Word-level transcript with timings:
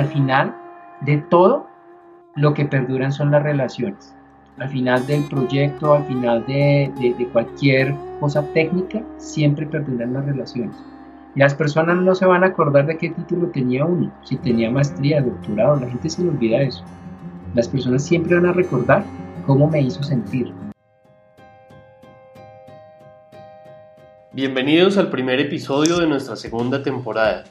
al 0.00 0.08
final 0.08 0.56
de 1.02 1.18
todo, 1.18 1.66
lo 2.34 2.54
que 2.54 2.64
perduran 2.64 3.12
son 3.12 3.30
las 3.30 3.42
relaciones. 3.42 4.14
Al 4.58 4.70
final 4.70 5.06
del 5.06 5.22
proyecto, 5.24 5.94
al 5.94 6.04
final 6.06 6.44
de, 6.46 7.28
cualquier 7.32 7.94
cosa 8.18 8.42
técnica, 8.54 9.02
siempre 9.18 9.66
perduran 9.66 10.14
las 10.14 10.24
relaciones. 10.24 10.74
Las 11.34 11.54
personas 11.54 11.98
no 11.98 12.14
se 12.14 12.24
van 12.24 12.44
a 12.44 12.48
acordar 12.48 12.86
de 12.86 12.96
qué 12.96 13.10
título 13.10 13.48
tenía 13.48 13.84
uno, 13.84 14.10
si 14.24 14.36
tenía 14.36 14.70
maestría, 14.70 15.20
doctorado, 15.20 15.78
la 15.78 15.88
gente 15.88 16.08
se 16.08 16.22
le 16.22 16.30
olvida 16.30 16.62
eso. 16.62 16.82
Las 17.54 17.68
personas 17.68 18.02
siempre 18.02 18.36
van 18.36 18.46
a 18.46 18.52
recordar 18.52 19.04
cómo 19.46 19.68
me 19.68 19.82
hizo 19.82 20.02
sentir. 20.02 20.52
Bienvenidos 24.32 24.96
al 24.96 25.10
primer 25.10 25.40
episodio 25.40 25.98
de 25.98 26.06
nuestra 26.06 26.36
segunda 26.36 26.82
temporada, 26.82 27.44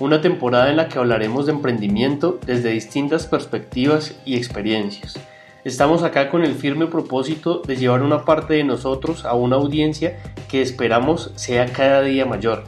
una 0.00 0.20
temporada 0.20 0.70
en 0.70 0.76
la 0.76 0.88
que 0.88 0.98
hablaremos 0.98 1.46
de 1.46 1.52
emprendimiento 1.52 2.38
desde 2.46 2.70
distintas 2.70 3.26
perspectivas 3.26 4.16
y 4.24 4.36
experiencias. 4.36 5.18
Estamos 5.64 6.02
acá 6.02 6.30
con 6.30 6.44
el 6.44 6.54
firme 6.54 6.86
propósito 6.86 7.62
de 7.66 7.76
llevar 7.76 8.02
una 8.02 8.24
parte 8.24 8.54
de 8.54 8.64
nosotros 8.64 9.24
a 9.24 9.34
una 9.34 9.56
audiencia 9.56 10.18
que 10.48 10.60
esperamos 10.60 11.32
sea 11.36 11.66
cada 11.66 12.02
día 12.02 12.26
mayor. 12.26 12.64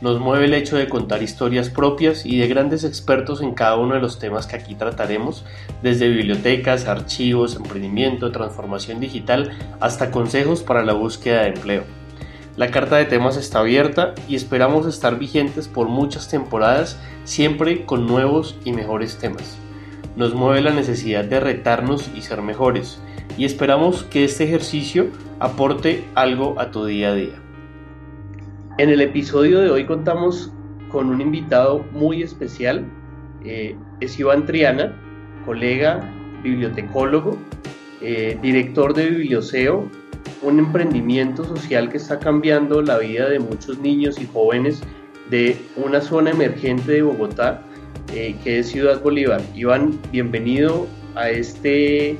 Nos 0.00 0.20
mueve 0.20 0.44
el 0.44 0.54
hecho 0.54 0.76
de 0.76 0.88
contar 0.88 1.22
historias 1.22 1.68
propias 1.68 2.24
y 2.24 2.38
de 2.38 2.46
grandes 2.46 2.84
expertos 2.84 3.42
en 3.42 3.52
cada 3.52 3.76
uno 3.76 3.94
de 3.94 4.00
los 4.00 4.20
temas 4.20 4.46
que 4.46 4.56
aquí 4.56 4.76
trataremos, 4.76 5.44
desde 5.82 6.08
bibliotecas, 6.08 6.86
archivos, 6.86 7.56
emprendimiento, 7.56 8.30
transformación 8.30 9.00
digital, 9.00 9.50
hasta 9.80 10.12
consejos 10.12 10.62
para 10.62 10.84
la 10.84 10.92
búsqueda 10.92 11.42
de 11.42 11.48
empleo. 11.48 11.97
La 12.58 12.72
carta 12.72 12.96
de 12.96 13.04
temas 13.04 13.36
está 13.36 13.60
abierta 13.60 14.16
y 14.26 14.34
esperamos 14.34 14.84
estar 14.84 15.16
vigentes 15.16 15.68
por 15.68 15.86
muchas 15.86 16.28
temporadas, 16.28 17.00
siempre 17.22 17.86
con 17.86 18.08
nuevos 18.08 18.58
y 18.64 18.72
mejores 18.72 19.16
temas. 19.16 19.56
Nos 20.16 20.34
mueve 20.34 20.62
la 20.62 20.72
necesidad 20.72 21.24
de 21.24 21.38
retarnos 21.38 22.10
y 22.16 22.22
ser 22.22 22.42
mejores, 22.42 23.00
y 23.36 23.44
esperamos 23.44 24.02
que 24.02 24.24
este 24.24 24.42
ejercicio 24.42 25.06
aporte 25.38 26.02
algo 26.16 26.58
a 26.58 26.72
tu 26.72 26.84
día 26.84 27.10
a 27.10 27.14
día. 27.14 27.40
En 28.78 28.90
el 28.90 29.02
episodio 29.02 29.60
de 29.60 29.70
hoy 29.70 29.86
contamos 29.86 30.50
con 30.90 31.10
un 31.10 31.20
invitado 31.20 31.84
muy 31.92 32.24
especial, 32.24 32.84
eh, 33.44 33.76
es 34.00 34.18
Iván 34.18 34.46
Triana, 34.46 35.00
colega, 35.46 36.12
bibliotecólogo, 36.42 37.38
eh, 38.00 38.36
director 38.42 38.94
de 38.94 39.10
Biblioseo 39.10 39.88
un 40.42 40.58
emprendimiento 40.58 41.44
social 41.44 41.90
que 41.90 41.96
está 41.96 42.18
cambiando 42.18 42.82
la 42.82 42.98
vida 42.98 43.28
de 43.28 43.38
muchos 43.38 43.78
niños 43.78 44.20
y 44.20 44.26
jóvenes 44.26 44.80
de 45.30 45.56
una 45.76 46.00
zona 46.00 46.30
emergente 46.30 46.92
de 46.92 47.02
Bogotá, 47.02 47.62
eh, 48.14 48.36
que 48.42 48.60
es 48.60 48.68
Ciudad 48.68 49.02
Bolívar. 49.02 49.40
Iván, 49.54 49.98
bienvenido 50.10 50.86
a 51.14 51.30
este 51.30 52.10
eh, 52.10 52.16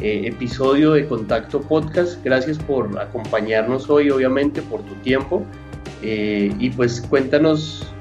episodio 0.00 0.92
de 0.92 1.06
Contacto 1.06 1.60
Podcast. 1.60 2.22
Gracias 2.24 2.58
por 2.58 2.98
acompañarnos 3.00 3.88
hoy, 3.90 4.10
obviamente, 4.10 4.62
por 4.62 4.82
tu 4.82 4.94
tiempo. 4.96 5.44
Eh, 6.02 6.52
y 6.58 6.70
pues 6.70 7.00
cuéntanos 7.00 7.92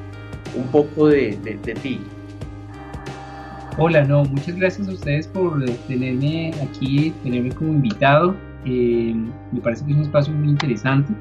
un 0.56 0.68
poco 0.68 1.08
de, 1.08 1.38
de 1.44 1.74
ti. 1.76 2.00
Hola, 3.78 4.04
no, 4.04 4.26
muchas 4.26 4.56
gracias 4.58 4.88
a 4.88 4.92
ustedes 4.92 5.28
por 5.28 5.64
tenerme 5.88 6.54
aquí, 6.62 7.14
tenerme 7.24 7.52
como 7.52 7.72
invitado. 7.72 8.36
Eh, 8.66 9.16
me 9.52 9.62
parece 9.62 9.86
que 9.86 9.92
es 9.92 9.98
un 9.98 10.04
espacio 10.04 10.34
muy 10.34 10.50
interesante. 10.50 11.14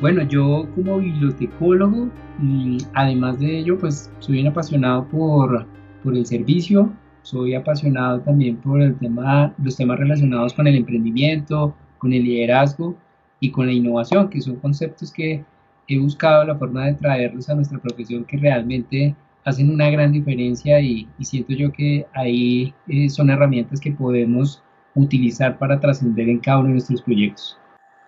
Bueno, 0.00 0.22
yo 0.22 0.68
como 0.74 0.98
bibliotecólogo, 0.98 2.08
mm, 2.38 2.78
además 2.94 3.38
de 3.38 3.58
ello, 3.58 3.78
pues 3.78 4.10
soy 4.18 4.40
un 4.40 4.48
apasionado 4.48 5.06
por, 5.08 5.66
por 6.02 6.16
el 6.16 6.26
servicio, 6.26 6.92
soy 7.22 7.54
apasionado 7.54 8.20
también 8.20 8.56
por 8.56 8.82
el 8.82 8.96
tema, 8.96 9.54
los 9.62 9.76
temas 9.76 9.98
relacionados 9.98 10.54
con 10.54 10.66
el 10.66 10.76
emprendimiento, 10.76 11.74
con 11.98 12.12
el 12.12 12.24
liderazgo 12.24 12.96
y 13.40 13.50
con 13.50 13.66
la 13.66 13.72
innovación, 13.72 14.28
que 14.28 14.40
son 14.40 14.56
conceptos 14.56 15.12
que 15.12 15.44
he 15.88 15.98
buscado 15.98 16.44
la 16.44 16.56
forma 16.56 16.86
de 16.86 16.94
traerlos 16.94 17.48
a 17.48 17.54
nuestra 17.54 17.78
profesión 17.78 18.24
que 18.24 18.36
realmente 18.36 19.14
hacen 19.44 19.70
una 19.70 19.90
gran 19.90 20.12
diferencia 20.12 20.80
y, 20.80 21.08
siento 21.20 21.52
yo 21.52 21.72
que 21.72 22.06
ahí 22.14 22.74
eh, 22.88 23.08
son 23.08 23.30
herramientas 23.30 23.80
que 23.80 23.92
podemos 23.92 24.62
utilizar 24.94 25.58
para 25.58 25.80
trascender 25.80 26.28
en 26.28 26.38
cada 26.38 26.58
uno 26.58 26.68
de 26.68 26.74
nuestros 26.74 27.02
proyectos. 27.02 27.58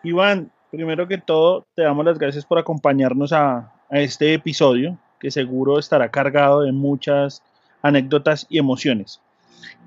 Iván, 0.02 0.50
primero 0.70 1.08
que 1.08 1.18
todo, 1.18 1.66
te 1.74 1.82
damos 1.82 2.04
las 2.04 2.18
gracias 2.18 2.44
por 2.44 2.58
acompañarnos 2.58 3.32
a, 3.32 3.70
este 3.90 4.34
episodio, 4.34 4.98
que 5.20 5.30
seguro 5.30 5.78
estará 5.78 6.10
cargado 6.10 6.62
de 6.62 6.72
muchas 6.72 7.42
anécdotas 7.82 8.46
y 8.48 8.58
emociones. 8.58 9.20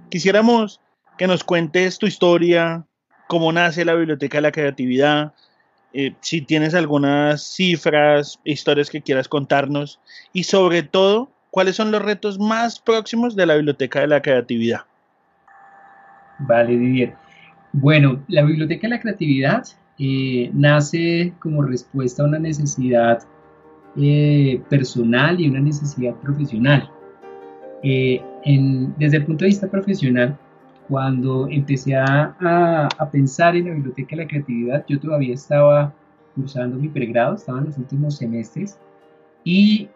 Quisiéramos 0.09 0.79
que 1.17 1.27
nos 1.27 1.43
cuentes 1.43 1.97
tu 1.97 2.05
historia, 2.05 2.85
cómo 3.27 3.51
nace 3.51 3.83
la 3.83 3.95
Biblioteca 3.95 4.37
de 4.37 4.43
la 4.43 4.51
Creatividad, 4.51 5.33
eh, 5.93 6.15
si 6.21 6.41
tienes 6.41 6.73
algunas 6.73 7.43
cifras, 7.43 8.39
historias 8.45 8.89
que 8.89 9.01
quieras 9.01 9.27
contarnos 9.27 9.99
y 10.31 10.43
sobre 10.43 10.83
todo, 10.83 11.31
cuáles 11.49 11.75
son 11.75 11.91
los 11.91 12.01
retos 12.01 12.39
más 12.39 12.79
próximos 12.79 13.35
de 13.35 13.45
la 13.45 13.55
Biblioteca 13.55 14.01
de 14.01 14.07
la 14.07 14.21
Creatividad. 14.21 14.81
Vale, 16.39 16.77
Didier. 16.77 17.15
Bueno, 17.73 18.23
la 18.27 18.43
Biblioteca 18.43 18.87
de 18.87 18.89
la 18.89 18.99
Creatividad 18.99 19.63
eh, 19.99 20.51
nace 20.53 21.33
como 21.39 21.63
respuesta 21.63 22.23
a 22.23 22.27
una 22.27 22.39
necesidad 22.39 23.23
eh, 23.95 24.61
personal 24.69 25.39
y 25.39 25.49
una 25.49 25.59
necesidad 25.59 26.15
profesional. 26.15 26.89
Eh, 27.83 28.21
desde 28.97 29.17
el 29.17 29.25
punto 29.25 29.43
de 29.43 29.49
vista 29.49 29.67
profesional, 29.67 30.37
cuando 30.87 31.47
empecé 31.49 31.95
a, 31.95 32.35
a, 32.97 33.11
pensar 33.11 33.55
en 33.55 33.65
la 33.65 33.73
Biblioteca 33.73 34.15
de 34.15 34.23
la 34.23 34.27
Creatividad, 34.27 34.85
yo 34.87 34.99
todavía 34.99 35.33
estaba 35.33 35.93
cursando 36.35 36.77
mi 36.77 36.87
pregrado, 36.87 37.35
estaba 37.35 37.59
en 37.59 37.65
los 37.65 37.77
últimos 37.77 38.17
semestres 38.17 38.79
y 39.43 39.89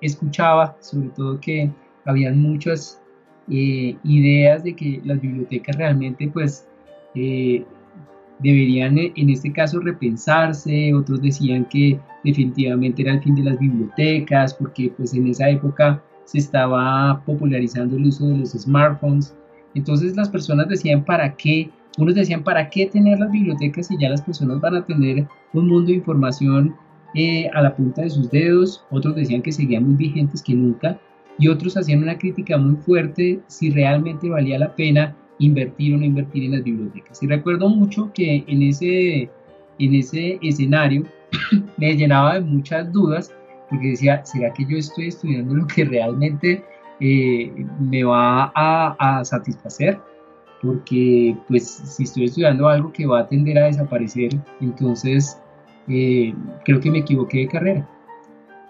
escuchaba 0.00 0.76
sobre 0.80 1.08
todo 1.10 1.40
que 1.40 1.70
habían 2.04 2.40
muchas 2.40 3.00
eh, 3.50 3.96
ideas 4.04 4.64
de 4.64 4.74
que 4.74 5.02
las 5.04 5.20
bibliotecas 5.20 5.76
realmente 5.76 6.28
pues 6.28 6.66
eh, 7.14 7.62
deberían 8.38 8.96
eh, 8.98 9.12
en 9.16 9.28
este 9.28 9.52
caso 9.52 9.80
repensarse, 9.80 10.94
otros 10.94 11.20
decían 11.20 11.66
que 11.66 12.00
definitivamente 12.24 13.02
era 13.02 13.12
el 13.12 13.22
fin 13.22 13.34
de 13.34 13.42
las 13.42 13.58
bibliotecas 13.58 14.54
porque 14.54 14.90
pues 14.96 15.12
en 15.12 15.26
esa 15.26 15.50
época 15.50 16.02
se 16.24 16.38
estaba 16.38 17.22
popularizando 17.26 17.96
el 17.96 18.06
uso 18.06 18.26
de 18.28 18.38
los 18.38 18.52
smartphones, 18.52 19.36
entonces 19.74 20.16
las 20.16 20.30
personas 20.30 20.68
decían 20.68 21.04
para 21.04 21.34
qué, 21.36 21.70
unos 21.98 22.14
decían 22.14 22.42
para 22.42 22.70
qué 22.70 22.86
tener 22.86 23.18
las 23.18 23.30
bibliotecas 23.30 23.88
si 23.88 23.98
ya 23.98 24.08
las 24.08 24.22
personas 24.22 24.58
van 24.62 24.76
a 24.76 24.86
tener 24.86 25.26
un 25.52 25.68
mundo 25.68 25.88
de 25.88 25.96
información 25.96 26.74
a 27.52 27.62
la 27.62 27.76
punta 27.76 28.02
de 28.02 28.10
sus 28.10 28.30
dedos, 28.30 28.84
otros 28.90 29.14
decían 29.14 29.42
que 29.42 29.52
seguían 29.52 29.84
muy 29.84 29.94
vigentes 29.94 30.42
que 30.42 30.54
nunca, 30.54 30.98
y 31.38 31.48
otros 31.48 31.76
hacían 31.76 32.02
una 32.02 32.18
crítica 32.18 32.56
muy 32.56 32.76
fuerte 32.76 33.40
si 33.46 33.70
realmente 33.70 34.28
valía 34.28 34.58
la 34.58 34.74
pena 34.74 35.16
invertir 35.38 35.94
o 35.94 35.98
no 35.98 36.04
invertir 36.04 36.44
en 36.44 36.52
las 36.52 36.64
bibliotecas. 36.64 37.22
Y 37.22 37.26
recuerdo 37.26 37.68
mucho 37.68 38.12
que 38.12 38.44
en 38.46 38.62
ese, 38.62 39.28
en 39.78 39.94
ese 39.94 40.38
escenario 40.42 41.04
me 41.76 41.96
llenaba 41.96 42.34
de 42.34 42.40
muchas 42.40 42.92
dudas 42.92 43.32
porque 43.70 43.88
decía, 43.88 44.24
¿será 44.24 44.52
que 44.52 44.64
yo 44.64 44.76
estoy 44.76 45.08
estudiando 45.08 45.54
lo 45.54 45.66
que 45.66 45.84
realmente 45.84 46.62
eh, 47.00 47.52
me 47.80 48.04
va 48.04 48.52
a, 48.54 49.24
satisfacer? 49.24 49.98
Porque 50.62 51.36
pues 51.48 51.68
si 51.68 52.04
estoy 52.04 52.24
estudiando 52.24 52.68
algo 52.68 52.92
que 52.92 53.06
va 53.06 53.20
a 53.20 53.28
tender 53.28 53.58
a 53.58 53.66
desaparecer, 53.66 54.30
entonces 54.60 55.38
eh, 55.88 56.32
creo 56.64 56.80
que 56.80 56.90
me 56.90 56.98
equivoqué 56.98 57.38
de 57.38 57.48
carrera. 57.48 57.88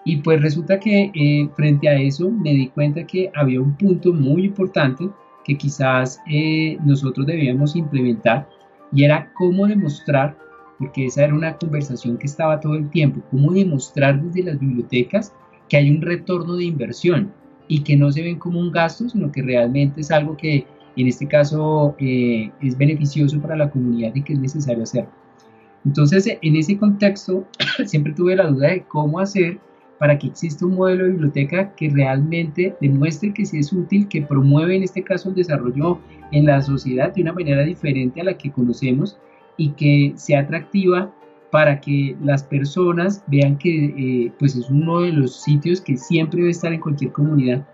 Y 0.05 0.17
pues 0.17 0.39
resulta 0.39 0.79
que 0.79 1.11
eh, 1.15 1.49
frente 1.55 1.89
a 1.89 1.95
eso 1.95 2.29
me 2.29 2.53
di 2.53 2.67
cuenta 2.67 3.05
que 3.05 3.31
había 3.33 3.59
un 3.59 3.75
punto 3.75 4.13
muy 4.13 4.45
importante 4.45 5.09
que 5.43 5.57
quizás 5.57 6.21
eh, 6.29 6.77
nosotros 6.85 7.25
debíamos 7.25 7.75
implementar 7.75 8.47
y 8.93 9.03
era 9.03 9.31
cómo 9.33 9.67
demostrar, 9.67 10.37
porque 10.77 11.07
esa 11.07 11.23
era 11.23 11.33
una 11.33 11.57
conversación 11.57 12.17
que 12.17 12.27
estaba 12.27 12.59
todo 12.59 12.75
el 12.75 12.89
tiempo, 12.91 13.21
cómo 13.31 13.51
demostrar 13.51 14.21
desde 14.21 14.43
las 14.43 14.59
bibliotecas 14.59 15.33
que 15.69 15.77
hay 15.77 15.89
un 15.89 16.01
retorno 16.01 16.55
de 16.55 16.65
inversión 16.65 17.33
y 17.67 17.81
que 17.81 17.97
no 17.97 18.11
se 18.11 18.21
ven 18.21 18.37
como 18.37 18.59
un 18.59 18.71
gasto, 18.71 19.09
sino 19.09 19.31
que 19.31 19.41
realmente 19.41 20.01
es 20.01 20.11
algo 20.11 20.37
que 20.37 20.67
en 20.95 21.07
este 21.07 21.27
caso 21.27 21.95
eh, 21.99 22.51
es 22.61 22.77
beneficioso 22.77 23.41
para 23.41 23.55
la 23.55 23.71
comunidad 23.71 24.13
y 24.13 24.21
que 24.21 24.33
es 24.33 24.39
necesario 24.39 24.83
hacer. 24.83 25.07
Entonces, 25.83 26.27
en 26.41 26.55
ese 26.55 26.77
contexto, 26.77 27.45
siempre 27.85 28.13
tuve 28.13 28.35
la 28.35 28.47
duda 28.47 28.69
de 28.69 28.83
cómo 28.83 29.19
hacer 29.19 29.59
para 29.99 30.17
que 30.17 30.27
exista 30.27 30.65
un 30.65 30.75
modelo 30.75 31.05
de 31.05 31.11
biblioteca 31.11 31.73
que 31.75 31.89
realmente 31.89 32.75
demuestre 32.81 33.33
que 33.33 33.45
sí 33.45 33.59
es 33.59 33.71
útil, 33.71 34.07
que 34.07 34.21
promueve 34.21 34.75
en 34.75 34.83
este 34.83 35.03
caso 35.03 35.29
el 35.29 35.35
desarrollo 35.35 35.99
en 36.31 36.45
la 36.45 36.61
sociedad 36.61 37.13
de 37.13 37.21
una 37.21 37.33
manera 37.33 37.63
diferente 37.63 38.21
a 38.21 38.25
la 38.25 38.37
que 38.37 38.51
conocemos 38.51 39.17
y 39.57 39.69
que 39.69 40.13
sea 40.15 40.41
atractiva 40.41 41.13
para 41.51 41.79
que 41.79 42.17
las 42.21 42.43
personas 42.43 43.23
vean 43.27 43.57
que 43.57 43.85
eh, 43.85 44.33
pues 44.37 44.55
es 44.55 44.69
uno 44.69 45.01
de 45.01 45.13
los 45.13 45.41
sitios 45.41 45.79
que 45.79 45.95
siempre 45.95 46.39
debe 46.39 46.51
estar 46.51 46.73
en 46.73 46.81
cualquier 46.81 47.13
comunidad. 47.13 47.65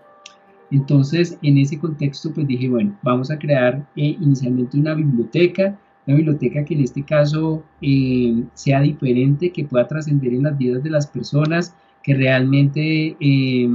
Entonces, 0.70 1.36
en 1.42 1.58
ese 1.58 1.78
contexto, 1.78 2.32
pues 2.32 2.46
dije, 2.46 2.68
bueno, 2.68 2.96
vamos 3.02 3.30
a 3.30 3.38
crear 3.38 3.86
eh, 3.96 4.16
inicialmente 4.20 4.78
una 4.78 4.94
biblioteca, 4.94 5.78
una 6.06 6.16
biblioteca 6.16 6.64
que 6.64 6.74
en 6.74 6.82
este 6.82 7.02
caso 7.02 7.62
eh, 7.80 8.44
sea 8.54 8.80
diferente, 8.80 9.50
que 9.50 9.64
pueda 9.64 9.86
trascender 9.86 10.32
en 10.32 10.44
las 10.44 10.56
vidas 10.56 10.82
de 10.82 10.90
las 10.90 11.06
personas, 11.06 11.74
que 12.02 12.14
realmente 12.14 13.16
eh, 13.18 13.68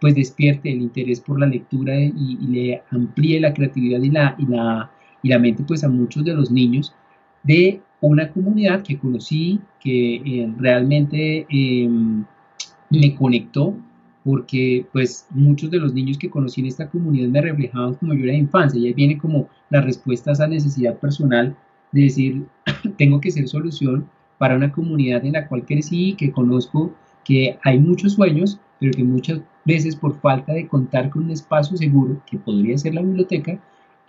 pues 0.00 0.14
despierte 0.14 0.72
el 0.72 0.82
interés 0.82 1.20
por 1.20 1.38
la 1.38 1.46
lectura 1.46 1.98
y, 1.98 2.36
le 2.46 2.82
amplíe 2.90 3.40
la 3.40 3.52
creatividad 3.52 4.00
y 4.00 4.10
la, 4.10 4.34
y 4.38 4.46
la, 4.46 4.90
y 5.22 5.28
la 5.28 5.38
mente 5.38 5.62
pues 5.66 5.84
a 5.84 5.88
muchos 5.88 6.24
de 6.24 6.34
los 6.34 6.50
niños 6.50 6.94
de 7.42 7.80
una 8.00 8.30
comunidad 8.30 8.82
que 8.82 8.98
conocí, 8.98 9.60
que 9.78 10.50
realmente 10.58 11.46
me 12.90 13.14
conectó 13.14 13.76
porque 14.24 14.86
pues 14.92 15.26
muchos 15.30 15.70
de 15.70 15.78
los 15.78 15.94
niños 15.94 16.18
que 16.18 16.30
conocí 16.30 16.60
en 16.60 16.66
esta 16.66 16.88
comunidad 16.88 17.28
me 17.28 17.40
reflejaban 17.40 17.94
como 17.94 18.14
yo 18.14 18.24
era 18.24 18.32
de 18.32 18.38
infancia 18.38 18.78
y 18.78 18.86
ahí 18.86 18.92
viene 18.92 19.18
como 19.18 19.48
la 19.70 19.80
respuesta 19.80 20.30
a 20.30 20.32
esa 20.34 20.46
necesidad 20.46 20.98
personal 20.98 21.56
de 21.92 22.02
decir 22.02 22.44
tengo 22.98 23.20
que 23.20 23.30
ser 23.30 23.48
solución 23.48 24.06
para 24.38 24.56
una 24.56 24.72
comunidad 24.72 25.24
en 25.24 25.34
la 25.34 25.48
cual 25.48 25.64
crecí 25.64 26.14
que 26.14 26.32
conozco 26.32 26.94
que 27.24 27.58
hay 27.64 27.78
muchos 27.78 28.14
sueños 28.14 28.60
pero 28.78 28.92
que 28.92 29.04
muchas 29.04 29.40
veces 29.64 29.94
por 29.94 30.18
falta 30.20 30.52
de 30.52 30.66
contar 30.66 31.10
con 31.10 31.24
un 31.24 31.30
espacio 31.30 31.76
seguro 31.76 32.22
que 32.26 32.38
podría 32.38 32.78
ser 32.78 32.94
la 32.94 33.02
biblioteca 33.02 33.58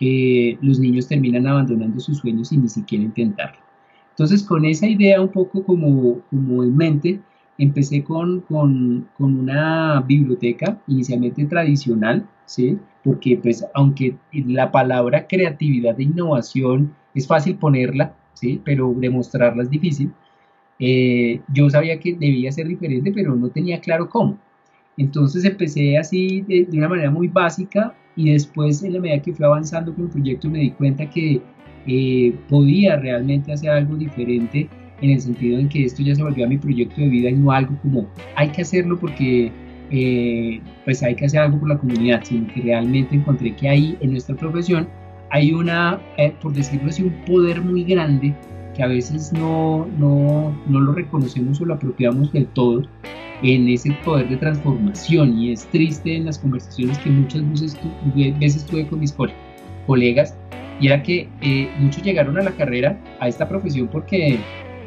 eh, 0.00 0.58
los 0.60 0.78
niños 0.78 1.08
terminan 1.08 1.46
abandonando 1.46 2.00
sus 2.00 2.18
sueños 2.18 2.48
sin 2.48 2.62
ni 2.62 2.68
siquiera 2.68 3.04
intentarlo 3.04 3.60
entonces 4.10 4.42
con 4.42 4.64
esa 4.64 4.86
idea 4.86 5.20
un 5.20 5.28
poco 5.28 5.64
como, 5.64 6.20
como 6.30 6.62
en 6.62 6.76
mente 6.76 7.20
empecé 7.58 8.02
con, 8.02 8.40
con, 8.42 9.08
con, 9.16 9.38
una 9.38 10.00
biblioteca 10.00 10.80
inicialmente 10.86 11.44
tradicional, 11.46 12.26
¿sí? 12.44 12.78
porque 13.04 13.38
pues 13.42 13.64
aunque 13.74 14.16
la 14.32 14.70
palabra 14.70 15.26
creatividad 15.26 15.98
e 15.98 16.04
innovación 16.04 16.94
es 17.14 17.26
fácil 17.26 17.56
ponerla, 17.56 18.14
¿sí? 18.34 18.60
pero 18.64 18.94
demostrarla 18.96 19.62
es 19.62 19.70
difícil, 19.70 20.12
eh, 20.84 21.40
yo 21.54 21.70
sabía 21.70 22.00
que 22.00 22.12
debía 22.14 22.50
ser 22.50 22.66
diferente, 22.66 23.12
pero 23.12 23.36
no 23.36 23.48
tenía 23.50 23.80
claro 23.80 24.08
cómo. 24.08 24.36
Entonces 24.96 25.44
empecé 25.44 25.96
así 25.96 26.40
de, 26.40 26.66
una 26.72 26.88
manera 26.88 27.08
muy 27.08 27.28
básica 27.28 27.94
y 28.16 28.32
después 28.32 28.82
en 28.82 28.94
la 28.94 29.00
medida 29.00 29.22
que 29.22 29.32
fui 29.32 29.46
avanzando 29.46 29.94
con 29.94 30.06
el 30.06 30.10
proyecto 30.10 30.50
me 30.50 30.58
di 30.58 30.70
cuenta 30.72 31.08
que 31.08 31.40
eh, 31.86 32.34
podía 32.48 32.96
realmente 32.96 33.52
hacer 33.52 33.70
algo 33.70 33.94
diferente 33.94 34.68
en 35.00 35.10
el 35.10 35.20
sentido 35.20 35.60
en 35.60 35.68
que 35.68 35.84
esto 35.84 36.02
ya 36.02 36.16
se 36.16 36.22
volvió 36.24 36.46
a 36.46 36.48
mi 36.48 36.58
proyecto 36.58 37.00
de 37.00 37.08
vida 37.08 37.30
y 37.30 37.34
no 37.34 37.52
algo 37.52 37.78
como 37.80 38.08
hay 38.34 38.48
que 38.48 38.62
hacerlo 38.62 38.98
porque 38.98 39.52
eh, 39.92 40.60
pues 40.84 41.00
hay 41.04 41.14
que 41.14 41.26
hacer 41.26 41.40
algo 41.42 41.60
por 41.60 41.68
la 41.68 41.78
comunidad, 41.78 42.22
sino 42.24 42.52
que 42.52 42.60
realmente 42.60 43.14
encontré 43.14 43.54
que 43.54 43.68
ahí 43.68 43.96
en 44.00 44.10
nuestra 44.10 44.34
profesión 44.34 44.88
hay 45.30 45.52
una, 45.52 46.00
eh, 46.18 46.32
por 46.42 46.52
decirlo 46.52 46.88
así, 46.88 47.04
un 47.04 47.24
poder 47.24 47.62
muy 47.62 47.84
grande 47.84 48.34
que 48.74 48.82
a 48.82 48.86
veces 48.86 49.32
no, 49.32 49.86
no, 49.98 50.54
no 50.66 50.80
lo 50.80 50.92
reconocemos 50.92 51.60
o 51.60 51.64
lo 51.64 51.74
apropiamos 51.74 52.32
del 52.32 52.46
todo 52.46 52.82
en 53.42 53.68
ese 53.68 53.92
poder 54.04 54.28
de 54.28 54.36
transformación 54.36 55.36
y 55.38 55.52
es 55.52 55.66
triste 55.66 56.16
en 56.16 56.26
las 56.26 56.38
conversaciones 56.38 56.98
que 56.98 57.10
muchas 57.10 57.48
veces, 57.50 57.78
veces 58.38 58.64
tuve 58.66 58.86
con 58.86 59.00
mis 59.00 59.14
colegas 59.86 60.36
y 60.80 60.86
era 60.86 61.02
que 61.02 61.28
eh, 61.40 61.68
muchos 61.78 62.02
llegaron 62.02 62.38
a 62.38 62.42
la 62.42 62.52
carrera, 62.52 62.98
a 63.20 63.28
esta 63.28 63.48
profesión 63.48 63.88
porque 63.88 64.38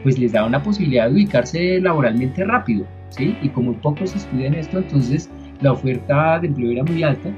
pues 0.04 0.18
les 0.18 0.32
da 0.32 0.46
una 0.46 0.62
posibilidad 0.62 1.08
de 1.08 1.16
ubicarse 1.16 1.82
laboralmente 1.82 2.44
rápido, 2.44 2.86
¿sí? 3.10 3.36
Y 3.42 3.50
como 3.50 3.74
pocos 3.74 4.16
estudian 4.16 4.54
esto, 4.54 4.78
entonces 4.78 5.30
la 5.62 5.72
oferta 5.72 6.40
de 6.40 6.48
empleo 6.48 6.72
era 6.72 6.84
muy 6.84 7.04
alta 7.04 7.30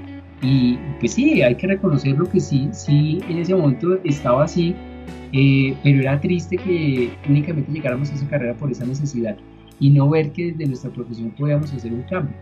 y 0.42 0.78
pues 1.00 1.14
sí, 1.14 1.42
hay 1.42 1.56
que 1.56 1.68
reconocer 1.68 2.18
lo 2.18 2.30
que 2.30 2.40
sí, 2.40 2.70
sí, 2.72 3.20
en 3.30 3.40
ese 3.40 3.56
momento 3.56 4.00
estaba 4.04 4.44
así, 4.44 4.76
eh, 5.34 5.76
pero 5.84 6.00
era 6.00 6.20
triste 6.20 6.58
que 6.58 7.10
únicamente 7.28 7.72
llegáramos 7.72 8.12
a 8.12 8.16
esa 8.16 8.28
carrera 8.28 8.54
por 8.56 8.72
esa 8.72 8.86
necesidad 8.86 9.38
y 9.80 9.90
no 9.90 10.10
ver 10.10 10.32
que 10.32 10.52
desde 10.52 10.66
nuestra 10.66 10.92
profesión 10.92 11.32
podíamos 11.32 11.74
hacer 11.74 11.94
un 11.94 12.04
cambio. 12.04 12.36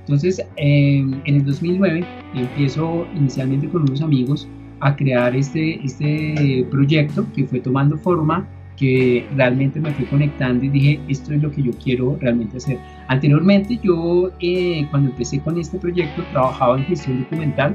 Entonces, 0.00 0.40
en 0.56 1.20
el 1.24 1.44
2009 1.44 2.04
empiezo 2.34 3.06
inicialmente 3.16 3.68
con 3.68 3.82
unos 3.82 4.00
amigos 4.02 4.48
a 4.80 4.94
crear 4.94 5.34
este, 5.34 5.84
este 5.84 6.64
proyecto 6.70 7.26
que 7.34 7.44
fue 7.44 7.60
tomando 7.60 7.96
forma 7.98 8.46
que 8.76 9.26
realmente 9.34 9.80
me 9.80 9.90
fui 9.92 10.04
conectando 10.04 10.64
y 10.64 10.68
dije, 10.68 11.00
esto 11.08 11.32
es 11.32 11.42
lo 11.42 11.50
que 11.50 11.62
yo 11.62 11.72
quiero 11.82 12.16
realmente 12.20 12.58
hacer. 12.58 12.78
Anteriormente 13.08 13.78
yo, 13.82 14.30
eh, 14.40 14.86
cuando 14.90 15.10
empecé 15.10 15.40
con 15.40 15.58
este 15.58 15.78
proyecto, 15.78 16.22
trabajaba 16.32 16.76
en 16.76 16.84
gestión 16.84 17.20
documental 17.22 17.74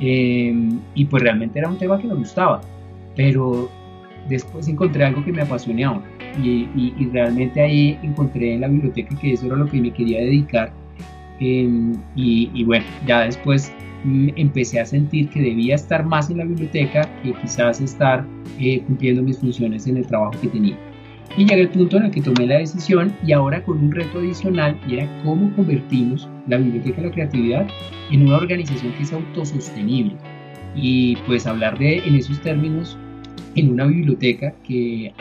eh, 0.00 0.54
y 0.94 1.04
pues 1.06 1.22
realmente 1.22 1.58
era 1.58 1.68
un 1.68 1.78
tema 1.78 1.98
que 1.98 2.06
me 2.06 2.14
gustaba, 2.14 2.60
pero 3.18 3.68
después 4.28 4.68
encontré 4.68 5.04
algo 5.04 5.24
que 5.24 5.32
me 5.32 5.42
apasionaba 5.42 6.02
y, 6.40 6.68
y, 6.76 7.10
realmente 7.12 7.60
ahí 7.60 7.98
encontré 8.02 8.54
en 8.54 8.60
la 8.60 8.68
biblioteca 8.68 9.18
que 9.18 9.32
eso 9.32 9.46
era 9.46 9.56
lo 9.56 9.66
que 9.66 9.80
me 9.80 9.92
quería 9.92 10.20
dedicar 10.20 10.72
eh, 11.40 11.68
y, 12.14 12.50
y 12.54 12.64
bueno, 12.64 12.84
ya 13.06 13.22
después 13.22 13.72
empecé 14.36 14.78
a 14.78 14.86
sentir 14.86 15.28
que 15.30 15.40
debía 15.40 15.74
estar 15.74 16.04
más 16.04 16.30
en 16.30 16.38
la 16.38 16.44
biblioteca 16.44 17.08
que 17.22 17.32
quizás 17.32 17.80
estar 17.80 18.24
eh, 18.60 18.82
cumpliendo 18.86 19.22
mis 19.22 19.38
funciones 19.38 19.88
en 19.88 19.96
el 19.96 20.06
trabajo 20.06 20.34
que 20.40 20.48
tenía. 20.48 20.78
Y 21.36 21.44
llegué 21.44 21.62
al 21.62 21.70
punto 21.70 21.96
en 21.96 22.04
el 22.04 22.10
que 22.10 22.22
tomé 22.22 22.46
la 22.46 22.58
decisión 22.58 23.12
y 23.26 23.32
ahora 23.32 23.62
con 23.64 23.78
un 23.78 23.92
reto 23.92 24.18
adicional 24.18 24.78
y 24.88 24.94
era 24.94 25.22
cómo 25.24 25.54
convertimos 25.56 26.28
la 26.46 26.58
Biblioteca 26.58 27.02
de 27.02 27.08
la 27.08 27.12
Creatividad 27.12 27.66
en 28.10 28.22
una 28.26 28.36
organización 28.36 28.92
que 28.94 29.04
sea 29.04 29.18
autosostenible. 29.18 30.16
Y 30.74 31.16
pues 31.26 31.46
hablar 31.46 31.78
de, 31.78 31.98
en 31.98 32.14
esos 32.14 32.40
términos, 32.40 32.96
en 33.54 33.70
una 33.70 33.86
biblioteca 33.86 34.54
que 34.66 35.12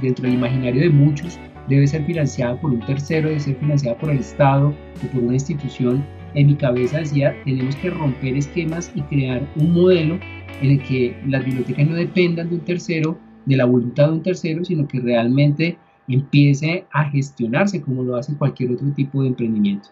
dentro 0.00 0.24
del 0.24 0.34
imaginario 0.34 0.82
de 0.82 0.90
muchos 0.90 1.38
debe 1.68 1.86
ser 1.86 2.04
financiada 2.04 2.60
por 2.60 2.72
un 2.72 2.80
tercero, 2.80 3.28
debe 3.28 3.40
ser 3.40 3.56
financiada 3.56 3.98
por 3.98 4.10
el 4.10 4.18
Estado 4.18 4.68
o 4.68 5.06
por 5.12 5.22
una 5.22 5.34
institución 5.34 6.04
en 6.34 6.46
mi 6.46 6.54
cabeza 6.54 6.98
decía, 6.98 7.34
tenemos 7.44 7.74
que 7.76 7.90
romper 7.90 8.36
esquemas 8.36 8.92
y 8.94 9.02
crear 9.02 9.46
un 9.56 9.72
modelo 9.72 10.18
en 10.62 10.70
el 10.72 10.82
que 10.82 11.16
las 11.26 11.44
bibliotecas 11.44 11.88
no 11.88 11.94
dependan 11.96 12.48
de 12.48 12.56
un 12.56 12.60
tercero, 12.60 13.18
de 13.46 13.56
la 13.56 13.64
voluntad 13.64 14.08
de 14.08 14.12
un 14.12 14.22
tercero, 14.22 14.64
sino 14.64 14.86
que 14.86 15.00
realmente 15.00 15.76
empiece 16.06 16.84
a 16.92 17.04
gestionarse 17.10 17.80
como 17.80 18.02
lo 18.02 18.16
hace 18.16 18.36
cualquier 18.36 18.72
otro 18.72 18.92
tipo 18.92 19.22
de 19.22 19.28
emprendimiento. 19.28 19.88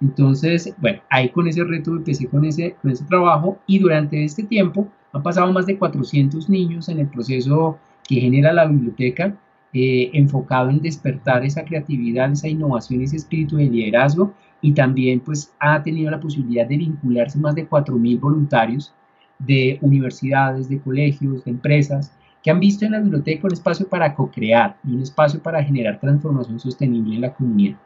Entonces, 0.00 0.74
bueno, 0.78 1.00
ahí 1.10 1.28
con 1.28 1.48
ese 1.48 1.64
reto 1.64 1.92
empecé 1.92 2.26
con 2.26 2.44
ese, 2.44 2.76
con 2.80 2.90
ese 2.90 3.04
trabajo 3.04 3.58
y 3.66 3.78
durante 3.78 4.24
este 4.24 4.44
tiempo 4.44 4.88
han 5.12 5.22
pasado 5.22 5.52
más 5.52 5.66
de 5.66 5.78
400 5.78 6.48
niños 6.48 6.88
en 6.88 7.00
el 7.00 7.08
proceso 7.08 7.78
que 8.06 8.20
genera 8.20 8.52
la 8.52 8.66
biblioteca, 8.66 9.34
eh, 9.72 10.10
enfocado 10.14 10.70
en 10.70 10.80
despertar 10.80 11.44
esa 11.44 11.64
creatividad, 11.64 12.32
esa 12.32 12.48
innovación, 12.48 13.02
ese 13.02 13.16
espíritu 13.16 13.56
de 13.56 13.68
liderazgo 13.68 14.32
y 14.62 14.72
también 14.72 15.20
pues 15.20 15.52
ha 15.60 15.82
tenido 15.82 16.10
la 16.10 16.20
posibilidad 16.20 16.66
de 16.66 16.78
vincularse 16.78 17.38
más 17.38 17.54
de 17.54 17.68
4.000 17.68 18.18
voluntarios 18.18 18.94
de 19.38 19.78
universidades, 19.82 20.68
de 20.68 20.80
colegios, 20.80 21.44
de 21.44 21.50
empresas, 21.50 22.12
que 22.42 22.50
han 22.50 22.60
visto 22.60 22.84
en 22.84 22.92
la 22.92 23.00
biblioteca 23.00 23.46
un 23.46 23.52
espacio 23.52 23.88
para 23.88 24.14
co-crear 24.14 24.76
y 24.84 24.94
un 24.94 25.02
espacio 25.02 25.40
para 25.42 25.62
generar 25.62 26.00
transformación 26.00 26.58
sostenible 26.58 27.16
en 27.16 27.20
la 27.20 27.34
comunidad. 27.34 27.76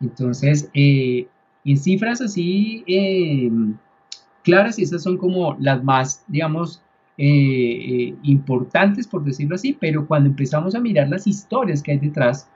Entonces, 0.00 0.70
eh, 0.74 1.26
en 1.64 1.76
cifras 1.76 2.20
así 2.20 2.84
eh, 2.86 3.50
claras, 4.46 4.78
esas 4.78 5.02
son 5.02 5.18
como 5.18 5.56
las 5.58 5.82
más, 5.82 6.24
digamos, 6.28 6.80
eh, 7.18 8.14
importantes, 8.22 9.08
por 9.08 9.24
decirlo 9.24 9.56
así, 9.56 9.76
pero 9.78 10.06
cuando 10.06 10.28
empezamos 10.30 10.76
a 10.76 10.80
mirar 10.80 11.08
las 11.08 11.26
historias 11.26 11.82
que 11.82 11.90
hay 11.92 11.98
detrás, 11.98 12.48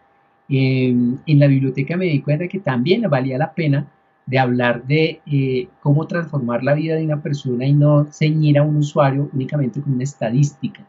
en 0.48 1.20
la 1.26 1.46
biblioteca 1.46 1.96
me 1.96 2.06
di 2.06 2.22
cuenta 2.22 2.48
que 2.48 2.58
también 2.58 3.02
valía 3.08 3.38
la 3.38 3.52
pena 3.52 3.86
de 4.26 4.38
hablar 4.38 4.84
de 4.84 5.20
eh, 5.26 5.68
cómo 5.80 6.06
transformar 6.06 6.62
la 6.62 6.74
vida 6.74 6.94
de 6.94 7.04
una 7.04 7.20
persona 7.20 7.66
y 7.66 7.72
no 7.72 8.06
ceñir 8.12 8.58
a 8.58 8.62
un 8.62 8.76
usuario 8.76 9.28
únicamente 9.32 9.80
con 9.80 9.94
una 9.94 10.04
estadística. 10.04 10.84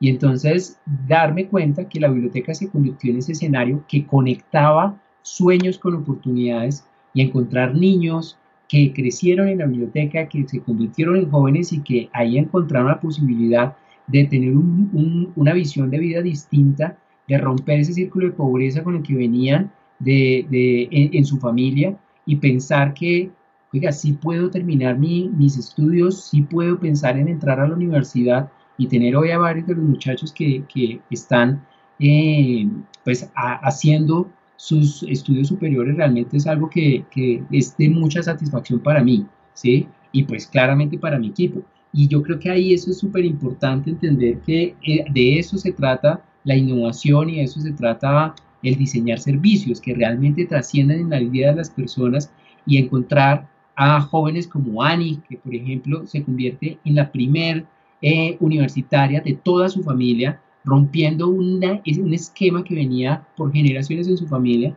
Y 0.00 0.08
entonces 0.08 0.78
darme 1.06 1.46
cuenta 1.46 1.88
que 1.88 2.00
la 2.00 2.08
biblioteca 2.08 2.54
se 2.54 2.70
convirtió 2.70 3.10
en 3.10 3.18
ese 3.18 3.32
escenario 3.32 3.84
que 3.88 4.06
conectaba 4.06 4.98
sueños 5.22 5.78
con 5.78 5.94
oportunidades 5.94 6.86
y 7.12 7.20
encontrar 7.20 7.74
niños 7.74 8.38
que 8.68 8.92
crecieron 8.92 9.48
en 9.48 9.58
la 9.58 9.66
biblioteca, 9.66 10.28
que 10.28 10.46
se 10.46 10.60
convirtieron 10.60 11.16
en 11.16 11.30
jóvenes 11.30 11.72
y 11.72 11.80
que 11.80 12.08
ahí 12.12 12.38
encontraron 12.38 12.88
la 12.88 13.00
posibilidad 13.00 13.76
de 14.06 14.24
tener 14.24 14.54
una 14.54 15.52
visión 15.52 15.90
de 15.90 15.98
vida 15.98 16.22
distinta 16.22 16.98
de 17.26 17.38
romper 17.38 17.80
ese 17.80 17.92
círculo 17.92 18.26
de 18.26 18.32
pobreza 18.32 18.82
con 18.82 18.96
el 18.96 19.02
que 19.02 19.14
venían 19.14 19.70
de, 19.98 20.46
de 20.50 20.88
en, 20.90 21.24
su 21.24 21.38
familia 21.38 21.96
y 22.24 22.36
pensar 22.36 22.94
que, 22.94 23.30
oiga, 23.72 23.92
sí 23.92 24.12
puedo 24.12 24.50
terminar 24.50 24.98
mi, 24.98 25.28
mis 25.28 25.58
estudios, 25.58 26.24
sí 26.24 26.42
puedo 26.42 26.78
pensar 26.78 27.18
en 27.18 27.28
entrar 27.28 27.60
a 27.60 27.68
la 27.68 27.74
universidad 27.74 28.50
y 28.78 28.86
tener 28.86 29.16
hoy 29.16 29.30
a 29.30 29.38
varios 29.38 29.66
de 29.66 29.74
los 29.74 29.84
muchachos 29.84 30.32
que, 30.32 30.64
que 30.72 31.00
están 31.10 31.62
eh, 31.98 32.68
pues 33.04 33.30
haciendo 33.34 34.30
sus 34.58 35.04
estudios 35.04 35.48
superiores 35.48 35.96
realmente 35.96 36.36
es 36.36 36.46
algo 36.48 36.68
que, 36.68 37.04
que, 37.12 37.44
es 37.52 37.76
de 37.76 37.88
mucha 37.88 38.22
satisfacción 38.22 38.80
para 38.80 39.02
mí. 39.02 39.24
¿sí? 39.54 39.86
Y 40.12 40.24
pues 40.24 40.46
claramente 40.46 40.98
para 40.98 41.18
mi 41.18 41.28
equipo. 41.28 41.62
Y 41.92 42.08
yo 42.08 42.22
creo 42.22 42.38
que 42.38 42.50
ahí 42.50 42.74
eso 42.74 42.90
es 42.90 42.98
súper 42.98 43.24
importante 43.24 43.90
entender 43.90 44.40
que 44.40 44.74
eh, 44.82 45.04
de 45.10 45.38
eso 45.38 45.56
se 45.56 45.72
trata 45.72 46.22
la 46.44 46.56
innovación 46.56 47.30
y 47.30 47.36
de 47.36 47.44
eso 47.44 47.60
se 47.60 47.72
trata 47.72 48.34
el 48.62 48.74
diseñar 48.74 49.20
servicios 49.20 49.80
que 49.80 49.94
realmente 49.94 50.44
trasciendan 50.44 50.98
en 50.98 51.10
la 51.10 51.20
vida 51.20 51.50
de 51.50 51.56
las 51.56 51.70
personas 51.70 52.32
y 52.66 52.78
encontrar 52.78 53.48
a 53.76 54.00
jóvenes 54.00 54.48
como 54.48 54.82
Ani, 54.82 55.20
que 55.28 55.36
por 55.36 55.54
ejemplo 55.54 56.04
se 56.04 56.24
convierte 56.24 56.78
en 56.84 56.96
la 56.96 57.12
primer 57.12 57.64
eh, 58.02 58.36
universitaria 58.40 59.20
de 59.20 59.34
toda 59.34 59.68
su 59.68 59.84
familia, 59.84 60.40
rompiendo 60.68 61.28
una, 61.28 61.80
un 62.00 62.14
esquema 62.14 62.62
que 62.62 62.74
venía 62.74 63.26
por 63.36 63.52
generaciones 63.52 64.06
en 64.08 64.16
su 64.16 64.26
familia 64.26 64.74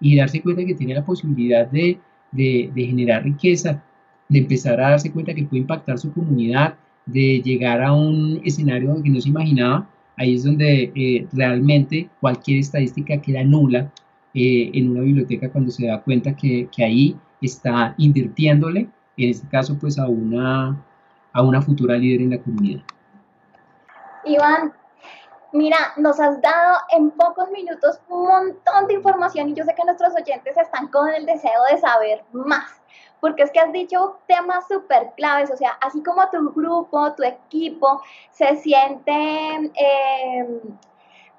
y 0.00 0.16
darse 0.16 0.40
cuenta 0.40 0.64
que 0.64 0.74
tiene 0.74 0.94
la 0.94 1.04
posibilidad 1.04 1.66
de, 1.66 1.98
de, 2.32 2.70
generar 2.76 3.24
riqueza, 3.24 3.82
de 4.28 4.38
empezar 4.38 4.80
a 4.80 4.90
darse 4.90 5.12
cuenta 5.12 5.34
que 5.34 5.44
puede 5.44 5.60
impactar 5.60 5.98
su 5.98 6.12
comunidad, 6.12 6.76
de 7.06 7.42
llegar 7.42 7.82
a 7.82 7.92
un 7.92 8.40
escenario 8.44 9.02
que 9.02 9.10
no 9.10 9.20
se 9.20 9.28
imaginaba. 9.28 9.88
Ahí 10.16 10.34
es 10.34 10.44
donde 10.44 10.92
eh, 10.94 11.26
realmente 11.32 12.08
cualquier 12.20 12.60
estadística 12.60 13.20
queda 13.20 13.44
nula 13.44 13.92
eh, 14.32 14.70
en 14.72 14.90
una 14.90 15.00
biblioteca 15.00 15.50
cuando 15.50 15.70
se 15.70 15.86
da 15.86 16.00
cuenta 16.02 16.34
que, 16.34 16.68
que 16.74 16.84
ahí 16.84 17.16
está 17.40 17.94
invirtiéndole, 17.98 18.88
en 19.16 19.30
este 19.30 19.46
caso, 19.48 19.76
pues 19.78 19.98
a 19.98 20.08
una, 20.08 20.82
a 21.32 21.42
una 21.42 21.62
futura 21.62 21.96
líder 21.96 22.22
en 22.22 22.30
la 22.30 22.38
comunidad. 22.38 22.82
Iván, 24.24 24.72
mira, 25.54 25.92
nos 25.96 26.18
has 26.18 26.42
dado 26.42 26.78
en 26.90 27.12
pocos 27.12 27.48
minutos 27.50 28.00
un 28.08 28.26
montón 28.26 28.88
de 28.88 28.94
información 28.94 29.48
y 29.48 29.54
yo 29.54 29.62
sé 29.64 29.72
que 29.74 29.84
nuestros 29.84 30.12
oyentes 30.12 30.56
están 30.56 30.88
con 30.88 31.08
el 31.08 31.24
deseo 31.24 31.62
de 31.70 31.78
saber 31.78 32.24
más, 32.32 32.82
porque 33.20 33.44
es 33.44 33.52
que 33.52 33.60
has 33.60 33.72
dicho 33.72 34.18
temas 34.26 34.66
súper 34.66 35.12
claves, 35.16 35.52
o 35.52 35.56
sea, 35.56 35.78
así 35.80 36.02
como 36.02 36.28
tu 36.30 36.52
grupo, 36.52 37.12
tu 37.14 37.22
equipo 37.22 38.02
se 38.32 38.56
siente 38.56 39.12
em, 39.76 40.60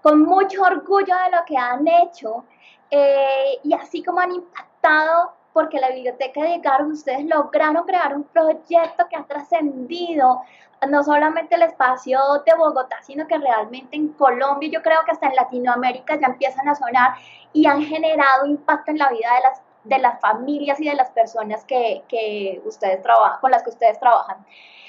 con 0.02 0.22
mucho 0.24 0.62
orgullo 0.62 1.14
de 1.26 1.36
lo 1.36 1.44
que 1.46 1.58
han 1.58 1.86
hecho 1.86 2.46
eh, 2.90 3.60
y 3.64 3.74
así 3.74 4.02
como 4.02 4.22
han 4.22 4.32
impactado 4.32 5.34
porque 5.56 5.80
la 5.80 5.90
biblioteca 5.90 6.44
de 6.44 6.60
Garo, 6.60 6.88
ustedes 6.88 7.24
lograron 7.24 7.86
crear 7.86 8.14
un 8.14 8.26
proyecto 8.26 9.08
que 9.10 9.16
ha 9.16 9.24
trascendido 9.24 10.42
no 10.90 11.02
solamente 11.02 11.56
el 11.56 11.62
espacio 11.62 12.20
de 12.46 12.54
Bogotá, 12.58 12.98
sino 13.04 13.26
que 13.26 13.38
realmente 13.38 13.96
en 13.96 14.10
Colombia, 14.10 14.70
yo 14.70 14.82
creo 14.82 15.00
que 15.06 15.12
hasta 15.12 15.28
en 15.28 15.36
Latinoamérica 15.36 16.20
ya 16.20 16.28
empiezan 16.28 16.68
a 16.68 16.76
sonar 16.76 17.14
y 17.54 17.68
han 17.68 17.82
generado 17.84 18.46
impacto 18.46 18.92
en 18.92 18.98
la 18.98 19.10
vida 19.10 19.30
de 19.34 19.42
las, 19.44 19.62
de 19.86 20.00
las 20.00 20.20
familias 20.20 20.78
y 20.82 20.90
de 20.90 20.96
las 20.96 21.10
personas 21.12 21.64
que, 21.64 22.04
que 22.10 22.62
ustedes 22.66 23.02
trabajan, 23.02 23.40
con 23.40 23.50
las 23.50 23.64
que 23.64 23.70
ustedes 23.70 23.98
trabajan. 23.98 24.46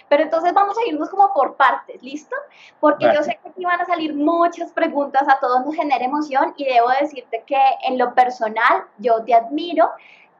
Pero 0.08 0.24
entonces 0.24 0.52
vamos 0.52 0.76
a 0.76 0.88
irnos 0.88 1.08
como 1.10 1.32
por 1.32 1.54
partes, 1.54 2.02
¿listo? 2.02 2.34
Porque 2.80 3.06
yo 3.14 3.22
sé 3.22 3.38
que 3.40 3.50
aquí 3.50 3.64
van 3.64 3.80
a 3.80 3.84
salir 3.84 4.14
muchas 4.14 4.72
preguntas, 4.72 5.28
a 5.28 5.38
todos 5.38 5.64
nos 5.64 5.76
genera 5.76 6.04
emoción 6.04 6.54
y 6.56 6.64
debo 6.64 6.88
decirte 7.00 7.44
que 7.46 7.60
en 7.84 7.98
lo 7.98 8.14
personal 8.14 8.84
yo 8.98 9.22
te 9.24 9.32
admiro 9.32 9.90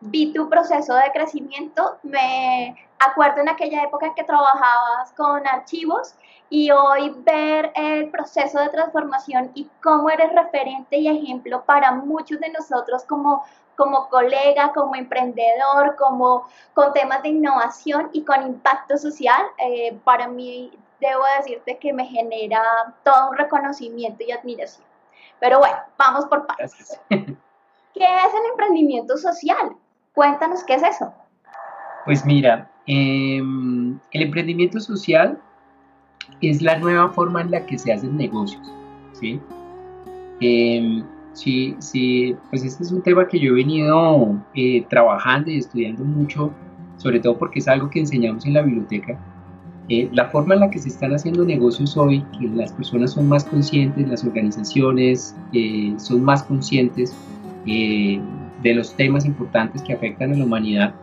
vi 0.00 0.32
tu 0.32 0.48
proceso 0.48 0.94
de 0.94 1.10
crecimiento, 1.12 1.98
me 2.02 2.76
acuerdo 2.98 3.40
en 3.40 3.48
aquella 3.48 3.82
época 3.82 4.14
que 4.14 4.24
trabajabas 4.24 5.12
con 5.16 5.46
archivos 5.46 6.14
y 6.48 6.70
hoy 6.70 7.14
ver 7.18 7.72
el 7.74 8.10
proceso 8.10 8.58
de 8.60 8.68
transformación 8.68 9.50
y 9.54 9.68
cómo 9.82 10.10
eres 10.10 10.32
referente 10.32 10.96
y 10.96 11.08
ejemplo 11.08 11.64
para 11.64 11.92
muchos 11.92 12.38
de 12.40 12.50
nosotros 12.50 13.04
como, 13.04 13.44
como 13.76 14.08
colega, 14.08 14.72
como 14.72 14.94
emprendedor, 14.94 15.96
como 15.96 16.46
con 16.74 16.92
temas 16.92 17.22
de 17.22 17.30
innovación 17.30 18.10
y 18.12 18.22
con 18.24 18.42
impacto 18.42 18.96
social, 18.96 19.42
eh, 19.58 19.98
para 20.04 20.28
mí 20.28 20.72
debo 21.00 21.22
decirte 21.38 21.78
que 21.78 21.92
me 21.92 22.06
genera 22.06 22.62
todo 23.04 23.30
un 23.30 23.36
reconocimiento 23.36 24.24
y 24.24 24.32
admiración. 24.32 24.86
Pero 25.40 25.58
bueno, 25.58 25.76
vamos 25.98 26.24
por 26.26 26.46
partes. 26.46 26.98
¿Qué 27.08 28.04
es 28.04 28.34
el 28.34 28.50
emprendimiento 28.50 29.16
social? 29.16 29.76
Cuéntanos 30.16 30.64
qué 30.64 30.76
es 30.76 30.82
eso. 30.82 31.12
Pues 32.06 32.24
mira, 32.24 32.70
em, 32.86 33.98
el 34.12 34.22
emprendimiento 34.22 34.80
social 34.80 35.38
es 36.40 36.62
la 36.62 36.78
nueva 36.78 37.10
forma 37.10 37.42
en 37.42 37.50
la 37.50 37.66
que 37.66 37.76
se 37.76 37.92
hacen 37.92 38.16
negocios, 38.16 38.66
¿sí? 39.12 39.38
Em, 40.40 41.04
sí, 41.34 41.76
sí, 41.80 42.34
pues 42.48 42.64
este 42.64 42.84
es 42.84 42.92
un 42.92 43.02
tema 43.02 43.28
que 43.28 43.38
yo 43.38 43.52
he 43.52 43.56
venido 43.56 44.42
eh, 44.54 44.86
trabajando 44.88 45.50
y 45.50 45.58
estudiando 45.58 46.02
mucho, 46.02 46.50
sobre 46.96 47.20
todo 47.20 47.36
porque 47.36 47.58
es 47.58 47.68
algo 47.68 47.90
que 47.90 48.00
enseñamos 48.00 48.46
en 48.46 48.54
la 48.54 48.62
biblioteca. 48.62 49.18
Eh, 49.90 50.08
la 50.12 50.30
forma 50.30 50.54
en 50.54 50.60
la 50.60 50.70
que 50.70 50.78
se 50.78 50.88
están 50.88 51.14
haciendo 51.14 51.44
negocios 51.44 51.94
hoy, 51.94 52.24
que 52.38 52.48
las 52.48 52.72
personas 52.72 53.12
son 53.12 53.28
más 53.28 53.44
conscientes, 53.44 54.08
las 54.08 54.24
organizaciones 54.24 55.36
eh, 55.52 55.92
son 55.98 56.24
más 56.24 56.42
conscientes, 56.42 57.14
de 58.66 58.74
los 58.74 58.94
temas 58.94 59.24
importantes 59.24 59.82
que 59.82 59.92
afectan 59.92 60.32
a 60.32 60.36
la 60.36 60.44
humanidad, 60.44 60.94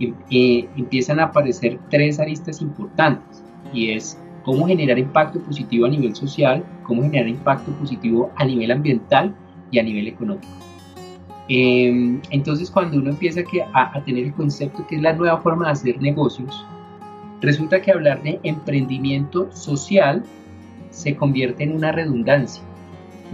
empiezan 0.00 1.20
a 1.20 1.24
aparecer 1.24 1.78
tres 1.88 2.18
aristas 2.18 2.60
importantes 2.60 3.44
y 3.72 3.90
es 3.90 4.18
cómo 4.44 4.66
generar 4.66 4.98
impacto 4.98 5.40
positivo 5.40 5.86
a 5.86 5.88
nivel 5.88 6.14
social, 6.14 6.64
cómo 6.82 7.02
generar 7.02 7.28
impacto 7.28 7.70
positivo 7.72 8.32
a 8.36 8.44
nivel 8.44 8.72
ambiental 8.72 9.34
y 9.70 9.78
a 9.78 9.82
nivel 9.82 10.08
económico. 10.08 10.48
Em, 11.48 12.20
entonces 12.30 12.70
cuando 12.70 12.96
uno 12.96 13.10
empieza 13.10 13.42
a, 13.72 13.96
a 13.96 14.04
tener 14.04 14.24
el 14.24 14.34
concepto 14.34 14.86
que 14.86 14.96
es 14.96 15.02
la 15.02 15.12
nueva 15.12 15.38
forma 15.38 15.66
de 15.66 15.72
hacer 15.72 16.02
negocios, 16.02 16.66
resulta 17.40 17.80
que 17.80 17.92
hablar 17.92 18.22
de 18.22 18.40
emprendimiento 18.42 19.52
social 19.52 20.24
se 20.90 21.14
convierte 21.14 21.62
en 21.64 21.76
una 21.76 21.92
redundancia 21.92 22.62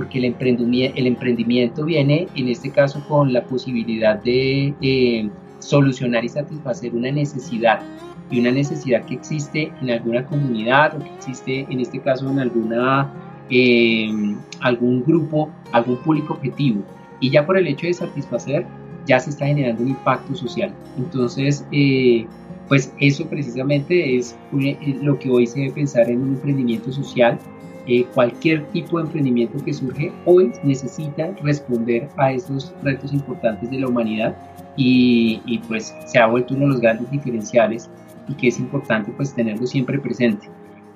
porque 0.00 0.16
el 0.16 0.24
emprendimiento, 0.24 0.98
el 0.98 1.06
emprendimiento 1.08 1.84
viene 1.84 2.26
en 2.34 2.48
este 2.48 2.70
caso 2.70 3.04
con 3.06 3.34
la 3.34 3.44
posibilidad 3.44 4.16
de 4.22 4.72
eh, 4.80 5.28
solucionar 5.58 6.24
y 6.24 6.30
satisfacer 6.30 6.94
una 6.94 7.10
necesidad 7.10 7.82
y 8.30 8.40
una 8.40 8.50
necesidad 8.50 9.04
que 9.04 9.16
existe 9.16 9.70
en 9.82 9.90
alguna 9.90 10.24
comunidad 10.24 10.96
o 10.96 11.00
que 11.00 11.10
existe 11.16 11.66
en 11.68 11.80
este 11.80 12.00
caso 12.00 12.30
en 12.30 12.38
alguna 12.38 13.12
eh, 13.50 14.10
algún 14.60 15.04
grupo, 15.04 15.50
algún 15.72 15.98
público 15.98 16.32
objetivo 16.32 16.82
y 17.20 17.28
ya 17.28 17.44
por 17.44 17.58
el 17.58 17.66
hecho 17.66 17.86
de 17.86 17.92
satisfacer 17.92 18.64
ya 19.04 19.20
se 19.20 19.28
está 19.28 19.48
generando 19.48 19.82
un 19.82 19.90
impacto 19.90 20.34
social. 20.34 20.72
Entonces, 20.96 21.66
eh, 21.72 22.24
pues 22.68 22.90
eso 23.00 23.26
precisamente 23.26 24.16
es 24.16 24.34
lo 25.02 25.18
que 25.18 25.28
hoy 25.28 25.46
se 25.46 25.60
debe 25.60 25.72
pensar 25.72 26.08
en 26.08 26.22
un 26.22 26.28
emprendimiento 26.36 26.90
social 26.90 27.38
cualquier 28.14 28.66
tipo 28.70 28.98
de 28.98 29.04
emprendimiento 29.04 29.62
que 29.64 29.72
surge 29.72 30.12
hoy 30.24 30.52
necesita 30.62 31.32
responder 31.42 32.08
a 32.16 32.32
esos 32.32 32.74
retos 32.82 33.12
importantes 33.12 33.70
de 33.70 33.80
la 33.80 33.88
humanidad 33.88 34.36
y, 34.76 35.58
pues 35.68 35.94
se 36.06 36.18
ha 36.18 36.26
vuelto 36.26 36.54
uno 36.54 36.66
de 36.66 36.72
los 36.72 36.80
grandes 36.80 37.10
diferenciales 37.10 37.90
y 38.28 38.34
que 38.34 38.48
es 38.48 38.58
importante 38.58 39.12
pues 39.12 39.34
tenerlo 39.34 39.66
siempre 39.66 39.98
presente. 39.98 40.48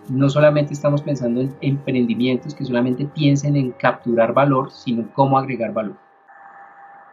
No 0.09 0.29
solamente 0.29 0.75
estamos 0.75 1.03
pensando 1.03 1.41
en 1.41 1.55
emprendimientos 1.61 2.55
que 2.55 2.65
solamente 2.65 3.07
piensen 3.07 3.57
en 3.57 3.73
capturar 3.73 4.33
valor, 4.33 4.71
sino 4.71 5.09
cómo 5.15 5.39
agregar 5.39 5.73
valor. 5.73 5.97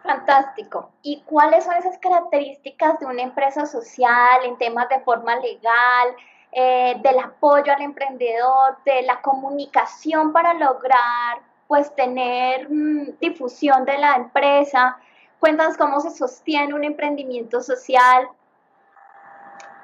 Fantástico. 0.04 0.92
¿Y 1.02 1.22
cuáles 1.26 1.64
son 1.64 1.76
esas 1.76 1.98
características 2.00 3.00
de 3.00 3.06
una 3.06 3.22
empresa 3.22 3.66
social 3.66 4.42
en 4.46 4.58
temas 4.58 4.90
de 4.90 5.00
forma 5.02 5.36
legal, 5.38 6.16
eh, 6.52 6.96
del 7.02 7.20
apoyo 7.20 7.72
al 7.72 7.82
emprendedor, 7.82 8.78
de 8.86 9.04
la 9.04 9.22
comunicación 9.22 10.34
para 10.34 10.54
lograr 10.54 11.40
pues 11.68 11.96
tener 11.96 12.70
mm, 12.70 13.20
difusión 13.22 13.86
de 13.86 13.98
la 13.98 14.16
empresa. 14.16 14.98
Cuéntanos 15.40 15.78
cómo 15.78 16.02
se 16.02 16.12
sostiene 16.12 16.74
un 16.74 16.84
emprendimiento 16.84 17.62
social. 17.62 18.28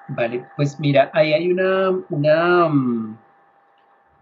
Vale, 0.10 0.46
pues 0.58 0.78
mira, 0.80 1.10
ahí 1.14 1.32
hay 1.34 1.50
una, 1.50 1.92
una, 2.10 2.68
mm, 2.68 3.18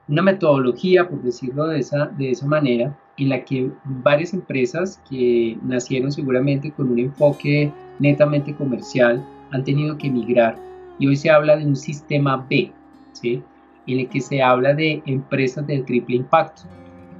una 0.09 0.21
metodología, 0.21 1.09
por 1.09 1.23
decirlo 1.23 1.65
de 1.67 1.79
esa, 1.79 2.05
de 2.05 2.29
esa 2.29 2.45
manera, 2.45 2.95
en 3.17 3.29
la 3.29 3.43
que 3.43 3.71
varias 3.83 4.33
empresas 4.33 5.01
que 5.09 5.57
nacieron 5.63 6.11
seguramente 6.11 6.71
con 6.71 6.91
un 6.91 6.99
enfoque 6.99 7.71
netamente 7.97 8.55
comercial 8.55 9.25
han 9.51 9.63
tenido 9.63 9.97
que 9.97 10.11
migrar 10.11 10.57
y 10.99 11.07
hoy 11.07 11.15
se 11.15 11.29
habla 11.29 11.57
de 11.57 11.65
un 11.65 11.75
sistema 11.75 12.45
B, 12.49 12.71
¿sí? 13.13 13.43
en 13.87 13.99
el 13.99 14.09
que 14.09 14.21
se 14.21 14.41
habla 14.41 14.73
de 14.73 15.01
empresas 15.05 15.65
de 15.67 15.79
triple 15.79 16.17
impacto. 16.17 16.63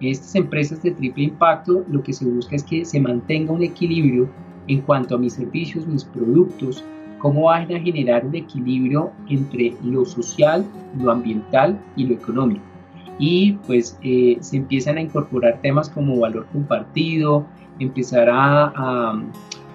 En 0.02 0.10
estas 0.10 0.36
empresas 0.36 0.82
de 0.84 0.92
triple 0.92 1.26
impacto 1.26 1.86
lo 1.90 2.04
que 2.04 2.14
se 2.14 2.26
busca 2.26 2.56
es 2.56 2.64
que 2.64 2.86
se 2.86 3.00
mantenga 3.00 3.54
un 3.54 3.64
equilibrio 3.64 4.30
en 4.68 4.82
cuanto 4.82 5.16
a 5.16 5.18
mis 5.18 5.34
servicios, 5.34 5.88
mis 5.88 6.04
productos, 6.04 6.84
cómo 7.20 7.44
van 7.44 7.74
a 7.74 7.80
generar 7.80 8.26
un 8.26 8.36
equilibrio 8.36 9.12
entre 9.30 9.74
lo 9.84 10.06
social, 10.06 10.66
lo 11.00 11.12
ambiental 11.12 11.80
y 11.96 12.06
lo 12.06 12.16
económico. 12.16 12.64
Y 13.18 13.54
pues 13.66 13.98
eh, 14.04 14.38
se 14.42 14.58
empiezan 14.58 14.98
a 14.98 15.02
incorporar 15.02 15.62
temas 15.62 15.90
como 15.90 16.20
valor 16.20 16.46
compartido, 16.52 17.46
empezar 17.80 18.30
a, 18.30 19.14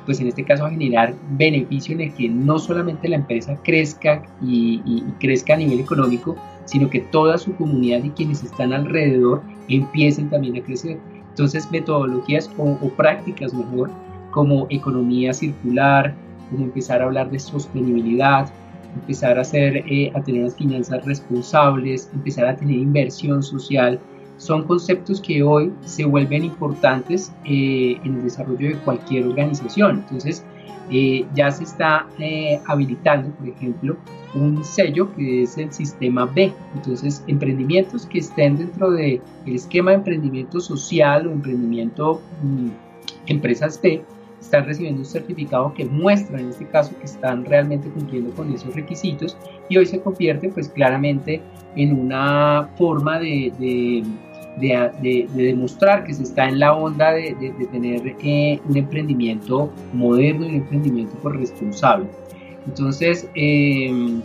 pues 0.07 0.21
en 0.21 0.28
este 0.28 0.45
caso 0.45 0.64
a 0.64 0.71
generar 0.71 1.14
beneficio 1.33 1.95
en 1.95 2.02
el 2.02 2.14
que 2.14 2.28
no 2.28 2.59
solamente 2.59 3.09
la 3.09 3.16
empresa 3.16 3.57
crezca 3.62 4.23
y, 4.42 5.02
crezca 5.19 5.54
a 5.54 5.57
nivel 5.57 5.80
económico, 5.80 6.37
sino 6.64 6.88
que 6.88 7.00
toda 7.00 7.38
su 7.38 7.54
comunidad 7.57 8.02
y 8.04 8.11
quienes 8.11 8.42
están 8.42 8.73
alrededor 8.73 9.42
empiecen 9.69 10.30
también 10.30 10.57
a 10.57 10.64
crecer. 10.64 10.99
Entonces, 11.30 11.71
metodologías 11.71 12.50
o, 12.59 12.76
prácticas 12.97 13.54
mejor, 13.54 13.90
como 14.30 14.66
economía 14.71 15.33
circular, 15.33 16.14
como 16.50 16.64
empezar 16.64 17.02
a 17.02 17.07
hablar 17.07 17.30
de 17.30 17.38
sostenibilidad, 17.38 18.49
empezar 18.95 19.38
a, 19.38 19.42
hacer, 19.42 19.85
eh, 19.88 20.12
a 20.14 20.23
tener 20.23 20.42
unas 20.42 20.57
finanzas 20.57 21.04
responsables, 21.04 22.11
empezar 22.12 22.47
a 22.47 22.57
tener 22.57 22.76
inversión 22.76 23.42
social, 23.42 24.00
son 24.40 24.64
conceptos 24.64 25.20
que 25.20 25.42
hoy 25.42 25.70
se 25.85 26.06
vuelven 26.06 26.44
importantes 26.44 27.30
eh, 27.44 28.00
en 28.02 28.14
el 28.16 28.23
desarrollo 28.23 28.70
de 28.70 28.75
cualquier 28.76 29.26
organización. 29.26 29.99
Entonces, 29.99 30.42
eh, 30.90 31.26
ya 31.35 31.50
se 31.50 31.64
está 31.64 32.06
eh, 32.18 32.59
habilitando, 32.66 33.30
por 33.37 33.49
ejemplo, 33.49 33.97
un 34.35 34.64
sello 34.64 35.14
que 35.14 35.42
es 35.42 35.59
el 35.59 35.70
sistema 35.73 36.25
B. 36.25 36.54
Entonces, 36.75 37.23
emprendimientos 37.26 38.06
que 38.06 38.20
estén 38.20 38.56
dentro 38.56 38.90
del 38.90 39.20
esquema 39.44 39.90
de 39.90 39.99
emprendimiento 39.99 40.59
social 40.59 41.26
o 41.26 41.32
emprendimiento 41.32 42.23
mm, 42.42 42.68
empresas 43.26 43.78
B 43.82 44.02
están 44.40 44.64
recibiendo 44.64 45.00
un 45.00 45.06
certificado 45.06 45.75
que 45.75 45.85
muestra 45.85 46.40
en 46.40 46.49
este 46.49 46.66
caso 46.66 46.97
que 46.99 47.04
están 47.04 47.44
realmente 47.44 47.90
cumpliendo 47.90 48.30
con 48.35 48.50
esos 48.52 48.75
requisitos 48.75 49.37
y 49.68 49.76
hoy 49.76 49.85
se 49.85 50.00
convierte 50.00 50.49
pues 50.49 50.70
claramente 50.70 51.42
en 51.76 51.92
una 51.92 52.70
forma 52.76 53.18
de 53.18 53.52
de, 53.59 54.02
demostrar 54.59 56.04
que 56.04 56.14
se 56.14 56.25
está 56.25 56.49
en 56.49 56.59
la 56.59 56.75
onda 56.75 57.12
de, 57.12 57.35
tener 57.73 58.16
eh, 58.23 58.61
un 58.69 58.76
emprendimiento 58.76 59.71
moderno 59.92 60.47
y 60.47 60.49
un 60.50 60.54
emprendimiento 60.57 61.28
responsable. 61.28 62.07
Entonces, 62.66 63.28
em, 63.35 64.21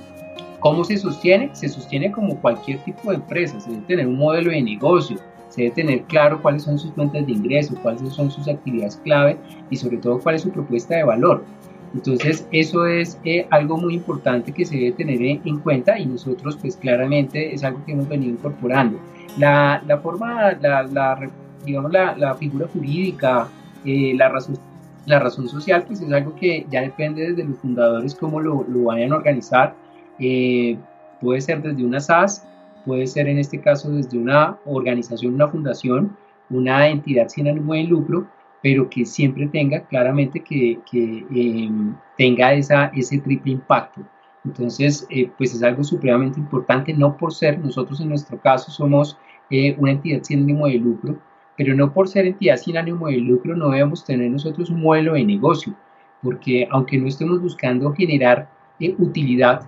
¿cómo 0.59 0.83
se 0.83 0.97
sostiene? 0.97 1.49
Se 1.53 1.69
sostiene 1.69 2.11
como 2.11 2.39
cualquier 2.41 2.79
tipo 2.79 3.09
de 3.09 3.15
empresa, 3.15 3.59
se 3.59 3.69
debe 3.69 3.83
tener 3.83 4.07
un 4.07 4.17
modelo 4.17 4.51
de 4.51 4.61
negocio, 4.61 5.17
se 5.49 5.63
debe 5.63 5.75
tener 5.75 6.01
claro 6.03 6.41
cuáles 6.41 6.63
son 6.63 6.77
sus 6.77 6.91
fuentes 6.91 7.25
de 7.25 7.31
ingreso, 7.31 7.75
cuáles 7.81 8.01
son 8.13 8.29
sus 8.29 8.47
actividades 8.47 8.97
clave 9.03 9.37
y 9.69 9.77
sobre 9.77 9.97
todo 9.97 10.19
cuál 10.19 10.35
es 10.35 10.41
su 10.41 10.51
propuesta 10.51 10.95
de 10.97 11.03
valor. 11.03 11.45
Entonces, 11.95 12.45
eso 12.51 12.85
es 12.85 13.17
eh, 13.23 13.47
algo 13.51 13.77
muy 13.77 13.93
importante 13.93 14.51
que 14.51 14.65
se 14.65 14.75
debe 14.75 14.91
tener 14.91 15.21
en 15.21 15.59
cuenta 15.59 15.97
y 15.97 16.05
nosotros, 16.05 16.57
pues 16.57 16.75
claramente 16.75 17.53
es 17.53 17.63
algo 17.63 17.83
que 17.85 17.93
hemos 17.93 18.09
venido 18.09 18.33
incorporando. 18.33 18.99
La, 19.37 19.81
la 19.87 19.97
forma, 19.99 20.51
la, 20.59 20.83
la, 20.83 21.29
digamos, 21.65 21.93
la, 21.93 22.17
la 22.17 22.35
figura 22.35 22.67
jurídica, 22.67 23.47
eh, 23.85 24.13
la, 24.13 24.27
razón, 24.27 24.57
la 25.05 25.19
razón 25.19 25.47
social, 25.47 25.85
pues 25.87 26.01
es 26.01 26.11
algo 26.11 26.35
que 26.35 26.65
ya 26.69 26.81
depende 26.81 27.29
desde 27.29 27.45
los 27.45 27.57
fundadores 27.59 28.13
cómo 28.13 28.41
lo, 28.41 28.65
lo 28.67 28.83
vayan 28.83 29.13
a 29.13 29.15
organizar. 29.15 29.73
Eh, 30.19 30.77
puede 31.21 31.39
ser 31.39 31.61
desde 31.61 31.85
una 31.85 32.01
SAS, 32.01 32.45
puede 32.85 33.07
ser 33.07 33.29
en 33.29 33.39
este 33.39 33.61
caso 33.61 33.89
desde 33.89 34.17
una 34.17 34.57
organización, 34.65 35.35
una 35.35 35.47
fundación, 35.47 36.17
una 36.49 36.89
entidad 36.89 37.29
sin 37.29 37.47
ánimo 37.47 37.73
de 37.73 37.83
lucro, 37.83 38.27
pero 38.65 38.89
que 38.89 39.05
siempre 39.05 39.45
tenga 39.45 39.81
claramente 39.81 40.39
que, 40.39 40.79
que 40.89 41.23
eh, 41.35 41.69
tenga 42.17 42.51
esa, 42.51 42.87
ese 42.95 43.19
triple 43.19 43.51
impacto. 43.51 44.01
Entonces, 44.43 45.07
pues 45.37 45.53
es 45.53 45.61
algo 45.61 45.83
supremamente 45.83 46.39
importante, 46.39 46.91
no 46.91 47.15
por 47.15 47.31
ser, 47.31 47.59
nosotros 47.59 48.01
en 48.01 48.09
nuestro 48.09 48.39
caso 48.39 48.71
somos 48.71 49.19
eh, 49.51 49.75
una 49.77 49.91
entidad 49.91 50.23
sin 50.23 50.39
ánimo 50.39 50.65
de 50.65 50.79
lucro, 50.79 51.15
pero 51.55 51.75
no 51.75 51.93
por 51.93 52.07
ser 52.07 52.25
entidad 52.25 52.57
sin 52.57 52.75
ánimo 52.75 53.05
de 53.05 53.17
lucro 53.17 53.55
no 53.55 53.69
debemos 53.69 54.03
tener 54.03 54.31
nosotros 54.31 54.71
un 54.71 54.81
modelo 54.81 55.13
de 55.13 55.25
negocio, 55.25 55.75
porque 56.23 56.67
aunque 56.71 56.97
no 56.97 57.05
estemos 57.07 57.39
buscando 57.39 57.93
generar 57.93 58.49
eh, 58.79 58.95
utilidad, 58.97 59.61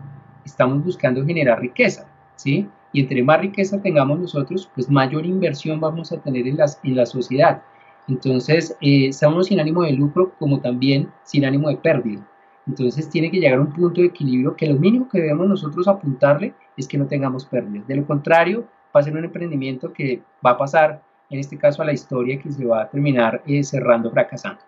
estamos 0.44 0.84
buscando 0.84 1.24
generar 1.24 1.62
riqueza, 1.62 2.08
¿sí? 2.36 2.68
Y 2.94 3.01
entre 3.01 3.22
más 3.22 3.42
riqueza 3.42 3.80
tengamos 3.80 4.20
nosotros, 4.20 4.67
pues 4.74 4.89
mayor 4.89 5.24
inversión 5.24 5.80
vamos 5.80 6.12
a 6.12 6.19
tener 6.19 6.48
en, 6.48 6.58
las, 6.58 6.80
en 6.84 6.95
la 6.95 7.06
sociedad. 7.06 7.62
Entonces, 8.08 8.78
eh, 8.82 9.08
estamos 9.10 9.48
sin 9.48 9.60
ánimo 9.60 9.84
de 9.84 9.91
lucro 9.91 10.34
como 10.39 10.62
también 10.62 11.12
sin 11.24 11.46
ánimo 11.46 11.70
de 11.70 11.78
pérdida. 11.78 12.26
Entonces, 12.65 13.10
tiene 13.10 13.32
que 13.32 13.38
llegar 13.38 13.60
a 13.60 13.62
un 13.62 13.74
punto 13.74 14.02
de 14.02 14.08
equilibrio 14.08 14.56
que 14.56 14.67
lo 14.67 14.76
mínimo 14.76 15.08
que 15.10 15.20
debemos 15.20 15.48
nosotros 15.48 15.88
apuntarle 15.88 16.54
es 16.76 16.88
que 16.88 16.98
no 16.98 17.08
tengamos 17.08 17.46
pérdidas. 17.46 17.88
De 17.88 17.96
lo 17.96 18.06
contrario, 18.06 18.67
va 18.96 19.00
a 19.00 19.04
ser 19.04 19.13
un 19.13 19.26
emprendimiento 19.26 19.91
que 19.93 20.22
va 20.46 20.52
a 20.52 20.58
pasar, 20.58 21.02
en 21.30 21.39
este 21.39 21.58
caso, 21.58 21.82
a 21.82 21.86
la 21.86 21.93
historia 21.93 22.39
que 22.39 22.52
se 22.52 22.65
va 22.65 22.84
a 22.84 22.89
terminar 22.89 23.41
eh, 23.46 23.63
cerrando, 23.63 24.12
fracasando. 24.12 24.62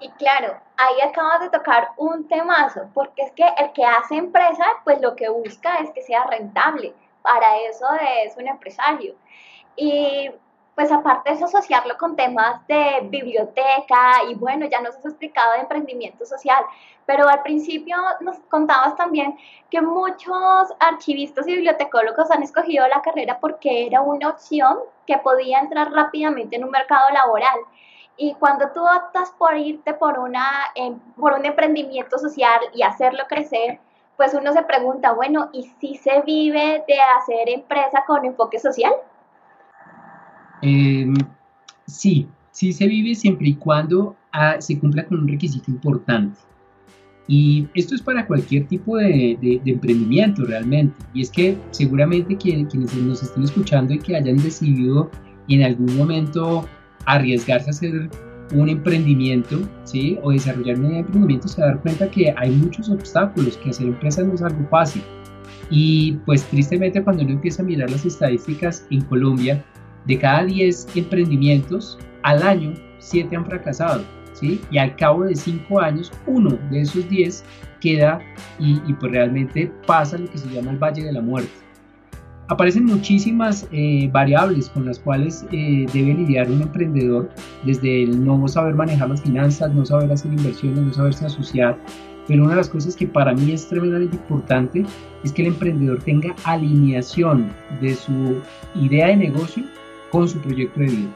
Y 0.00 0.10
claro, 0.12 0.56
ahí 0.76 1.08
acabas 1.08 1.40
de 1.40 1.50
tocar 1.50 1.88
un 1.96 2.26
temazo, 2.26 2.88
porque 2.92 3.22
es 3.22 3.32
que 3.32 3.44
el 3.58 3.72
que 3.72 3.84
hace 3.84 4.16
empresa, 4.16 4.64
pues 4.84 5.00
lo 5.00 5.14
que 5.14 5.28
busca 5.28 5.76
es 5.76 5.90
que 5.90 6.02
sea 6.02 6.24
rentable. 6.26 6.94
Para 7.22 7.58
eso 7.70 7.86
es 8.24 8.36
un 8.36 8.48
empresario. 8.48 9.14
Y 9.76 10.28
pues 10.74 10.90
aparte 10.90 11.34
de 11.34 11.44
asociarlo 11.44 11.96
con 11.98 12.16
temas 12.16 12.66
de 12.66 13.00
biblioteca 13.04 14.24
y 14.28 14.34
bueno, 14.34 14.66
ya 14.66 14.80
nos 14.80 14.96
has 14.96 15.04
explicado 15.04 15.52
de 15.52 15.60
emprendimiento 15.60 16.24
social, 16.24 16.64
pero 17.04 17.28
al 17.28 17.42
principio 17.42 17.96
nos 18.20 18.38
contabas 18.48 18.96
también 18.96 19.36
que 19.70 19.82
muchos 19.82 20.72
archivistas 20.80 21.46
y 21.46 21.54
bibliotecólogos 21.56 22.30
han 22.30 22.42
escogido 22.42 22.86
la 22.88 23.02
carrera 23.02 23.38
porque 23.40 23.86
era 23.86 24.00
una 24.00 24.30
opción 24.30 24.78
que 25.06 25.18
podía 25.18 25.60
entrar 25.60 25.92
rápidamente 25.92 26.56
en 26.56 26.64
un 26.64 26.70
mercado 26.70 27.10
laboral. 27.10 27.58
Y 28.16 28.34
cuando 28.34 28.70
tú 28.72 28.80
optas 28.82 29.30
por 29.32 29.56
irte 29.56 29.94
por, 29.94 30.18
una, 30.18 30.46
em, 30.74 30.98
por 31.18 31.32
un 31.32 31.44
emprendimiento 31.44 32.18
social 32.18 32.60
y 32.72 32.82
hacerlo 32.82 33.24
crecer, 33.28 33.80
pues 34.16 34.34
uno 34.34 34.52
se 34.52 34.62
pregunta, 34.62 35.12
bueno, 35.12 35.48
¿y 35.52 35.64
si 35.80 35.96
se 35.96 36.20
vive 36.22 36.84
de 36.86 37.00
hacer 37.00 37.48
empresa 37.48 38.04
con 38.06 38.24
enfoque 38.24 38.58
social? 38.58 38.92
Em, 40.62 41.14
sí, 41.86 42.26
sí 42.52 42.72
se 42.72 42.86
vive 42.86 43.14
siempre 43.14 43.48
y 43.48 43.54
cuando 43.54 44.16
ah, 44.32 44.56
se 44.60 44.78
cumpla 44.78 45.04
con 45.06 45.20
un 45.20 45.28
requisito 45.28 45.70
importante. 45.70 46.38
Y 47.28 47.68
esto 47.74 47.94
es 47.94 48.02
para 48.02 48.26
cualquier 48.26 48.66
tipo 48.66 48.96
de, 48.96 49.60
emprendimiento 49.64 50.44
realmente. 50.44 50.94
Y 51.14 51.22
es 51.22 51.30
que 51.30 51.56
seguramente 51.70 52.36
quienes 52.36 52.74
nos 52.74 53.22
estén 53.22 53.44
escuchando 53.44 53.94
y 53.94 53.98
que 53.98 54.16
hayan 54.16 54.36
decidido 54.36 55.10
en 55.48 55.62
algún 55.62 55.96
momento 55.96 56.66
arriesgarse 57.06 57.68
a 57.68 57.70
hacer 57.70 58.10
un 58.52 58.68
emprendimiento, 58.68 59.60
¿sí? 59.84 60.18
O 60.22 60.32
desarrollar 60.32 60.78
un 60.78 60.94
emprendimiento, 60.94 61.48
se 61.48 61.60
va 61.60 61.68
a 61.68 61.70
dar 61.70 61.80
cuenta 61.80 62.10
que 62.10 62.34
hay 62.36 62.50
muchos 62.50 62.90
obstáculos, 62.90 63.56
que 63.56 63.70
hacer 63.70 63.86
empresas 63.86 64.26
no 64.26 64.34
es 64.34 64.42
algo 64.42 64.66
fácil. 64.68 65.02
Y 65.70 66.12
pues 66.26 66.44
tristemente 66.44 67.02
cuando 67.02 67.22
uno 67.22 67.32
empieza 67.32 67.62
a 67.62 67.64
mirar 67.64 67.90
las 67.90 68.04
estadísticas 68.04 68.86
en 68.90 69.00
Colombia, 69.02 69.64
de 70.06 70.18
cada 70.18 70.44
10 70.44 70.96
emprendimientos, 70.96 71.98
al 72.22 72.42
año 72.42 72.74
7 72.98 73.36
han 73.36 73.46
fracasado, 73.46 74.04
¿sí? 74.32 74.60
Y 74.70 74.78
al 74.78 74.96
cabo 74.96 75.24
de 75.24 75.34
5 75.34 75.80
años, 75.80 76.12
uno 76.26 76.58
de 76.70 76.80
esos 76.80 77.08
10 77.08 77.44
queda 77.80 78.20
y, 78.58 78.78
pues 78.94 79.12
realmente 79.12 79.70
pasa 79.86 80.16
lo 80.16 80.30
que 80.30 80.38
se 80.38 80.48
llama 80.48 80.70
el 80.70 80.78
Valle 80.78 81.04
de 81.04 81.12
la 81.12 81.20
Muerte. 81.20 81.50
Aparecen 82.48 82.84
muchísimas 82.84 83.66
eh, 83.72 84.10
variables 84.12 84.68
con 84.68 84.84
las 84.84 84.98
cuales 84.98 85.46
eh, 85.52 85.86
debe 85.92 86.14
lidiar 86.14 86.50
un 86.50 86.62
emprendedor, 86.62 87.30
desde 87.64 88.02
el 88.04 88.24
no 88.24 88.46
saber 88.46 88.74
manejar 88.74 89.08
las 89.08 89.22
finanzas, 89.22 89.72
no 89.74 89.86
saber 89.86 90.12
hacer 90.12 90.32
inversiones, 90.32 90.80
no 90.80 90.92
saberse 90.92 91.26
asociar, 91.26 91.78
pero 92.28 92.42
una 92.42 92.50
de 92.50 92.56
las 92.56 92.68
cosas 92.68 92.94
que 92.94 93.06
para 93.06 93.32
mí 93.32 93.52
es 93.52 93.68
tremendamente 93.68 94.16
importante 94.16 94.84
es 95.24 95.32
que 95.32 95.42
el 95.42 95.48
emprendedor 95.48 96.02
tenga 96.02 96.34
alineación 96.44 97.50
de 97.80 97.94
su 97.94 98.36
idea 98.74 99.08
de 99.08 99.16
negocio 99.16 99.64
con 100.12 100.28
su 100.28 100.38
proyecto 100.40 100.78
de 100.78 100.86
vida. 100.86 101.10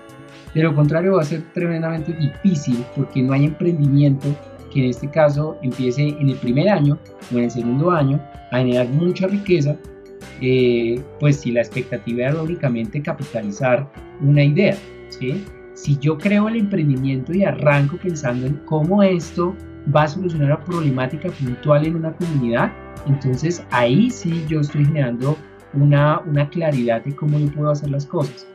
De 0.55 0.63
lo 0.63 0.75
contrario 0.75 1.17
va 1.17 1.23
a 1.23 1.25
ser 1.25 1.43
tremendamente 1.53 2.15
difícil 2.15 2.83
porque 2.97 3.23
no 3.23 3.35
hay 3.35 3.45
emprendimiento 3.45 4.27
que 4.73 4.85
en 4.85 4.91
este 4.91 5.09
caso 5.11 5.59
empiece 5.63 6.09
en 6.09 6.31
el 6.31 6.37
primer 6.37 6.71
año 6.71 6.99
o 7.33 7.37
en 7.37 7.45
el 7.45 7.51
segundo 7.51 7.91
año 7.91 8.19
a 8.51 8.59
generar 8.59 8.89
mucha 8.89 9.27
riqueza, 9.27 9.77
eh, 10.41 10.99
pues 11.21 11.37
si 11.37 11.53
la 11.53 11.61
expectativa 11.61 12.29
era 12.29 12.43
únicamente 12.43 13.03
capitalizar 13.03 13.87
una 14.23 14.43
idea. 14.43 14.77
Si 15.75 15.99
yo 15.99 16.17
creo 16.17 16.49
el 16.49 16.57
emprendimiento 16.57 17.35
y 17.35 17.45
arranco 17.45 17.99
pensando 17.99 18.47
en 18.47 18.55
cómo 18.65 19.03
esto 19.03 19.55
va 19.95 20.05
a 20.05 20.09
solucionar 20.09 20.49
una 20.49 20.65
problemática 20.65 21.29
puntual 21.29 21.87
en 21.87 21.97
una 21.97 22.13
comunidad, 22.15 22.73
entonces 23.07 23.63
ahí 23.71 24.11
sí 24.11 24.45
yo 24.49 24.61
estoy 24.61 24.87
generando 24.87 25.37
una, 25.75 26.21
una 26.21 26.49
claridad 26.49 27.05
de 27.05 27.15
cómo 27.15 27.39
yo 27.39 27.47
puedo 27.53 27.71
hacer 27.71 27.91
las 27.91 28.07
cosas. 28.07 28.47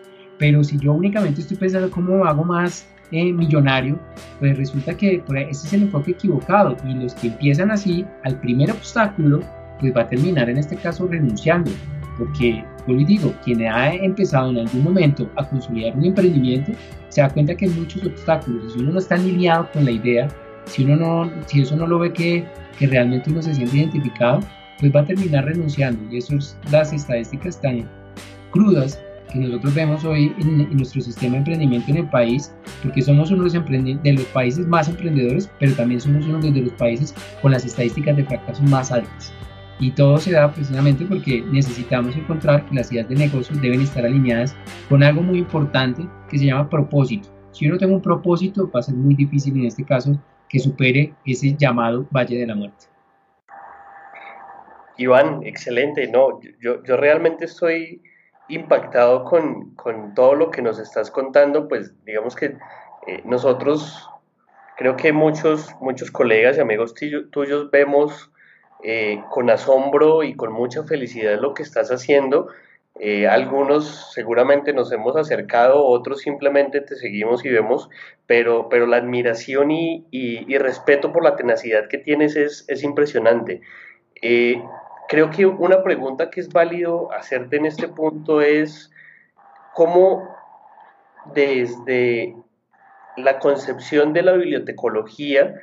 Pero 0.41 0.63
si 0.63 0.79
yo 0.79 0.93
únicamente 0.93 1.41
estoy 1.41 1.55
pensando 1.55 1.91
cómo 1.91 2.25
hago 2.25 2.43
más 2.43 2.87
eh, 3.11 3.31
millonario, 3.31 3.99
pues 4.39 4.57
resulta 4.57 4.97
que 4.97 5.23
ese 5.27 5.67
es 5.67 5.73
el 5.73 5.83
enfoque 5.83 6.11
equivocado 6.11 6.75
y 6.83 6.95
los 6.95 7.13
que 7.13 7.27
empiezan 7.27 7.69
así, 7.69 8.03
al 8.23 8.39
primer 8.39 8.71
obstáculo, 8.71 9.41
pues 9.79 9.95
va 9.95 10.01
a 10.01 10.09
terminar 10.09 10.49
en 10.49 10.57
este 10.57 10.77
caso 10.77 11.05
renunciando, 11.05 11.69
porque, 12.17 12.65
como 12.83 12.97
les 12.97 13.07
digo, 13.07 13.31
quien 13.43 13.61
ha 13.67 13.93
empezado 13.93 14.49
en 14.49 14.57
algún 14.57 14.83
momento 14.83 15.29
a 15.35 15.47
consolidar 15.47 15.95
un 15.95 16.05
emprendimiento 16.05 16.71
se 17.09 17.21
da 17.21 17.29
cuenta 17.29 17.53
que 17.53 17.65
hay 17.65 17.71
muchos 17.71 18.03
obstáculos. 18.03 18.73
Si 18.73 18.79
uno 18.79 18.93
no 18.93 18.97
está 18.97 19.15
alineado 19.15 19.69
con 19.71 19.85
la 19.85 19.91
idea, 19.91 20.27
si 20.65 20.83
uno 20.83 20.95
no, 20.95 21.31
si 21.45 21.61
eso 21.61 21.75
no 21.75 21.85
lo 21.85 21.99
ve 21.99 22.13
que, 22.13 22.47
que 22.79 22.87
realmente 22.87 23.29
uno 23.29 23.43
se 23.43 23.53
siente 23.53 23.77
identificado, 23.77 24.39
pues 24.79 24.91
va 24.91 25.01
a 25.01 25.05
terminar 25.05 25.45
renunciando. 25.45 26.01
Y 26.11 26.17
eso 26.17 26.35
es 26.35 26.57
las 26.71 26.93
estadísticas 26.93 27.61
tan 27.61 27.87
crudas 28.49 28.99
que 29.31 29.39
nosotros 29.39 29.73
vemos 29.73 30.03
hoy 30.03 30.33
en, 30.39 30.75
nuestro 30.75 31.01
sistema 31.01 31.33
de 31.33 31.37
emprendimiento 31.39 31.91
en 31.91 31.97
el 31.97 32.09
país, 32.09 32.53
porque 32.83 33.01
somos 33.01 33.31
uno 33.31 33.43
de 33.43 33.59
los, 33.59 34.03
de 34.03 34.13
los 34.13 34.25
países 34.25 34.67
más 34.67 34.87
emprendedores, 34.87 35.49
pero 35.59 35.73
también 35.73 36.01
somos 36.01 36.25
uno 36.25 36.39
de 36.39 36.61
los 36.61 36.73
países 36.73 37.15
con 37.41 37.51
las 37.51 37.65
estadísticas 37.65 38.17
de 38.17 38.25
fracaso 38.25 38.61
más 38.63 38.91
altas. 38.91 39.33
Y 39.79 39.91
todo 39.91 40.17
se 40.19 40.31
da 40.31 40.51
precisamente 40.51 41.05
porque 41.05 41.43
necesitamos 41.51 42.15
encontrar 42.15 42.65
que 42.65 42.75
las 42.75 42.91
ideas 42.91 43.09
de 43.09 43.15
negocio 43.15 43.55
deben 43.57 43.81
estar 43.81 44.05
alineadas 44.05 44.55
con 44.87 45.01
algo 45.01 45.23
muy 45.23 45.39
importante 45.39 46.07
que 46.29 46.37
se 46.37 46.45
llama 46.45 46.69
propósito. 46.69 47.29
Si 47.51 47.67
uno 47.67 47.77
tiene 47.77 47.95
un 47.95 48.01
propósito, 48.01 48.69
va 48.69 48.79
a 48.79 48.83
ser 48.83 48.95
muy 48.95 49.15
difícil 49.15 49.57
en 49.57 49.65
este 49.65 49.83
caso 49.83 50.21
que 50.47 50.59
supere 50.59 51.13
ese 51.25 51.55
llamado 51.57 52.05
Valle 52.11 52.37
de 52.37 52.45
la 52.45 52.55
Muerte. 52.55 52.85
Iván, 54.97 55.41
excelente. 55.43 56.07
No, 56.07 56.39
yo, 56.61 56.83
yo 56.83 56.97
realmente 56.97 57.45
estoy 57.45 58.01
impactado 58.55 59.23
con, 59.25 59.75
con, 59.75 60.13
todo 60.13 60.35
lo 60.35 60.51
que 60.51 60.61
nos 60.61 60.79
estás 60.79 61.11
contando. 61.11 61.67
Pues 61.67 61.93
digamos 62.05 62.35
que 62.35 62.57
eh, 63.07 63.21
nosotros, 63.25 64.09
creo 64.77 64.95
que 64.95 65.13
muchos, 65.13 65.75
muchos 65.79 66.11
colegas 66.11 66.57
y 66.57 66.61
amigos 66.61 66.93
tuyos 66.93 67.71
vemos 67.71 68.31
eh, 68.83 69.23
con 69.29 69.49
asombro 69.49 70.23
y 70.23 70.35
con 70.35 70.51
mucha 70.51 70.83
felicidad 70.83 71.39
lo 71.39 71.53
que 71.53 71.63
estás 71.63 71.89
haciendo. 71.89 72.47
Eh, 72.99 73.27
algunos 73.27 74.11
seguramente 74.13 74.73
nos 74.73 74.91
hemos 74.91 75.15
acercado, 75.15 75.85
otros 75.85 76.21
simplemente 76.21 76.81
te 76.81 76.95
seguimos 76.95 77.45
y 77.45 77.49
vemos, 77.49 77.89
pero, 78.27 78.69
pero 78.69 78.85
la 78.85 78.97
admiración 78.97 79.71
y, 79.71 80.05
y, 80.11 80.57
respeto 80.57 81.11
por 81.11 81.23
la 81.23 81.35
tenacidad 81.35 81.87
que 81.87 81.97
tienes 81.97 82.35
es, 82.35 82.65
es 82.67 82.83
impresionante. 82.83 83.61
Eh, 84.21 84.61
creo 85.07 85.29
que 85.29 85.45
una 85.45 85.83
pregunta 85.83 86.29
que 86.29 86.41
es 86.41 86.49
válido 86.49 87.11
hacerte 87.11 87.57
en 87.57 87.65
este 87.65 87.87
punto 87.87 88.41
es 88.41 88.91
cómo 89.73 90.27
desde 91.33 92.35
la 93.17 93.39
concepción 93.39 94.13
de 94.13 94.23
la 94.23 94.33
bibliotecología 94.33 95.55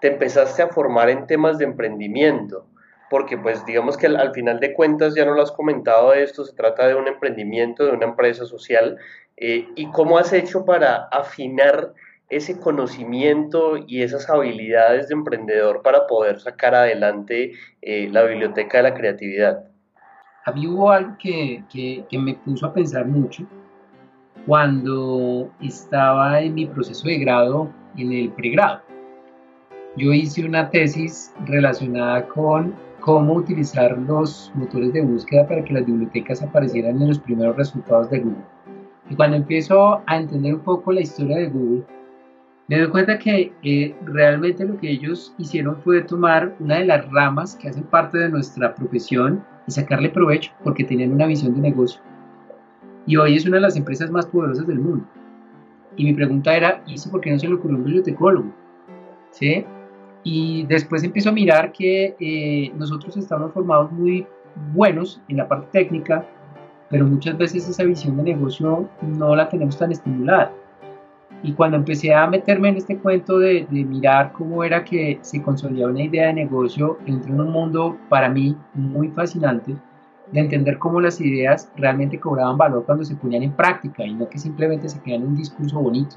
te 0.00 0.08
empezaste 0.08 0.62
a 0.62 0.68
formar 0.68 1.08
en 1.08 1.26
temas 1.26 1.58
de 1.58 1.64
emprendimiento, 1.64 2.66
porque 3.10 3.38
pues 3.38 3.64
digamos 3.64 3.96
que 3.96 4.06
al, 4.06 4.32
final 4.32 4.60
de 4.60 4.74
cuentas 4.74 5.14
ya 5.14 5.24
no 5.24 5.34
lo 5.34 5.42
has 5.42 5.52
comentado 5.52 6.12
esto, 6.12 6.44
se 6.44 6.54
trata 6.54 6.86
de 6.86 6.94
un 6.94 7.08
emprendimiento, 7.08 7.86
de 7.86 7.92
una 7.92 8.06
empresa 8.06 8.44
social, 8.44 8.98
eh, 9.36 9.68
y 9.74 9.90
cómo 9.90 10.18
has 10.18 10.32
hecho 10.32 10.64
para 10.64 11.08
afinar 11.10 11.94
ese 12.28 12.58
conocimiento 12.58 13.76
y 13.76 14.02
esas 14.02 14.28
habilidades 14.28 15.08
de 15.08 15.14
emprendedor 15.14 15.82
para 15.82 16.06
poder 16.06 16.40
sacar 16.40 16.74
adelante 16.74 17.52
eh, 17.82 18.08
la 18.10 18.22
biblioteca 18.24 18.78
de 18.78 18.82
la 18.84 18.94
creatividad. 18.94 19.64
A 20.46 20.52
mí 20.52 20.66
hubo 20.66 20.90
algo 20.90 21.16
que, 21.18 21.64
que, 21.72 22.04
que 22.08 22.18
me 22.18 22.34
puso 22.34 22.66
a 22.66 22.74
pensar 22.74 23.06
mucho 23.06 23.46
cuando 24.46 25.50
estaba 25.62 26.40
en 26.40 26.54
mi 26.54 26.66
proceso 26.66 27.08
de 27.08 27.18
grado 27.18 27.70
en 27.96 28.12
el 28.12 28.30
pregrado 28.32 28.82
yo 29.96 30.12
hice 30.12 30.44
una 30.44 30.70
tesis 30.70 31.32
relacionada 31.46 32.26
con 32.26 32.74
cómo 33.00 33.34
utilizar 33.34 33.96
los 33.96 34.50
motores 34.54 34.92
de 34.92 35.02
búsqueda 35.02 35.46
para 35.46 35.62
que 35.62 35.72
las 35.72 35.86
bibliotecas 35.86 36.42
aparecieran 36.42 37.00
en 37.00 37.08
los 37.08 37.18
primeros 37.20 37.56
resultados 37.56 38.10
de 38.10 38.20
Google. 38.20 38.44
Y 39.08 39.14
cuando 39.14 39.36
empiezo 39.36 40.00
a 40.06 40.16
entender 40.16 40.54
un 40.54 40.62
poco 40.62 40.90
la 40.90 41.02
historia 41.02 41.36
de 41.36 41.48
Google, 41.48 41.84
me 42.66 42.78
doy 42.78 42.88
cuenta 42.88 43.18
que 43.18 43.52
eh, 43.62 43.94
realmente 44.04 44.64
lo 44.64 44.78
que 44.78 44.90
ellos 44.90 45.34
hicieron 45.36 45.76
fue 45.82 46.00
tomar 46.02 46.54
una 46.60 46.78
de 46.78 46.86
las 46.86 47.10
ramas 47.10 47.56
que 47.56 47.68
hacen 47.68 47.84
parte 47.84 48.16
de 48.18 48.30
nuestra 48.30 48.74
profesión 48.74 49.44
y 49.66 49.72
sacarle 49.72 50.08
provecho 50.08 50.50
porque 50.62 50.84
tenían 50.84 51.12
una 51.12 51.26
visión 51.26 51.54
de 51.54 51.60
negocio. 51.60 52.00
Y 53.06 53.16
hoy 53.16 53.36
es 53.36 53.44
una 53.44 53.56
de 53.56 53.62
las 53.62 53.76
empresas 53.76 54.10
más 54.10 54.24
poderosas 54.26 54.66
del 54.66 54.78
mundo. 54.78 55.04
Y 55.96 56.04
mi 56.04 56.14
pregunta 56.14 56.56
era, 56.56 56.82
¿y 56.86 56.94
eso 56.94 57.10
por 57.10 57.20
qué 57.20 57.30
no 57.30 57.38
se 57.38 57.48
le 57.48 57.54
ocurrió 57.54 57.76
un 57.76 57.84
bibliotecólogo? 57.84 58.50
¿Sí? 59.30 59.64
Y 60.22 60.64
después 60.64 61.04
empiezo 61.04 61.28
a 61.28 61.32
mirar 61.32 61.70
que 61.70 62.16
eh, 62.18 62.72
nosotros 62.76 63.14
estamos 63.18 63.52
formados 63.52 63.92
muy 63.92 64.26
buenos 64.72 65.20
en 65.28 65.36
la 65.36 65.46
parte 65.46 65.66
técnica, 65.70 66.26
pero 66.88 67.04
muchas 67.04 67.36
veces 67.36 67.68
esa 67.68 67.84
visión 67.84 68.16
de 68.16 68.22
negocio 68.22 68.88
no 69.02 69.36
la 69.36 69.50
tenemos 69.50 69.76
tan 69.76 69.92
estimulada. 69.92 70.50
Y 71.44 71.52
cuando 71.52 71.76
empecé 71.76 72.14
a 72.14 72.26
meterme 72.26 72.70
en 72.70 72.78
este 72.78 72.96
cuento 72.96 73.38
de, 73.38 73.66
mirar 73.70 74.32
cómo 74.32 74.64
era 74.64 74.82
que 74.82 75.18
se 75.20 75.42
consolidaba 75.42 75.92
una 75.92 76.02
idea 76.02 76.28
de 76.28 76.32
negocio, 76.32 76.98
entré 77.04 77.30
en 77.30 77.40
un 77.40 77.50
mundo 77.50 77.98
para 78.08 78.30
mí 78.30 78.56
muy 78.72 79.08
fascinante 79.08 79.76
de 80.32 80.40
entender 80.40 80.78
cómo 80.78 81.02
las 81.02 81.20
ideas 81.20 81.70
realmente 81.76 82.18
cobraban 82.18 82.56
valor 82.56 82.86
cuando 82.86 83.04
se 83.04 83.14
ponían 83.14 83.42
en 83.42 83.52
práctica 83.52 84.06
y 84.06 84.14
no 84.14 84.26
que 84.26 84.38
simplemente 84.38 84.88
se 84.88 84.98
quedan 85.02 85.20
en 85.20 85.28
un 85.28 85.36
discurso 85.36 85.78
bonito. 85.78 86.16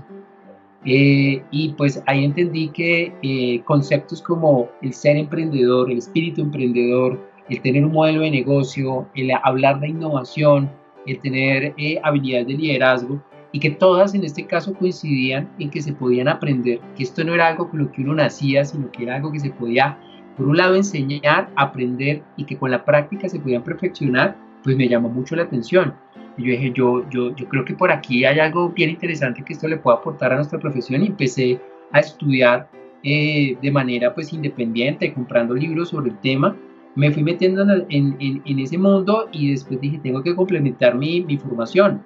Eh, 0.85 1.43
y 1.51 1.73
pues 1.73 2.01
ahí 2.05 2.23
entendí 2.23 2.69
que 2.69 3.13
eh, 3.21 3.61
conceptos 3.65 4.21
como 4.21 4.69
el 4.81 4.93
ser 4.93 5.17
emprendedor, 5.17 5.91
el 5.91 5.97
espíritu 5.97 6.41
emprendedor, 6.41 7.19
el 7.49 7.61
tener 7.61 7.83
un 7.83 7.91
modelo 7.91 8.21
de 8.21 8.31
negocio, 8.31 9.05
el 9.13 9.31
hablar 9.43 9.81
de 9.81 9.89
innovación, 9.89 10.71
el 11.05 11.19
tener 11.19 11.73
eh, 11.77 11.99
habilidades 12.01 12.47
de 12.47 12.53
liderazgo, 12.53 13.21
y 13.51 13.60
que 13.60 13.71
todas 13.71 14.13
en 14.13 14.23
este 14.23 14.45
caso 14.45 14.73
coincidían 14.73 15.49
en 15.60 15.69
que 15.69 15.81
se 15.81 15.93
podían 15.93 16.27
aprender, 16.27 16.79
que 16.95 17.03
esto 17.03 17.23
no 17.23 17.33
era 17.33 17.47
algo 17.47 17.69
con 17.69 17.79
lo 17.79 17.91
que 17.91 18.01
uno 18.01 18.15
nacía, 18.15 18.65
sino 18.65 18.91
que 18.91 19.03
era 19.03 19.15
algo 19.15 19.31
que 19.31 19.39
se 19.39 19.49
podía, 19.49 19.97
por 20.36 20.47
un 20.47 20.57
lado, 20.57 20.75
enseñar, 20.75 21.49
aprender 21.55 22.23
y 22.36 22.45
que 22.45 22.57
con 22.57 22.71
la 22.71 22.83
práctica 22.86 23.29
se 23.29 23.39
podían 23.39 23.63
perfeccionar, 23.63 24.38
pues 24.63 24.75
me 24.75 24.88
llamó 24.88 25.10
mucho 25.10 25.36
la 25.36 25.43
atención. 25.43 25.93
Y 26.38 26.43
yo 26.43 26.51
dije, 26.51 26.71
yo, 26.75 27.10
yo, 27.10 27.36
yo 27.36 27.47
creo 27.47 27.65
que 27.65 27.73
por 27.73 27.91
aquí 27.91 28.25
hay 28.25 28.39
algo 28.39 28.69
bien 28.69 28.91
interesante 28.91 29.43
que 29.43 29.53
esto 29.53 29.67
le 29.67 29.77
pueda 29.77 29.97
aportar 29.97 30.33
a 30.33 30.36
nuestra 30.36 30.60
profesión 30.60 31.01
y 31.03 31.07
empecé 31.07 31.60
a 31.91 31.99
estudiar 31.99 32.69
eh, 33.03 33.57
de 33.62 33.71
manera 33.71 34.13
pues 34.13 34.33
independiente, 34.33 35.13
comprando 35.13 35.53
libros 35.53 35.89
sobre 35.89 36.12
el 36.12 36.17
tema. 36.19 36.55
Me 36.95 37.12
fui 37.12 37.23
metiendo 37.23 37.62
en, 37.89 38.15
en, 38.19 38.41
en, 38.43 38.60
ese 38.60 38.77
mundo 38.77 39.29
y 39.31 39.51
después 39.51 39.79
dije, 39.79 39.99
tengo 39.99 40.23
que 40.23 40.36
complementar 40.36 40.95
mi, 40.95 41.21
mi 41.21 41.38
formación. 41.38 42.01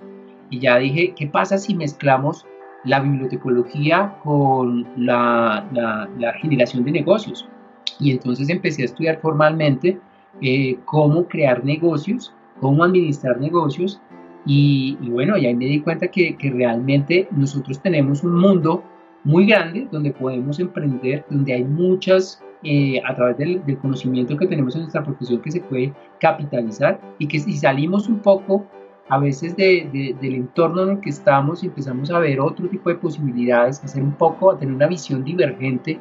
Y 0.52 0.60
ya 0.60 0.78
dije, 0.78 1.16
¿qué 1.16 1.26
pasa 1.26 1.58
si 1.58 1.74
mezclamos 1.74 2.46
la 2.84 3.00
bibliotecología 3.00 4.16
con 4.24 4.88
la, 4.96 5.66
la, 6.20 6.34
generación 6.34 6.84
de 6.84 6.92
negocios? 6.92 7.48
Y 8.00 8.12
entonces 8.12 8.50
empecé 8.50 8.84
a 8.84 8.86
estudiar 8.86 9.20
formalmente 9.20 10.00
eh, 10.42 10.78
cómo 10.86 11.28
crear 11.28 11.64
negocios, 11.66 12.34
cómo 12.60 12.84
administrar 12.84 13.40
negocios 13.40 14.00
y, 14.46 14.98
bueno, 15.02 15.38
y 15.38 15.46
ahí 15.46 15.56
me 15.56 15.66
di 15.66 15.82
cuenta 15.82 16.08
que, 16.08 16.36
realmente 16.40 17.28
nosotros 17.32 17.82
tenemos 17.82 18.24
un 18.24 18.40
mundo 18.40 18.84
muy 19.24 19.46
grande 19.46 19.88
donde 19.92 20.12
podemos 20.12 20.60
emprender, 20.60 21.26
donde 21.30 21.54
hay 21.54 21.64
muchas, 21.64 22.44
eh, 22.64 23.02
a 23.06 23.16
través 23.16 23.38
del, 23.38 23.62
conocimiento 23.82 24.36
que 24.36 24.48
tenemos 24.48 24.76
en 24.76 24.82
nuestra 24.82 25.04
profesión 25.04 25.42
que 25.42 25.52
se 25.52 25.62
puede 25.62 25.94
capitalizar 26.20 27.00
y 27.20 27.28
que 27.28 27.40
si 27.40 27.54
salimos 27.54 28.08
un 28.08 28.20
poco 28.20 28.66
a 29.12 29.20
veces 29.20 29.58
de, 29.58 29.90
de, 29.92 30.16
del 30.22 30.36
entorno 30.36 30.84
en 30.84 30.90
el 30.92 31.00
que 31.02 31.10
estamos 31.10 31.62
empezamos 31.64 32.10
a 32.12 32.20
ver 32.20 32.40
otro 32.40 32.70
tipo 32.70 32.90
de 32.90 32.96
posibilidades, 32.96 33.84
hacer 33.84 34.02
un 34.02 34.14
poco, 34.14 34.52
a 34.52 34.58
tener 34.58 34.74
una 34.74 34.88
visión 34.88 35.26
divergente 35.26 36.00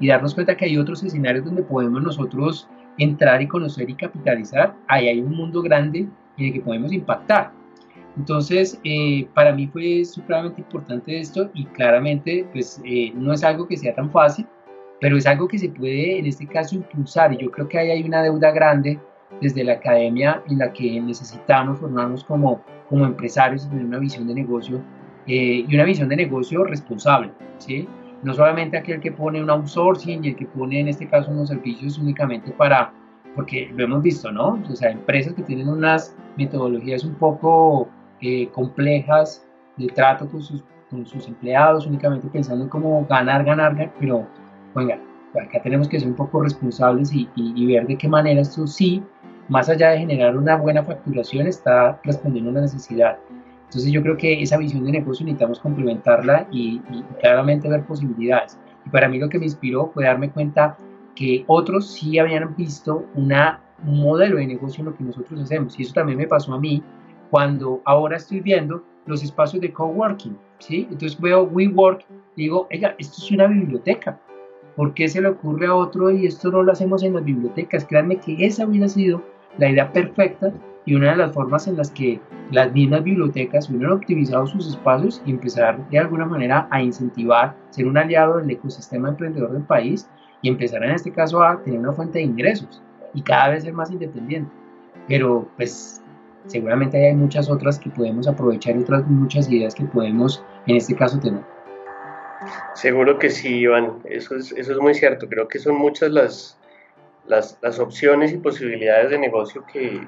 y 0.00 0.08
darnos 0.08 0.34
cuenta 0.34 0.56
que 0.56 0.64
hay 0.64 0.78
otros 0.78 1.02
escenarios 1.02 1.44
donde 1.44 1.62
podemos 1.62 2.02
nosotros 2.02 2.66
entrar 2.96 3.42
y 3.42 3.46
conocer 3.46 3.90
y 3.90 3.94
capitalizar, 3.94 4.74
ahí 4.88 5.06
hay 5.06 5.20
un 5.20 5.36
mundo 5.36 5.60
grande 5.60 6.08
en 6.38 6.44
el 6.46 6.54
que 6.54 6.60
podemos 6.62 6.94
impactar. 6.94 7.52
Entonces, 8.16 8.80
eh, 8.84 9.28
para 9.34 9.52
mí 9.52 9.66
fue 9.66 10.02
supremamente 10.06 10.62
importante 10.62 11.20
esto 11.20 11.50
y 11.52 11.66
claramente, 11.66 12.48
pues 12.54 12.80
eh, 12.86 13.12
no 13.14 13.34
es 13.34 13.44
algo 13.44 13.68
que 13.68 13.76
sea 13.76 13.94
tan 13.94 14.10
fácil, 14.10 14.46
pero 14.98 15.18
es 15.18 15.26
algo 15.26 15.46
que 15.46 15.58
se 15.58 15.68
puede 15.68 16.20
en 16.20 16.24
este 16.24 16.46
caso 16.46 16.74
impulsar 16.74 17.34
y 17.34 17.36
yo 17.36 17.50
creo 17.50 17.68
que 17.68 17.78
ahí 17.78 17.90
hay 17.90 18.02
una 18.02 18.22
deuda 18.22 18.50
grande 18.50 18.98
desde 19.40 19.64
la 19.64 19.74
academia 19.74 20.42
en 20.48 20.58
la 20.58 20.72
que 20.72 21.00
necesitamos 21.00 21.78
formarnos 21.78 22.24
como, 22.24 22.62
como 22.88 23.04
empresarios 23.04 23.66
y 23.66 23.68
tener 23.68 23.84
una 23.84 23.98
visión 23.98 24.26
de 24.26 24.34
negocio 24.34 24.80
eh, 25.26 25.64
y 25.66 25.74
una 25.74 25.84
visión 25.84 26.08
de 26.08 26.16
negocio 26.16 26.64
responsable, 26.64 27.32
¿sí? 27.58 27.88
No 28.22 28.32
solamente 28.32 28.78
aquel 28.78 29.00
que 29.00 29.12
pone 29.12 29.42
un 29.42 29.50
outsourcing 29.50 30.24
y 30.24 30.28
el 30.28 30.36
que 30.36 30.46
pone 30.46 30.80
en 30.80 30.88
este 30.88 31.06
caso 31.08 31.30
unos 31.30 31.48
servicios 31.48 31.98
únicamente 31.98 32.50
para, 32.52 32.92
porque 33.34 33.70
lo 33.74 33.84
hemos 33.84 34.02
visto, 34.02 34.30
¿no? 34.32 34.62
O 34.70 34.76
sea, 34.76 34.90
empresas 34.90 35.34
que 35.34 35.42
tienen 35.42 35.68
unas 35.68 36.16
metodologías 36.36 37.04
un 37.04 37.14
poco 37.14 37.88
eh, 38.20 38.48
complejas 38.48 39.46
de 39.76 39.88
trato 39.88 40.28
con 40.28 40.42
sus, 40.42 40.64
con 40.90 41.04
sus 41.06 41.28
empleados, 41.28 41.86
únicamente 41.86 42.28
pensando 42.28 42.64
en 42.64 42.70
cómo 42.70 43.04
ganar, 43.08 43.44
ganar, 43.44 43.74
ganar 43.74 43.94
pero, 43.98 44.26
venga, 44.74 44.98
acá 45.40 45.60
tenemos 45.62 45.88
que 45.88 45.98
ser 46.00 46.08
un 46.08 46.14
poco 46.14 46.40
responsables 46.40 47.12
y, 47.12 47.28
y, 47.34 47.66
ver 47.66 47.86
de 47.86 47.96
qué 47.96 48.08
manera 48.08 48.40
esto 48.40 48.66
sí 48.66 49.02
más 49.48 49.68
allá 49.68 49.90
de 49.90 49.98
generar 49.98 50.36
una 50.36 50.56
buena 50.56 50.82
facturación, 50.82 51.46
está 51.46 52.00
respondiendo 52.04 52.50
a 52.50 52.52
una 52.52 52.60
necesidad. 52.62 53.18
Entonces 53.64 53.90
yo 53.90 54.02
creo 54.02 54.16
que 54.16 54.42
esa 54.42 54.56
visión 54.56 54.84
de 54.84 54.92
negocio 54.92 55.24
necesitamos 55.24 55.60
complementarla 55.60 56.46
y, 56.50 56.80
y 56.90 57.02
claramente 57.20 57.68
ver 57.68 57.84
posibilidades. 57.84 58.58
Y 58.84 58.90
para 58.90 59.08
mí 59.08 59.18
lo 59.18 59.28
que 59.28 59.38
me 59.38 59.44
inspiró 59.44 59.90
fue 59.92 60.04
darme 60.04 60.30
cuenta 60.30 60.76
que 61.16 61.44
otros 61.48 61.90
sí 61.90 62.18
habían 62.18 62.54
visto 62.54 63.04
una, 63.14 63.60
un 63.84 64.00
modelo 64.00 64.36
de 64.36 64.46
negocio 64.46 64.82
en 64.82 64.86
lo 64.86 64.96
que 64.96 65.02
nosotros 65.02 65.40
hacemos. 65.40 65.78
Y 65.78 65.82
eso 65.82 65.94
también 65.94 66.18
me 66.18 66.28
pasó 66.28 66.54
a 66.54 66.60
mí 66.60 66.82
cuando 67.30 67.80
ahora 67.84 68.18
estoy 68.18 68.40
viendo 68.40 68.84
los 69.06 69.24
espacios 69.24 69.60
de 69.60 69.72
coworking. 69.72 70.38
¿sí? 70.58 70.86
Entonces 70.90 71.18
veo 71.20 71.44
WeWork 71.44 72.04
y 72.36 72.42
digo, 72.42 72.68
oiga, 72.70 72.94
esto 72.98 73.16
es 73.18 73.30
una 73.32 73.46
biblioteca. 73.46 74.20
¿Por 74.76 74.92
qué 74.92 75.08
se 75.08 75.22
le 75.22 75.28
ocurre 75.28 75.66
a 75.66 75.74
otro 75.74 76.10
y 76.10 76.26
esto 76.26 76.50
no 76.50 76.62
lo 76.62 76.70
hacemos 76.70 77.02
en 77.02 77.14
las 77.14 77.24
bibliotecas? 77.24 77.84
Créanme 77.86 78.18
que 78.18 78.44
esa 78.44 78.66
hubiera 78.66 78.88
sido 78.88 79.22
la 79.58 79.70
idea 79.70 79.92
perfecta 79.92 80.52
y 80.84 80.94
una 80.94 81.10
de 81.10 81.16
las 81.16 81.32
formas 81.32 81.66
en 81.66 81.76
las 81.76 81.90
que 81.90 82.20
las 82.52 82.72
mismas 82.72 83.02
bibliotecas 83.02 83.68
hubieran 83.68 83.92
optimizado 83.92 84.46
sus 84.46 84.68
espacios 84.68 85.20
y 85.26 85.32
empezar 85.32 85.88
de 85.90 85.98
alguna 85.98 86.24
manera 86.24 86.68
a 86.70 86.80
incentivar, 86.80 87.56
ser 87.70 87.86
un 87.86 87.98
aliado 87.98 88.38
del 88.38 88.50
ecosistema 88.50 89.08
emprendedor 89.08 89.52
del 89.52 89.62
país 89.62 90.08
y 90.42 90.48
empezar 90.48 90.84
en 90.84 90.92
este 90.92 91.10
caso 91.10 91.42
a 91.42 91.60
tener 91.62 91.80
una 91.80 91.92
fuente 91.92 92.18
de 92.18 92.24
ingresos 92.24 92.82
y 93.14 93.22
cada 93.22 93.48
vez 93.48 93.64
ser 93.64 93.72
más 93.72 93.90
independiente. 93.90 94.50
Pero 95.08 95.48
pues 95.56 96.02
seguramente 96.46 97.04
hay 97.04 97.14
muchas 97.14 97.50
otras 97.50 97.78
que 97.78 97.90
podemos 97.90 98.28
aprovechar 98.28 98.76
y 98.76 98.80
otras 98.80 99.06
muchas 99.08 99.50
ideas 99.50 99.74
que 99.74 99.84
podemos 99.84 100.44
en 100.66 100.76
este 100.76 100.94
caso 100.94 101.18
tener. 101.18 101.42
Seguro 102.74 103.18
que 103.18 103.30
sí, 103.30 103.60
Iván, 103.60 103.98
eso 104.04 104.36
es, 104.36 104.52
eso 104.52 104.72
es 104.72 104.78
muy 104.78 104.94
cierto. 104.94 105.28
Creo 105.28 105.48
que 105.48 105.58
son 105.58 105.76
muchas 105.76 106.10
las, 106.10 106.58
las, 107.28 107.58
las 107.62 107.78
opciones 107.78 108.32
y 108.32 108.38
posibilidades 108.38 109.10
de 109.10 109.18
negocio 109.18 109.64
que, 109.72 110.06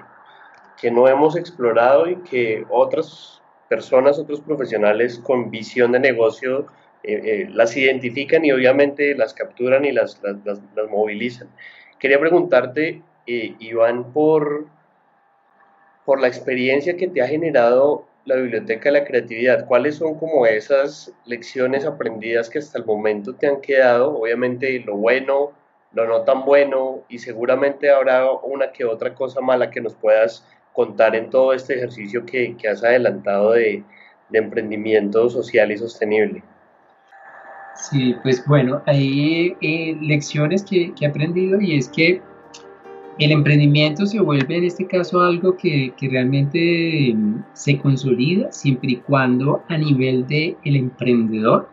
que 0.81 0.91
no 0.91 1.09
hemos 1.09 1.37
explorado 1.37 2.09
y 2.09 2.17
que 2.17 2.65
otras 2.71 3.43
personas, 3.69 4.19
otros 4.19 4.41
profesionales 4.41 5.19
con 5.19 5.51
visión 5.51 5.93
de 5.93 6.01
negocio 6.01 6.67
eh, 7.03 7.21
eh, 7.25 7.49
las 7.53 7.77
identifican 7.77 8.45
y 8.45 8.53
obviamente 8.53 9.15
las 9.15 9.35
capturan 9.35 9.85
y 9.85 9.93
las, 9.93 10.21
las, 10.45 10.61
movilizan. 10.91 11.49
Quería 11.99 12.19
preguntarte, 12.19 13.03
eh, 13.27 13.55
Iván, 13.59 14.13
por, 14.13 14.67
por 16.05 16.21
la 16.21 16.29
experiencia 16.29 16.97
que 16.97 17.09
te 17.09 17.23
ha 17.23 17.29
generado 17.29 18.07
la 18.25 18.37
Biblioteca 18.37 18.91
de 18.91 19.01
la 19.01 19.05
Creatividad, 19.07 19.67
¿cuáles 19.67 19.97
son 19.97 20.19
como 20.19 20.45
esas 20.45 21.13
lecciones 21.25 21.87
aprendidas 21.87 22.51
que 22.51 22.59
hasta 22.59 22.79
el 22.79 22.85
momento 22.85 23.35
te 23.35 23.47
han 23.47 23.61
quedado? 23.63 24.19
Obviamente 24.19 24.81
lo 24.81 24.97
bueno, 24.97 25.53
lo 25.99 26.19
no 26.19 26.23
tan 26.23 26.45
bueno 26.45 27.03
y 27.09 27.19
seguramente 27.19 27.91
habrá 27.91 28.31
una 28.31 28.71
que 28.71 28.85
otra 28.85 29.15
cosa 29.15 29.41
mala 29.41 29.71
que 29.71 29.81
nos 29.81 29.95
puedas 29.95 30.47
contar 30.73 31.17
en 31.17 31.29
todo 31.29 31.53
este 31.53 31.75
ejercicio 31.75 32.25
que, 32.25 32.57
que 32.57 32.69
has 32.69 32.85
adelantado 32.85 33.53
de, 33.53 33.83
de, 34.29 34.39
emprendimiento 34.39 35.29
social 35.29 35.73
y 35.73 35.79
sostenible. 35.79 36.43
Sí, 37.75 38.15
pues 38.23 38.45
bueno, 38.47 38.83
hay 38.87 39.57
eh, 39.61 39.97
lecciones 40.01 40.63
que, 40.63 40.93
que, 40.95 41.05
he 41.05 41.09
aprendido 41.09 41.61
y 41.61 41.79
es 41.79 41.89
que 41.89 42.21
el 43.19 43.33
emprendimiento 43.33 44.07
se 44.07 44.21
vuelve 44.21 44.57
en 44.57 44.65
este 44.65 44.87
caso 44.87 45.21
algo 45.21 45.57
que, 45.57 45.93
que 45.97 46.09
realmente 46.09 47.13
mm, 47.13 47.45
se 47.55 47.79
consolida 47.79 48.53
siempre 48.53 48.91
y 48.93 48.97
cuando 48.97 49.65
a 49.69 49.77
nivel 49.77 50.27
del 50.29 50.57
el 50.65 50.77
emprendedor 50.77 51.69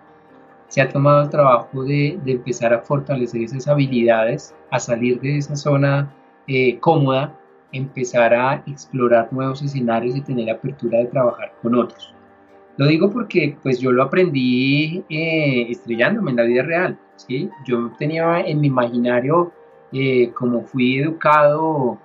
se 0.75 0.81
ha 0.81 0.89
tomado 0.89 1.21
el 1.21 1.29
trabajo 1.29 1.85
de, 1.85 2.19
empezar 2.25 2.73
a 2.73 2.81
fortalecer 2.81 3.41
esas 3.41 3.65
habilidades, 3.65 4.53
a 4.71 4.77
salir 4.77 5.21
de 5.21 5.37
esa 5.37 5.55
zona 5.55 6.13
eh, 6.47 6.77
cómoda 6.79 7.33
empezar 7.71 8.33
a 8.33 8.61
explorar 8.67 9.31
nuevos 9.31 9.61
escenarios 9.61 10.17
y 10.17 10.21
tener 10.21 10.49
apertura 10.49 10.99
de 10.99 11.05
trabajar 11.05 11.53
con 11.61 11.75
otros. 11.75 12.13
Lo 12.75 12.87
digo 12.87 13.09
porque 13.09 13.57
pues 13.63 13.79
yo 13.79 13.93
lo 13.93 14.03
aprendí 14.03 15.01
eh, 15.07 15.67
estrellándome 15.69 16.31
en 16.31 16.37
la 16.37 16.43
vida 16.43 16.63
real. 16.63 16.99
¿sí? 17.15 17.49
Yo 17.65 17.93
tenía 17.97 18.41
en 18.41 18.59
mi 18.59 18.67
imaginario, 18.67 19.53
eh, 19.93 20.33
como 20.33 20.61
fui 20.63 20.97
educado 20.97 21.97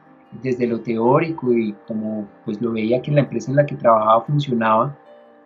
desde 0.43 0.69
lo 0.69 0.79
teórico 0.79 1.53
y 1.53 1.75
como 1.89 2.29
pues 2.45 2.63
lo 2.63 2.71
veía 2.71 3.03
que 3.03 3.11
la 3.11 3.23
empresa 3.23 3.51
en 3.51 3.57
la 3.57 3.67
que 3.67 3.75
trabajaba 3.75 4.25
funcionaba, 4.27 4.97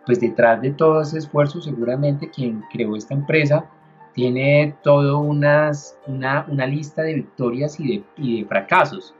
pues 0.05 0.19
detrás 0.19 0.61
de 0.61 0.71
todo 0.71 1.01
ese 1.01 1.17
esfuerzo 1.17 1.61
seguramente 1.61 2.29
quien 2.29 2.63
creó 2.71 2.95
esta 2.95 3.13
empresa 3.13 3.65
tiene 4.13 4.75
toda 4.81 5.17
una, 5.17 5.71
una 6.07 6.67
lista 6.67 7.01
de 7.03 7.15
victorias 7.15 7.79
y 7.79 7.87
de, 7.87 8.03
y 8.17 8.41
de 8.41 8.47
fracasos. 8.47 9.13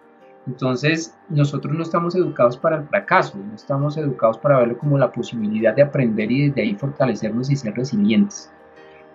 Entonces, 0.48 1.18
nosotros 1.28 1.76
no 1.76 1.84
estamos 1.84 2.16
educados 2.16 2.56
para 2.56 2.78
el 2.78 2.88
fracaso, 2.88 3.38
no 3.38 3.56
estamos 3.56 3.98
educados 3.98 4.38
para 4.38 4.60
verlo 4.60 4.78
como 4.78 4.98
la 4.98 5.12
posibilidad 5.12 5.76
de 5.76 5.82
aprender 5.82 6.32
y 6.32 6.48
desde 6.48 6.62
ahí 6.62 6.76
fortalecernos 6.76 7.50
y 7.50 7.58
ser 7.58 7.74
resilientes. 7.74 8.50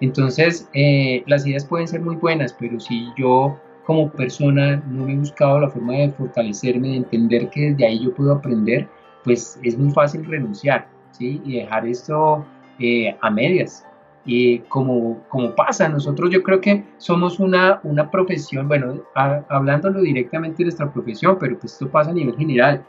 Entonces, 0.00 0.68
eh, 0.74 1.22
las 1.26 1.46
ideas 1.46 1.64
pueden 1.64 1.88
ser 1.88 2.02
muy 2.02 2.16
buenas, 2.16 2.52
pero 2.52 2.78
si 2.78 3.09
yo 3.16 3.59
como 3.85 4.11
persona 4.11 4.83
no 4.87 5.06
me 5.06 5.14
he 5.14 5.16
buscado 5.16 5.61
la 5.61 5.70
forma 5.70 5.94
de 5.94 6.11
fortalecerme, 6.11 6.88
de 6.88 6.96
entender 6.96 7.48
que 7.48 7.70
desde 7.70 7.87
ahí 7.87 8.04
yo 8.04 8.12
puedo 8.14 8.33
aprender, 8.33 8.87
pues 9.24 9.59
es 9.62 9.78
muy 9.78 9.92
fácil 9.92 10.24
renunciar 10.26 10.88
¿sí? 11.12 11.40
y 11.44 11.57
dejar 11.59 11.87
esto 11.87 12.44
eh, 12.79 13.16
a 13.20 13.31
medias. 13.31 13.87
Y 14.25 14.59
como, 14.61 15.23
como 15.29 15.55
pasa, 15.55 15.88
nosotros 15.88 16.31
yo 16.31 16.42
creo 16.42 16.61
que 16.61 16.85
somos 16.99 17.40
una, 17.40 17.81
una 17.85 18.11
profesión, 18.11 18.68
bueno, 18.68 19.03
hablándolo 19.14 20.03
directamente 20.03 20.59
de 20.59 20.64
nuestra 20.64 20.92
profesión, 20.92 21.37
pero 21.40 21.59
pues 21.59 21.73
esto 21.73 21.90
pasa 21.90 22.11
a 22.11 22.14
nivel 22.14 22.37
general. 22.37 22.85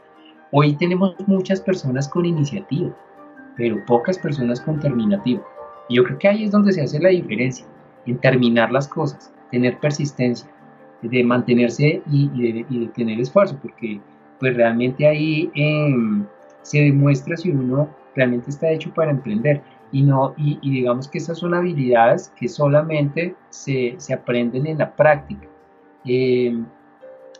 Hoy 0.50 0.74
tenemos 0.74 1.16
muchas 1.26 1.60
personas 1.60 2.08
con 2.08 2.26
iniciativa, 2.26 2.94
pero 3.56 3.82
pocas 3.86 4.18
personas 4.18 4.60
con 4.60 4.78
terminativa. 4.78 5.42
Y 5.88 5.96
yo 5.96 6.04
creo 6.04 6.18
que 6.18 6.28
ahí 6.28 6.44
es 6.44 6.50
donde 6.50 6.72
se 6.72 6.82
hace 6.82 7.00
la 7.00 7.08
diferencia, 7.08 7.66
en 8.06 8.18
terminar 8.18 8.70
las 8.70 8.86
cosas, 8.86 9.32
tener 9.50 9.78
persistencia, 9.78 10.48
de 11.02 11.24
mantenerse 11.24 12.02
y, 12.10 12.30
y, 12.34 12.52
de, 12.52 12.86
tener 12.88 13.20
esfuerzo, 13.20 13.58
porque 13.60 14.00
pues 14.38 14.54
realmente 14.54 15.06
ahí 15.06 15.50
eh, 15.54 15.94
se 16.62 16.82
demuestra 16.82 17.36
si 17.36 17.50
uno 17.50 17.88
realmente 18.14 18.50
está 18.50 18.70
hecho 18.70 18.92
para 18.94 19.10
emprender 19.10 19.62
y, 19.92 20.02
no, 20.02 20.34
y, 20.38 20.58
digamos 20.68 21.06
que 21.06 21.18
esas 21.18 21.38
son 21.38 21.54
habilidades 21.54 22.32
que 22.36 22.48
solamente 22.48 23.34
se, 23.50 23.94
se 23.98 24.14
aprenden 24.14 24.66
en 24.66 24.78
la 24.78 24.94
práctica. 24.94 25.46
Eh, 26.04 26.58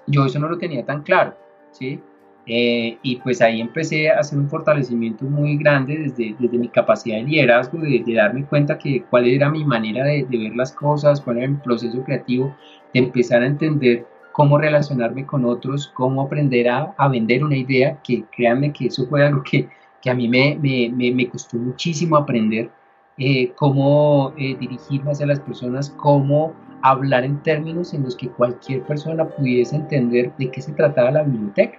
yo 0.07 0.27
eso 0.27 0.39
no 0.39 0.49
lo 0.49 0.59
tenía 0.59 0.85
tan 0.85 1.03
claro, 1.03 1.35
¿sí? 1.71 2.01
Eh, 2.47 2.99
y 3.03 3.17
pues 3.17 3.41
ahí 3.41 3.61
empecé 3.61 4.11
a 4.11 4.19
hacer 4.19 4.37
un 4.37 4.49
fortalecimiento 4.49 5.25
muy 5.25 5.57
grande 5.57 5.97
desde, 5.97 6.35
desde 6.39 6.59
mi 6.59 6.69
capacidad 6.69 7.17
de 7.17 7.23
liderazgo, 7.23 7.79
de, 7.79 8.03
darme 8.15 8.45
cuenta 8.45 8.79
que 8.79 9.03
cuál 9.09 9.29
era 9.29 9.49
mi 9.49 9.65
manera 9.65 10.05
de, 10.05 10.27
ver 10.29 10.57
las 10.57 10.73
cosas, 10.73 11.21
cuál 11.21 11.39
era 11.39 11.63
proceso 11.63 12.03
creativo, 12.03 12.55
de 12.93 13.01
empezar 13.01 13.43
a 13.43 13.47
entender 13.47 14.07
cómo 14.33 14.59
relacionarme 14.59 15.25
con 15.25 15.45
otros, 15.45 15.89
cómo 15.95 16.23
aprender 16.23 16.69
a, 16.69 16.95
a 16.97 17.09
vender 17.09 17.45
una 17.45 17.57
idea, 17.57 17.99
que 18.03 18.25
créanme 18.35 18.73
que 18.73 18.87
eso 18.87 19.07
fue 19.07 19.25
algo 19.25 19.43
que 19.45 19.69
que 20.03 20.11
a 20.11 20.15
mí 20.15 20.29
me, 20.29 20.59
me, 20.61 21.13
me 21.13 21.29
costó 21.29 21.57
muchísimo 21.57 22.17
aprender 22.17 22.71
eh, 23.19 23.53
cómo 23.57 24.33
eh, 24.37 24.57
dirigirme 24.59 25.13
hacia 25.13 25.27
las 25.27 25.41
personas, 25.41 25.91
cómo 25.91 26.55
hablar 26.83 27.25
en 27.25 27.43
términos 27.43 27.95
en 27.95 28.03
los 28.03 28.17
que 28.17 28.29
cualquier 28.29 28.83
persona 28.83 29.29
pudiese 29.29 29.77
entender 29.77 30.33
de 30.39 30.51
qué 30.51 30.61
se 30.61 30.73
trataba 30.73 31.13
la 31.13 31.23
biblioteca. 31.23 31.79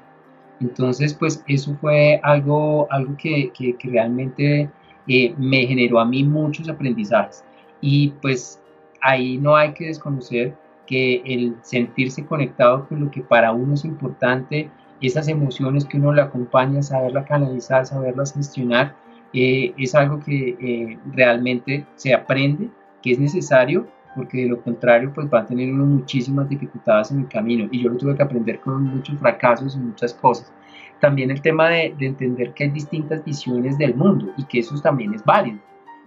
Entonces, 0.62 1.14
pues 1.14 1.44
eso 1.48 1.76
fue 1.82 2.20
algo, 2.24 2.88
algo 2.92 3.18
que, 3.18 3.52
que, 3.54 3.76
realmente 3.84 4.70
eh, 5.08 5.36
me 5.38 5.66
generó 5.68 6.00
a 6.00 6.06
mí 6.06 6.24
muchos 6.24 6.70
aprendizajes. 6.70 7.44
Y 7.82 8.10
pues 8.22 8.62
ahí 9.02 9.38
no 9.38 9.56
hay 9.56 9.74
que 9.74 9.88
desconocer 9.88 10.56
que 10.86 11.22
el 11.26 11.56
sentirse 11.62 12.26
conectado 12.26 12.88
con 12.88 13.02
lo 13.02 13.12
que 13.12 13.22
para 13.22 13.52
uno 13.52 13.74
es 13.74 13.84
importante, 13.84 14.70
esas 15.08 15.28
emociones 15.28 15.86
que 15.86 15.98
uno 15.98 16.14
le 16.14 16.22
acompaña, 16.22 16.82
saberlas 16.82 17.26
canalizar, 17.28 17.86
saberlas 17.86 18.34
gestionar, 18.34 18.96
eh, 19.34 19.74
es 19.78 19.96
algo 19.96 20.20
que 20.20 20.56
eh, 20.60 21.00
realmente 21.12 21.86
se 21.96 22.14
aprende, 22.14 22.70
que 23.02 23.12
es 23.12 23.20
necesario, 23.20 23.88
porque 24.16 24.44
de 24.44 24.50
lo 24.50 24.62
contrario 24.62 25.12
pues 25.14 25.28
va 25.34 25.40
a 25.40 25.46
tener 25.46 25.74
uno 25.74 25.86
muchísimas 25.86 26.48
dificultades 26.48 27.12
en 27.12 27.22
el 27.22 27.28
camino 27.28 27.68
y 27.72 27.82
yo 27.82 27.90
lo 27.90 27.98
tuve 27.98 28.16
que 28.16 28.24
aprender 28.24 28.60
con 28.60 28.84
muchos 28.84 29.18
fracasos 29.20 29.76
y 29.76 29.80
muchas 29.80 30.14
cosas. 30.14 30.54
También 31.00 31.32
el 31.32 31.42
tema 31.42 31.70
de, 31.70 31.96
de 31.98 32.06
entender 32.06 32.54
que 32.54 32.66
hay 32.66 32.70
distintas 32.70 33.24
visiones 33.26 33.78
del 33.78 33.96
mundo 33.96 34.32
y 34.38 34.46
que 34.46 34.60
eso 34.60 34.80
también 34.82 35.14
es 35.14 35.24
válido. 35.26 35.60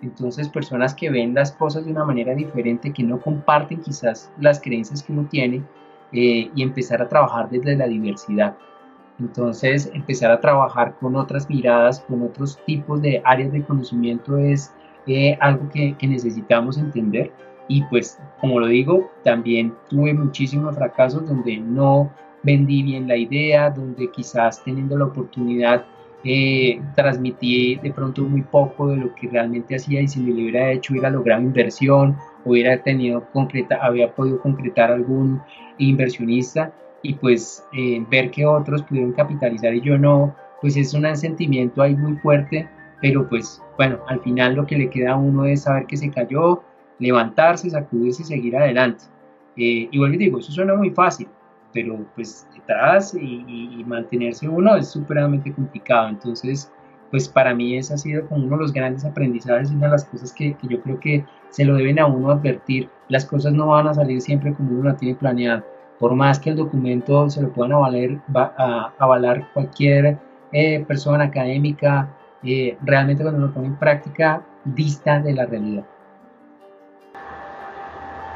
Entonces, 0.03 0.49
personas 0.49 0.95
que 0.95 1.11
ven 1.11 1.35
las 1.35 1.53
cosas 1.53 1.85
de 1.85 1.91
una 1.91 2.05
manera 2.05 2.35
diferente, 2.35 2.93
que 2.93 3.03
no 3.03 3.21
comparten 3.21 3.81
quizás 3.81 4.31
las 4.39 4.61
creencias 4.61 5.03
que 5.03 5.13
uno 5.13 5.27
tiene, 5.29 5.63
eh, 6.13 6.51
y 6.55 6.63
empezar 6.63 7.03
a 7.03 7.09
trabajar 7.09 7.51
desde 7.51 7.77
la 7.77 7.87
diversidad. 7.87 8.57
Entonces, 9.19 9.91
empezar 9.95 10.31
a 10.31 10.41
trabajar 10.41 10.97
con 11.01 11.17
otras 11.17 11.49
miradas, 11.49 12.01
con 12.01 12.23
otros 12.23 12.59
tipos 12.67 13.01
de 13.01 13.23
áreas 13.25 13.53
de 13.53 13.65
conocimiento 13.65 14.37
es 14.37 14.73
eh, 15.07 15.39
algo 15.41 15.69
que, 15.71 15.97
necesitamos 16.03 16.77
entender. 16.77 17.33
Y 17.69 17.83
pues, 17.85 18.19
como 18.41 18.61
lo 18.61 18.67
digo, 18.67 19.11
también 19.25 19.75
tuve 19.89 20.13
muchísimos 20.15 20.75
fracasos 20.75 21.27
donde 21.27 21.57
no, 21.57 22.13
vendí 22.43 22.83
bien 22.83 23.09
la 23.09 23.17
idea, 23.17 23.71
donde 23.71 24.11
quizás 24.11 24.63
teniendo 24.63 24.97
la 24.97 25.07
oportunidad 25.07 25.85
eh, 26.23 26.81
transmití 26.95 27.77
de 27.77 27.93
pronto 27.93 28.23
muy 28.23 28.43
poco 28.43 28.89
de 28.89 28.97
lo 28.97 29.15
que 29.15 29.29
realmente 29.29 29.77
hacía 29.77 30.01
y 30.01 30.09
si 30.09 30.21
me 30.21 30.31
lo 30.31 30.43
hubiera 30.43 30.73
hecho 30.73 30.93
hubiera 30.93 31.11
logrado 31.11 31.43
inversión, 31.43 32.17
hubiera 32.45 32.83
tenido 32.83 33.25
concreta, 33.33 33.79
había 33.81 34.13
podido 34.15 34.41
concretar 34.41 34.91
algún 34.91 35.41
inversionista 35.79 36.73
y 37.07 37.15
pues 37.15 37.65
eh, 37.73 38.05
ver 38.11 38.31
que 38.33 38.45
otros 38.45 38.83
pudieron 38.83 39.13
capitalizar 39.13 39.73
y 39.73 39.81
yo 39.81 39.97
no, 39.97 40.35
pues 40.61 40.77
es 40.77 40.93
un 40.93 41.15
sentimiento 41.17 41.81
ahí 41.81 41.95
muy 41.95 42.17
fuerte, 42.17 42.69
pero 43.01 43.29
pues 43.29 43.63
bueno, 43.77 44.01
al 44.09 44.21
final 44.21 44.55
lo 44.55 44.67
que 44.67 44.77
le 44.77 44.91
queda 44.91 45.13
a 45.13 45.17
uno 45.17 45.45
es 45.45 45.63
saber 45.63 45.87
que 45.87 45.97
se 45.97 46.11
cayó, 46.11 46.63
levantarse, 46.99 47.71
sacudirse 47.71 48.23
y 48.23 48.27
seguir 48.27 48.57
adelante. 48.57 49.05
Eh, 49.57 49.89
igual 49.93 50.13
que 50.13 50.19
digo, 50.19 50.39
eso 50.39 50.51
suena 50.51 50.75
muy 50.75 50.91
fácil, 50.91 51.29
pero 51.73 52.05
pues 52.17 52.47
detrás 52.55 53.15
y, 53.15 53.85
mantenerse 53.87 54.49
uno 54.49 54.75
es 54.75 54.89
supremamente 54.89 55.53
complicado. 55.53 56.09
Entonces, 56.09 56.73
pues 57.13 57.29
para 57.29 57.55
mí 57.55 57.77
ese 57.77 57.95
ha 57.95 57.99
sido 57.99 58.27
como 58.27 58.47
uno 58.47 58.57
de 58.57 58.63
los 58.63 58.73
grandes 58.73 59.05
aprendizajes 59.05 59.71
una 59.71 59.87
de 59.87 59.93
las 59.93 60.05
cosas 60.07 60.33
que, 60.33 60.55
que, 60.55 60.67
yo 60.67 60.81
creo 60.81 60.99
que 60.99 61.25
se 61.51 61.65
lo 61.65 61.77
deben 61.77 62.01
a 62.01 62.07
uno 62.07 62.33
advertir. 62.33 62.89
Las 63.09 63.25
cosas 63.25 63.53
no 63.53 63.69
van 63.69 63.87
a 63.87 63.95
salir 63.95 64.21
siempre 64.21 64.53
como 64.55 64.73
uno 64.73 64.91
la 64.91 64.97
tiene 64.97 65.15
planeada. 65.15 65.65
Por 65.99 66.15
más 66.15 66.39
que 66.39 66.51
el 66.51 66.57
documento 66.57 67.29
se 67.31 67.43
lo 67.43 67.53
puedan 67.53 67.73
avalar, 67.73 68.21
va 68.35 68.55
a 68.59 68.93
avalar 68.99 69.49
cualquier 69.53 70.19
eh, 70.53 70.85
persona 70.87 71.25
académica, 71.25 72.09
eh, 72.43 72.77
realmente 72.83 73.23
cuando 73.23 73.47
lo 73.47 73.53
pone 73.53 73.67
en 73.69 73.77
práctica 73.77 74.45
dista 74.65 75.21
de 75.21 75.33
la 75.33 75.47
realidad. 75.47 75.85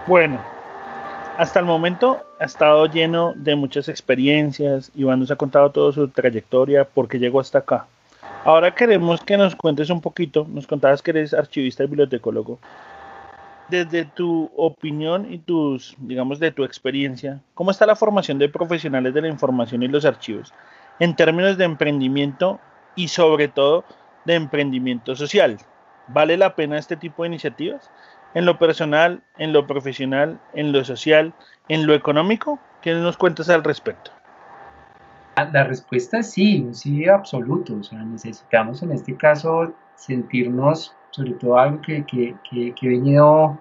Bueno, 0.07 0.39
hasta 1.37 1.61
el 1.61 1.67
momento 1.67 2.19
ha 2.39 2.45
estado 2.45 2.87
lleno 2.87 3.33
de 3.35 3.57
muchas 3.57 3.89
experiencias. 3.89 4.91
Iván 4.95 5.21
nos 5.21 5.31
ha 5.31 5.37
contado 5.37 5.71
toda 5.71 5.93
su 5.93 6.09
trayectoria, 6.09 6.85
por 6.85 7.09
qué 7.09 7.19
llegó 7.19 7.41
hasta 7.41 7.59
acá. 7.59 7.87
Ahora 8.45 8.75
queremos 8.75 9.23
que 9.23 9.37
nos 9.37 9.55
cuentes 9.55 9.91
un 9.91 10.01
poquito, 10.01 10.47
nos 10.49 10.67
contabas 10.67 11.03
que 11.03 11.11
eres 11.11 11.35
archivista 11.35 11.85
y 11.85 11.87
bibliotecólogo. 11.87 12.59
Desde 13.71 14.05
tu 14.05 14.51
opinión 14.57 15.33
y 15.33 15.39
tus, 15.39 15.95
digamos, 15.99 16.41
de 16.41 16.51
tu 16.51 16.65
experiencia, 16.65 17.41
¿cómo 17.55 17.71
está 17.71 17.87
la 17.87 17.95
formación 17.95 18.39
de 18.39 18.49
profesionales 18.49 19.15
de 19.15 19.23
la 19.23 19.29
información 19.29 19.83
y 19.83 19.89
los 19.89 20.05
archivos 20.05 20.53
en 20.99 21.15
términos 21.15 21.57
de 21.57 21.65
emprendimiento 21.65 22.59
y 22.97 23.09
sobre 23.09 23.49
todo 23.49 23.85
de 24.25 24.35
emprendimiento 24.35 25.15
social? 25.15 25.59
¿Vale 26.09 26.37
la 26.37 26.57
pena 26.57 26.79
este 26.79 26.97
tipo 26.97 27.23
de 27.23 27.29
iniciativas? 27.29 27.91
En 28.35 28.45
lo 28.45 28.59
personal, 28.59 29.23
en 29.39 29.53
lo 29.53 29.67
profesional, 29.67 30.41
en 30.53 30.73
lo 30.73 30.85
social, 30.85 31.33
en 31.69 31.87
lo 31.87 31.95
económico, 31.95 32.59
¿qué 32.83 32.95
nos 32.95 33.17
cuentas 33.17 33.49
al 33.49 33.63
respecto? 33.63 34.11
Ah, 35.37 35.49
la 35.53 35.65
respuesta 35.65 36.19
es 36.19 36.33
sí, 36.33 36.69
sí, 36.73 37.09
absoluto. 37.09 37.77
O 37.77 37.83
sea, 37.83 38.01
necesitamos 38.03 38.83
en 38.83 38.93
este 38.93 39.17
caso 39.17 39.73
sentirnos, 39.95 40.95
sobre 41.11 41.33
todo 41.33 41.59
algo 41.59 41.81
que, 41.83 42.05
que, 42.05 42.37
que, 42.49 42.75
he 42.83 42.89
venido 42.89 43.59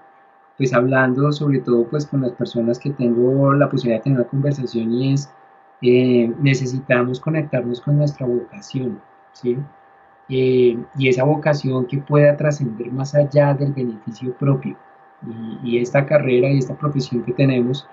pues 0.57 0.73
hablando, 0.73 1.31
sobre 1.31 1.59
todo 1.59 1.87
pues 1.87 2.05
con 2.05 2.21
las 2.21 2.31
personas 2.33 2.79
que 2.79 2.91
tengo 2.91 3.53
la 3.53 3.69
posibilidad 3.69 3.99
de 3.99 4.03
tener 4.03 4.19
una 4.19 4.29
conversación 4.29 4.91
y 4.91 5.13
es, 5.13 5.31
eh, 5.81 6.33
necesitamos 6.39 7.19
conectarnos 7.19 7.81
con 7.81 7.97
nuestra 7.97 8.27
vocación, 8.27 9.01
¿sí? 9.33 9.57
Eh, 10.29 10.77
y 10.97 11.07
esa 11.07 11.23
vocación 11.23 11.85
que 11.85 11.97
pueda 11.97 12.37
trascender 12.37 12.91
más 12.91 13.15
allá 13.15 13.53
del 13.53 13.73
beneficio 13.73 14.33
propio. 14.35 14.77
Y, 15.63 15.71
y, 15.71 15.81
esta 15.81 16.05
carrera 16.05 16.49
y 16.49 16.59
esta 16.59 16.77
profesión 16.77 17.23
que 17.23 17.33
tenemos 17.33 17.87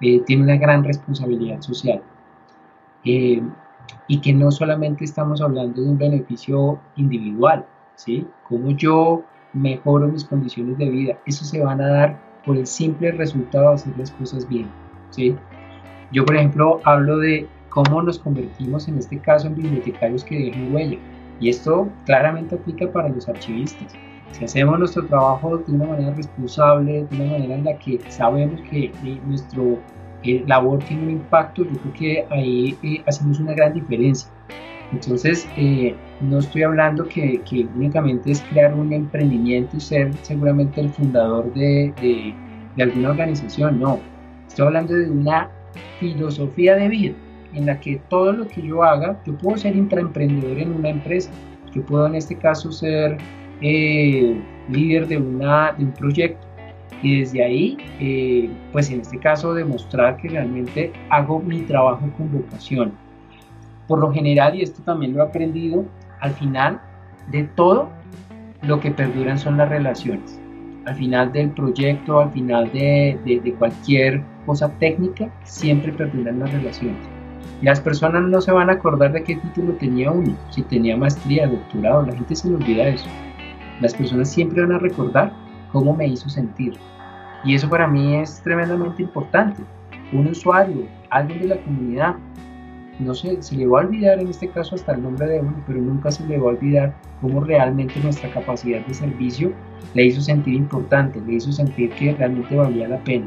eh, 0.00 0.20
tiene 0.20 0.42
una 0.42 0.56
gran 0.56 0.84
responsabilidad 0.84 1.60
social. 1.60 2.02
Eh, 3.04 3.42
y 4.08 4.20
que 4.20 4.32
no 4.32 4.50
solamente 4.50 5.04
estamos 5.04 5.40
hablando 5.40 5.80
de 5.80 5.88
un 5.88 5.98
beneficio 5.98 6.80
individual, 6.96 7.64
¿sí? 7.96 8.26
Como 8.48 8.70
yo 8.70 9.24
mejoro 9.52 10.08
mis 10.08 10.24
condiciones 10.24 10.78
de 10.78 10.88
vida, 10.88 11.18
eso 11.26 11.44
se 11.44 11.60
van 11.60 11.80
a 11.80 11.88
dar 11.88 12.20
por 12.44 12.56
el 12.56 12.66
simple 12.66 13.10
resultado 13.12 13.70
de 13.70 13.74
hacer 13.74 13.98
las 13.98 14.10
cosas 14.12 14.48
bien, 14.48 14.68
¿sí? 15.10 15.36
Yo, 16.12 16.24
por 16.24 16.36
ejemplo, 16.36 16.80
hablo 16.84 17.18
de 17.18 17.48
cómo 17.70 18.00
nos 18.02 18.18
convertimos 18.18 18.88
en 18.88 18.98
este 18.98 19.18
caso 19.18 19.48
en 19.48 19.56
bibliotecarios 19.56 20.24
que 20.24 20.38
dejen 20.38 20.74
huella. 20.74 20.98
Y 21.40 21.50
esto 21.50 21.88
claramente 22.06 22.54
aplica 22.54 22.90
para 22.90 23.08
los 23.08 23.28
archivistas. 23.28 23.92
Si 24.32 24.44
hacemos 24.44 24.78
nuestro 24.78 25.04
trabajo 25.06 25.58
de 25.58 25.72
una 25.72 25.86
manera 25.86 26.14
responsable, 26.14 27.04
de 27.04 27.16
una 27.16 27.32
manera 27.32 27.54
en 27.54 27.64
la 27.64 27.78
que 27.78 28.00
sabemos 28.08 28.60
que 28.70 28.86
eh, 28.86 29.20
nuestro 29.26 29.78
eh, 30.22 30.42
labor 30.46 30.78
tiene 30.84 31.02
un 31.04 31.10
impacto, 31.10 31.64
yo 31.64 31.78
creo 31.80 31.92
que 31.92 32.26
ahí 32.30 32.78
eh, 32.82 33.02
hacemos 33.06 33.40
una 33.40 33.54
gran 33.54 33.74
diferencia. 33.74 34.30
Entonces, 34.92 35.48
eh, 35.56 35.94
no 36.20 36.38
estoy 36.38 36.62
hablando 36.62 37.06
que, 37.08 37.40
únicamente 37.74 38.30
es 38.30 38.40
crear 38.42 38.72
un 38.74 38.92
emprendimiento 38.92 39.76
y 39.76 39.80
ser 39.80 40.12
seguramente 40.22 40.80
el 40.80 40.90
fundador 40.90 41.52
de, 41.54 42.34
alguna 42.78 43.10
organización, 43.10 43.80
no. 43.80 44.00
Estoy 44.46 44.66
hablando 44.66 44.94
de 44.94 45.10
una 45.10 45.50
filosofía 45.98 46.76
de 46.76 46.88
vida 46.88 47.14
en 47.54 47.66
la 47.66 47.80
que 47.80 48.00
todo 48.08 48.32
lo 48.32 48.46
que 48.46 48.62
yo 48.62 48.82
haga, 48.82 49.18
yo 49.26 49.36
puedo 49.38 49.56
ser 49.56 49.74
intraemprendedor 49.74 50.58
en 50.58 50.72
una 50.72 50.90
empresa, 50.90 51.30
yo 51.74 51.84
puedo 51.84 52.06
en 52.06 52.14
este 52.14 52.36
caso 52.36 52.70
ser 52.70 53.16
líder 53.60 55.08
de, 55.08 55.16
una, 55.16 55.72
de 55.72 55.84
un 55.84 55.92
proyecto, 55.92 56.46
y 57.02 57.20
desde 57.20 57.44
ahí, 57.44 57.76
eh, 58.00 58.50
pues 58.72 58.90
en 58.90 59.00
este 59.00 59.18
caso, 59.18 59.54
demostrar 59.54 60.16
que 60.16 60.28
realmente 60.28 60.92
hago 61.10 61.40
mi 61.40 61.60
trabajo 61.62 62.10
con 62.16 62.32
vocación. 62.32 62.92
Por 63.86 64.00
lo 64.00 64.12
general, 64.12 64.54
y 64.54 64.62
esto 64.62 64.82
también 64.82 65.14
lo 65.14 65.22
he 65.22 65.26
aprendido, 65.26 65.84
al 66.20 66.32
final 66.32 66.80
de 67.30 67.44
todo, 67.44 67.88
lo 68.62 68.80
que 68.80 68.90
perduran 68.90 69.38
son 69.38 69.56
las 69.56 69.68
relaciones. 69.68 70.40
Al 70.86 70.94
final 70.94 71.32
del 71.32 71.50
proyecto, 71.50 72.20
al 72.20 72.30
final 72.30 72.70
de, 72.72 73.18
de, 73.24 73.54
cualquier 73.54 74.22
cosa 74.44 74.68
técnica, 74.78 75.30
siempre 75.44 75.92
perduran 75.92 76.38
las 76.38 76.52
relaciones. 76.52 76.98
Las 77.62 77.80
personas 77.80 78.22
no 78.22 78.40
se 78.40 78.52
van 78.52 78.70
a 78.70 78.74
acordar 78.74 79.12
de 79.12 79.24
qué 79.24 79.36
título 79.36 79.72
tenía 79.74 80.10
uno, 80.10 80.36
si 80.50 80.62
tenía 80.62 80.96
maestría, 80.96 81.46
doctorado, 81.48 82.06
la 82.06 82.12
gente 82.12 82.36
se 82.36 82.48
le 82.48 82.56
olvida 82.56 82.88
eso. 82.88 83.08
Las 83.80 83.94
personas 83.94 84.30
siempre 84.30 84.62
van 84.62 84.72
a 84.72 84.78
recordar 84.78 85.32
cómo 85.72 85.94
me 85.94 86.06
hizo 86.06 86.28
sentir. 86.28 86.74
Y 87.44 87.54
eso 87.54 87.68
para 87.68 87.86
mí 87.86 88.16
es 88.16 88.40
tremendamente 88.42 89.02
importante. 89.02 89.62
Un 90.12 90.28
usuario, 90.28 90.86
alguien 91.10 91.40
de 91.40 91.48
la 91.48 91.62
comunidad, 91.62 92.16
no 92.98 93.14
sé, 93.14 93.42
se 93.42 93.56
le 93.56 93.66
va 93.66 93.82
a 93.82 93.84
olvidar 93.86 94.20
en 94.20 94.28
este 94.28 94.48
caso 94.48 94.74
hasta 94.74 94.92
el 94.92 95.02
nombre 95.02 95.26
de 95.26 95.40
uno, 95.40 95.62
pero 95.66 95.80
nunca 95.80 96.10
se 96.10 96.26
le 96.26 96.38
va 96.38 96.50
a 96.50 96.54
olvidar 96.54 96.94
cómo 97.20 97.40
realmente 97.40 98.00
nuestra 98.00 98.30
capacidad 98.30 98.84
de 98.86 98.94
servicio 98.94 99.52
le 99.94 100.06
hizo 100.06 100.20
sentir 100.20 100.54
importante, 100.54 101.20
le 101.26 101.34
hizo 101.34 101.52
sentir 101.52 101.90
que 101.90 102.14
realmente 102.14 102.56
valía 102.56 102.88
la 102.88 102.98
pena. 103.04 103.26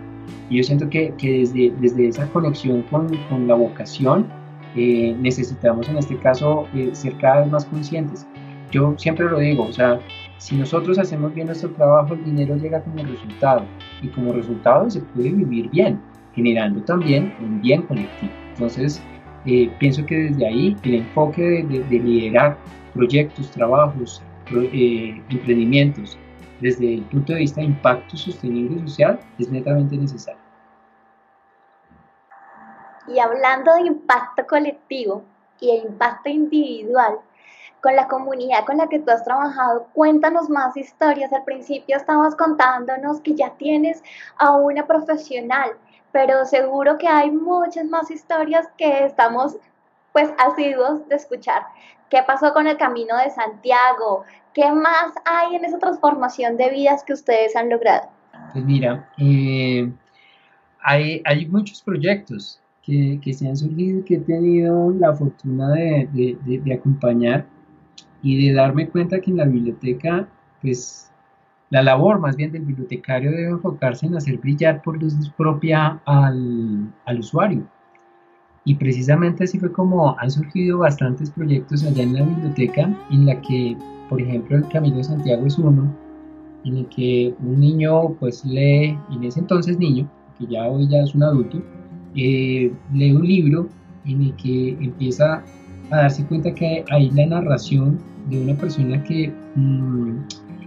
Y 0.49 0.57
yo 0.57 0.63
siento 0.63 0.89
que, 0.89 1.13
que 1.17 1.39
desde, 1.39 1.71
desde 1.79 2.07
esa 2.07 2.27
conexión 2.29 2.83
con, 2.83 3.15
con 3.29 3.47
la 3.47 3.55
vocación 3.55 4.27
eh, 4.75 5.15
necesitamos 5.19 5.89
en 5.89 5.97
este 5.97 6.17
caso 6.17 6.67
eh, 6.73 6.89
ser 6.93 7.17
cada 7.17 7.41
vez 7.41 7.51
más 7.51 7.65
conscientes. 7.65 8.27
Yo 8.71 8.93
siempre 8.97 9.25
lo 9.29 9.39
digo, 9.39 9.65
o 9.65 9.73
sea, 9.73 9.99
si 10.37 10.55
nosotros 10.55 10.99
hacemos 10.99 11.33
bien 11.33 11.47
nuestro 11.47 11.71
trabajo, 11.71 12.13
el 12.13 12.23
dinero 12.23 12.55
llega 12.55 12.81
como 12.81 13.03
resultado 13.03 13.63
y 14.01 14.07
como 14.09 14.31
resultado 14.31 14.89
se 14.89 15.01
puede 15.01 15.31
vivir 15.31 15.69
bien, 15.71 15.99
generando 16.33 16.81
también 16.83 17.33
un 17.41 17.61
bien 17.61 17.81
colectivo. 17.83 18.31
Entonces, 18.53 19.01
eh, 19.45 19.71
pienso 19.79 20.05
que 20.05 20.15
desde 20.15 20.47
ahí 20.47 20.77
el 20.83 20.95
enfoque 20.95 21.63
de, 21.63 21.99
liderar 21.99 22.57
proyectos, 22.93 23.51
trabajos, 23.51 24.21
eh, 24.51 25.21
emprendimientos 25.29 26.17
desde 26.59 26.95
el 26.95 27.01
punto 27.03 27.33
de 27.33 27.39
vista 27.39 27.61
de 27.61 27.67
impacto 27.67 28.17
sostenible 28.17 28.81
social 28.81 29.19
es 29.37 29.49
netamente 29.49 29.95
necesario. 29.95 30.41
Y 33.07 33.19
hablando 33.19 33.73
de 33.75 33.81
impacto 33.87 34.45
colectivo 34.45 35.23
y 35.59 35.67
de 35.67 35.87
impacto 35.87 36.29
individual, 36.29 37.19
con 37.81 37.95
la 37.95 38.07
comunidad 38.07 38.65
con 38.65 38.77
la 38.77 38.87
que 38.87 38.99
tú 38.99 39.11
has 39.11 39.23
trabajado. 39.23 39.87
Cuéntanos 39.93 40.49
más 40.49 40.75
historias. 40.75 41.31
Al 41.33 41.43
principio 41.43 41.97
estabas 41.97 42.35
contándonos 42.35 43.21
que 43.21 43.35
ya 43.35 43.51
tienes 43.51 44.03
a 44.37 44.51
una 44.51 44.85
profesional, 44.85 45.71
pero 46.11 46.45
seguro 46.45 46.97
que 46.97 47.07
hay 47.07 47.31
muchas 47.31 47.85
más 47.85 48.09
historias 48.11 48.67
que 48.77 49.05
estamos 49.05 49.57
pues 50.13 50.29
asiduos 50.37 51.07
de 51.07 51.15
escuchar. 51.15 51.63
¿Qué 52.09 52.19
pasó 52.25 52.53
con 52.53 52.67
el 52.67 52.77
Camino 52.77 53.15
de 53.17 53.29
Santiago? 53.29 54.23
¿Qué 54.53 54.71
más 54.71 55.13
hay 55.25 55.55
en 55.55 55.65
esa 55.65 55.77
transformación 55.77 56.57
de 56.57 56.69
vidas 56.69 57.03
que 57.03 57.13
ustedes 57.13 57.55
han 57.55 57.69
logrado? 57.69 58.09
Pues 58.51 58.65
mira, 58.65 59.07
eh, 59.17 59.91
hay, 60.81 61.45
muchos 61.47 61.83
proyectos 61.83 62.59
que, 62.81 63.19
que, 63.23 63.33
se 63.33 63.47
han 63.47 63.55
surgido 63.55 64.03
que 64.03 64.15
he 64.15 64.19
tenido 64.19 64.91
la 64.91 65.13
fortuna 65.13 65.69
de, 65.69 66.09
de, 66.11 66.59
de 66.59 66.73
acompañar 66.73 67.45
y 68.23 68.47
de 68.47 68.55
darme 68.55 68.89
cuenta 68.89 69.19
que 69.21 69.29
en 69.29 69.37
la 69.37 69.45
biblioteca, 69.45 70.27
pues 70.61 71.08
la 71.69 71.83
labor 71.83 72.19
más 72.19 72.35
bien 72.35 72.51
del 72.51 72.63
bibliotecario 72.63 73.31
debe 73.31 73.49
enfocarse 73.49 74.05
en 74.07 74.15
hacer 74.15 74.37
brillar 74.37 74.81
por 74.81 75.01
luz 75.01 75.15
propia 75.37 75.99
al, 76.05 76.91
al 77.05 77.19
usuario. 77.19 77.63
Y 78.65 78.75
precisamente 78.75 79.43
así 79.43 79.59
fue 79.59 79.71
como 79.71 80.17
han 80.19 80.29
surgido 80.29 80.79
bastantes 80.79 81.29
proyectos 81.29 81.83
allá 81.83 82.03
en 82.03 82.13
la 82.13 82.23
biblioteca, 82.23 82.93
en 83.11 83.25
la 83.25 83.39
que, 83.41 83.77
por 84.09 84.21
ejemplo, 84.21 84.57
el 84.57 84.67
Camino 84.67 84.97
de 84.97 85.03
Santiago 85.03 85.45
es 85.45 85.57
uno, 85.57 85.91
en 86.65 86.77
el 86.77 86.85
que 86.87 87.33
un 87.39 87.59
niño 87.59 88.09
pues 88.19 88.43
lee, 88.43 88.97
en 89.11 89.23
ese 89.23 89.39
entonces 89.39 89.77
niño, 89.77 90.09
que 90.37 90.47
ya 90.47 90.67
hoy 90.67 90.87
ya 90.87 91.03
es 91.03 91.15
un 91.15 91.23
adulto, 91.23 91.61
eh, 92.15 92.71
lee 92.93 93.11
un 93.11 93.25
libro 93.25 93.69
en 94.05 94.23
el 94.23 94.35
que 94.35 94.71
empieza 94.81 95.43
a 95.91 95.97
darse 95.97 96.25
cuenta 96.25 96.53
que 96.53 96.83
hay 96.91 97.09
la 97.11 97.25
narración 97.27 97.99
de 98.29 98.41
una 98.41 98.55
persona 98.55 99.01
que 99.03 99.33
mm, 99.55 100.17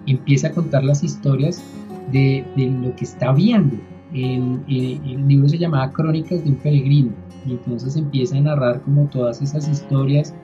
empieza 0.06 0.48
a 0.48 0.52
contar 0.52 0.84
las 0.84 1.02
historias 1.02 1.62
de, 2.10 2.44
lo 2.56 2.94
que 2.96 3.04
está 3.04 3.32
viendo. 3.32 3.76
El, 4.12 4.60
el, 4.68 5.26
libro 5.26 5.48
se 5.48 5.58
llamaba 5.58 5.90
Crónicas 5.92 6.44
de 6.44 6.50
un 6.50 6.56
peregrino 6.56 7.12
y 7.46 7.52
entonces 7.52 7.96
empieza 7.96 8.36
a 8.36 8.40
narrar 8.40 8.82
como 8.82 9.06
todas 9.06 9.40
esas 9.40 9.68
historias 9.68 10.34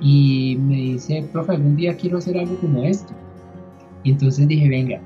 y 0.00 0.56
me 0.60 0.76
dice, 0.76 1.28
profe, 1.32 1.52
algún 1.52 1.76
día 1.76 1.96
quiero 1.96 2.18
hacer 2.18 2.38
algo 2.38 2.56
como 2.56 2.82
esto. 2.82 3.12
Y 4.04 4.10
entonces 4.10 4.48
dije, 4.48 4.68
venga, 4.68 5.00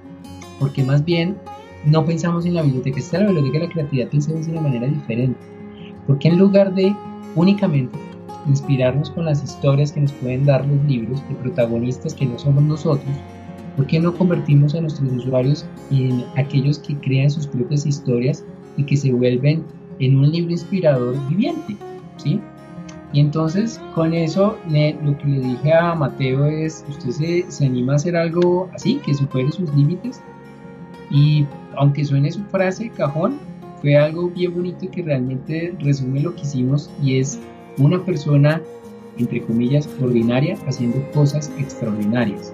porque 0.59 0.83
más 0.83 1.05
bien 1.05 1.37
no 1.85 2.05
pensamos 2.05 2.47
en 2.47 2.55
la 2.55 2.63
biblioteca, 2.63 2.99
esta 2.99 3.19
es 3.19 3.23
la 3.25 3.29
biblioteca 3.29 3.59
de 3.59 3.67
la 3.67 3.73
creatividad, 3.73 4.09
pensemos 4.09 4.47
de 4.47 4.53
una 4.53 4.63
manera 4.63 4.87
diferente. 4.87 5.39
Porque 6.07 6.29
en 6.29 6.39
lugar 6.39 6.75
de 6.75 6.95
únicamente 7.35 7.99
inspirarnos 8.49 9.11
con 9.11 9.25
las 9.25 9.43
historias 9.43 9.93
que 9.93 10.01
nos 10.01 10.13
pueden 10.13 10.45
dar 10.45 10.67
los 10.67 10.83
libros 10.85 11.21
de 11.29 11.35
protagonistas 11.37 12.15
que 12.15 12.27
no 12.27 12.39
somos 12.39 12.63
nosotros, 12.63 13.15
¿por 13.77 13.87
qué 13.87 14.01
no 14.01 14.15
convertimos 14.15 14.75
a 14.75 14.81
nuestros 14.81 15.13
usuarios 15.13 15.67
en 15.91 16.25
aquellos 16.37 16.79
que 16.79 16.97
crean 16.97 17.31
sus 17.31 17.47
propias 17.47 17.87
historias 17.87 18.45
y 18.77 18.85
que 18.85 18.97
se 18.97 19.13
vuelven 19.13 19.65
en 19.99 20.17
un 20.17 20.31
libro 20.33 20.53
inspirador 20.53 21.17
viviente? 21.29 21.77
¿sí? 22.17 22.41
Y 23.13 23.21
entonces 23.21 23.81
con 23.95 24.13
eso 24.15 24.57
lo 24.69 25.19
que 25.19 25.27
le 25.27 25.41
dije 25.41 25.73
a 25.73 25.95
Mateo 25.95 26.47
es, 26.47 26.85
usted 26.89 27.11
se, 27.11 27.51
se 27.51 27.67
anima 27.67 27.93
a 27.93 27.97
hacer 27.97 28.17
algo 28.17 28.69
así, 28.75 28.97
que 29.05 29.15
supere 29.15 29.51
sus 29.53 29.73
límites. 29.75 30.21
Y 31.11 31.47
aunque 31.77 32.05
suene 32.05 32.33
su 32.33 32.43
frase 32.45 32.91
cajón, 32.91 33.39
fue 33.81 33.97
algo 33.97 34.31
bien 34.31 34.55
bonito 34.55 34.91
que 34.91 35.03
realmente 35.03 35.75
resume 35.81 36.21
lo 36.21 36.35
que 36.35 36.43
hicimos 36.43 36.91
y 37.03 37.19
es 37.19 37.39
una 37.79 38.05
persona, 38.05 38.61
entre 39.19 39.43
comillas, 39.43 39.89
ordinaria 40.01 40.57
haciendo 40.67 40.99
cosas 41.13 41.53
extraordinarias. 41.59 42.53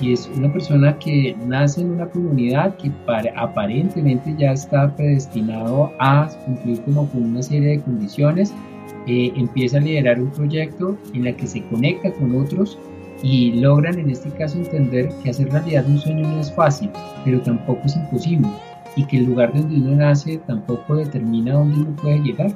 Y 0.00 0.12
es 0.12 0.28
una 0.36 0.52
persona 0.52 0.98
que 0.98 1.36
nace 1.46 1.80
en 1.80 1.92
una 1.92 2.06
comunidad 2.06 2.76
que 2.76 2.90
aparentemente 3.36 4.34
ya 4.36 4.52
está 4.52 4.94
predestinado 4.96 5.92
a 5.98 6.28
cumplir 6.44 6.80
como 6.82 7.08
con 7.10 7.22
una 7.24 7.42
serie 7.42 7.70
de 7.70 7.80
condiciones. 7.80 8.52
Eh, 9.06 9.32
empieza 9.36 9.78
a 9.78 9.80
liderar 9.80 10.20
un 10.20 10.30
proyecto 10.30 10.98
en 11.12 11.24
la 11.24 11.32
que 11.32 11.46
se 11.46 11.62
conecta 11.64 12.12
con 12.12 12.34
otros 12.36 12.78
y 13.22 13.52
logran 13.52 13.98
en 13.98 14.10
este 14.10 14.30
caso 14.30 14.58
entender 14.58 15.10
que 15.22 15.30
hacer 15.30 15.50
realidad 15.50 15.86
un 15.86 15.98
sueño 15.98 16.28
no 16.28 16.40
es 16.40 16.52
fácil, 16.52 16.90
pero 17.24 17.40
tampoco 17.40 17.82
es 17.84 17.96
imposible 17.96 18.48
y 18.96 19.04
que 19.04 19.18
el 19.18 19.24
lugar 19.24 19.52
donde 19.52 19.76
uno 19.76 19.96
nace 19.96 20.38
tampoco 20.46 20.96
determina 20.96 21.54
dónde 21.54 21.80
uno 21.80 21.96
puede 21.96 22.18
llegar. 22.20 22.54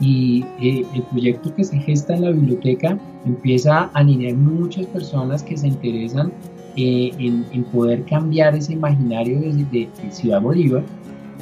Y 0.00 0.44
eh, 0.60 0.84
el 0.94 1.02
proyecto 1.04 1.54
que 1.54 1.62
se 1.62 1.78
gesta 1.78 2.14
en 2.14 2.22
la 2.22 2.30
biblioteca 2.30 2.98
empieza 3.24 3.78
a 3.78 3.90
alinear 3.94 4.34
muchas 4.34 4.86
personas 4.86 5.42
que 5.42 5.56
se 5.56 5.68
interesan 5.68 6.32
eh, 6.76 7.10
en, 7.18 7.64
poder 7.64 8.04
cambiar 8.04 8.54
ese 8.54 8.72
imaginario 8.72 9.40
de, 9.40 9.88
Ciudad 10.10 10.40
Bolívar 10.40 10.82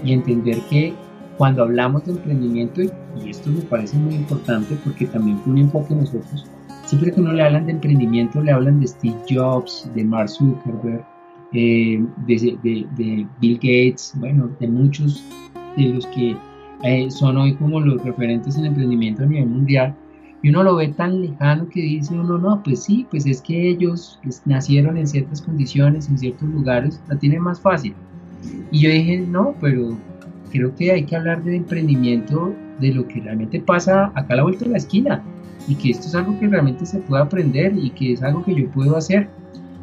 y 0.04 0.12
entender 0.12 0.58
que 0.68 0.92
cuando 1.38 1.62
hablamos 1.62 2.04
de 2.04 2.12
emprendimiento, 2.12 2.82
y 2.82 3.30
esto 3.30 3.50
me 3.50 3.60
parece 3.62 3.96
muy 3.96 4.14
importante 4.14 4.76
porque 4.84 5.06
también 5.06 5.38
fue 5.38 5.52
un 5.52 5.58
enfoque 5.58 5.94
nosotros, 5.94 6.46
siempre 6.84 7.12
que 7.12 7.20
uno 7.20 7.32
le 7.32 7.42
hablan 7.42 7.66
de 7.66 7.72
emprendimiento, 7.72 8.42
le 8.42 8.52
hablan 8.52 8.80
de 8.80 8.88
Steve 8.88 9.16
Jobs, 9.28 9.88
de 9.94 10.04
Mark 10.04 10.28
Zuckerberg, 10.28 11.04
eh, 11.52 12.04
de, 12.26 13.26
Bill 13.40 13.56
Gates, 13.56 14.12
bueno, 14.16 14.50
de 14.60 14.68
muchos 14.68 15.24
de 15.76 15.84
los 15.84 16.06
que 16.08 16.36
eh, 16.82 17.10
son 17.10 17.36
hoy 17.36 17.54
como 17.54 17.80
los 17.80 18.02
referentes 18.02 18.56
en 18.56 18.66
emprendimiento 18.66 19.22
a 19.22 19.26
nivel 19.26 19.48
mundial, 19.48 19.94
y 20.42 20.48
uno 20.48 20.62
lo 20.62 20.76
ve 20.76 20.88
tan 20.88 21.20
lejano 21.20 21.68
que 21.68 21.82
dice 21.82 22.14
uno, 22.14 22.38
no, 22.38 22.62
pues 22.62 22.84
sí, 22.84 23.06
pues 23.10 23.26
es 23.26 23.42
que 23.42 23.68
ellos 23.68 24.18
nacieron 24.46 24.96
en 24.96 25.06
ciertas 25.06 25.42
condiciones, 25.42 26.08
en 26.08 26.18
ciertos 26.18 26.48
lugares, 26.48 27.00
la 27.08 27.18
tienen 27.18 27.42
más 27.42 27.60
fácil. 27.60 27.94
Y 28.70 28.80
yo 28.80 28.90
dije, 28.90 29.18
no, 29.18 29.54
pero 29.60 29.98
creo 30.50 30.74
que 30.74 30.92
hay 30.92 31.04
que 31.04 31.16
hablar 31.16 31.44
de 31.44 31.56
emprendimiento, 31.56 32.54
de 32.80 32.94
lo 32.94 33.06
que 33.06 33.20
realmente 33.20 33.60
pasa 33.60 34.06
acá 34.14 34.32
a 34.32 34.36
la 34.36 34.42
vuelta 34.42 34.64
de 34.64 34.70
la 34.70 34.78
esquina, 34.78 35.22
y 35.68 35.74
que 35.74 35.90
esto 35.90 36.06
es 36.06 36.14
algo 36.14 36.38
que 36.40 36.48
realmente 36.48 36.86
se 36.86 37.00
puede 37.00 37.22
aprender 37.22 37.76
y 37.76 37.90
que 37.90 38.14
es 38.14 38.22
algo 38.22 38.42
que 38.42 38.54
yo 38.54 38.70
puedo 38.70 38.96
hacer. 38.96 39.28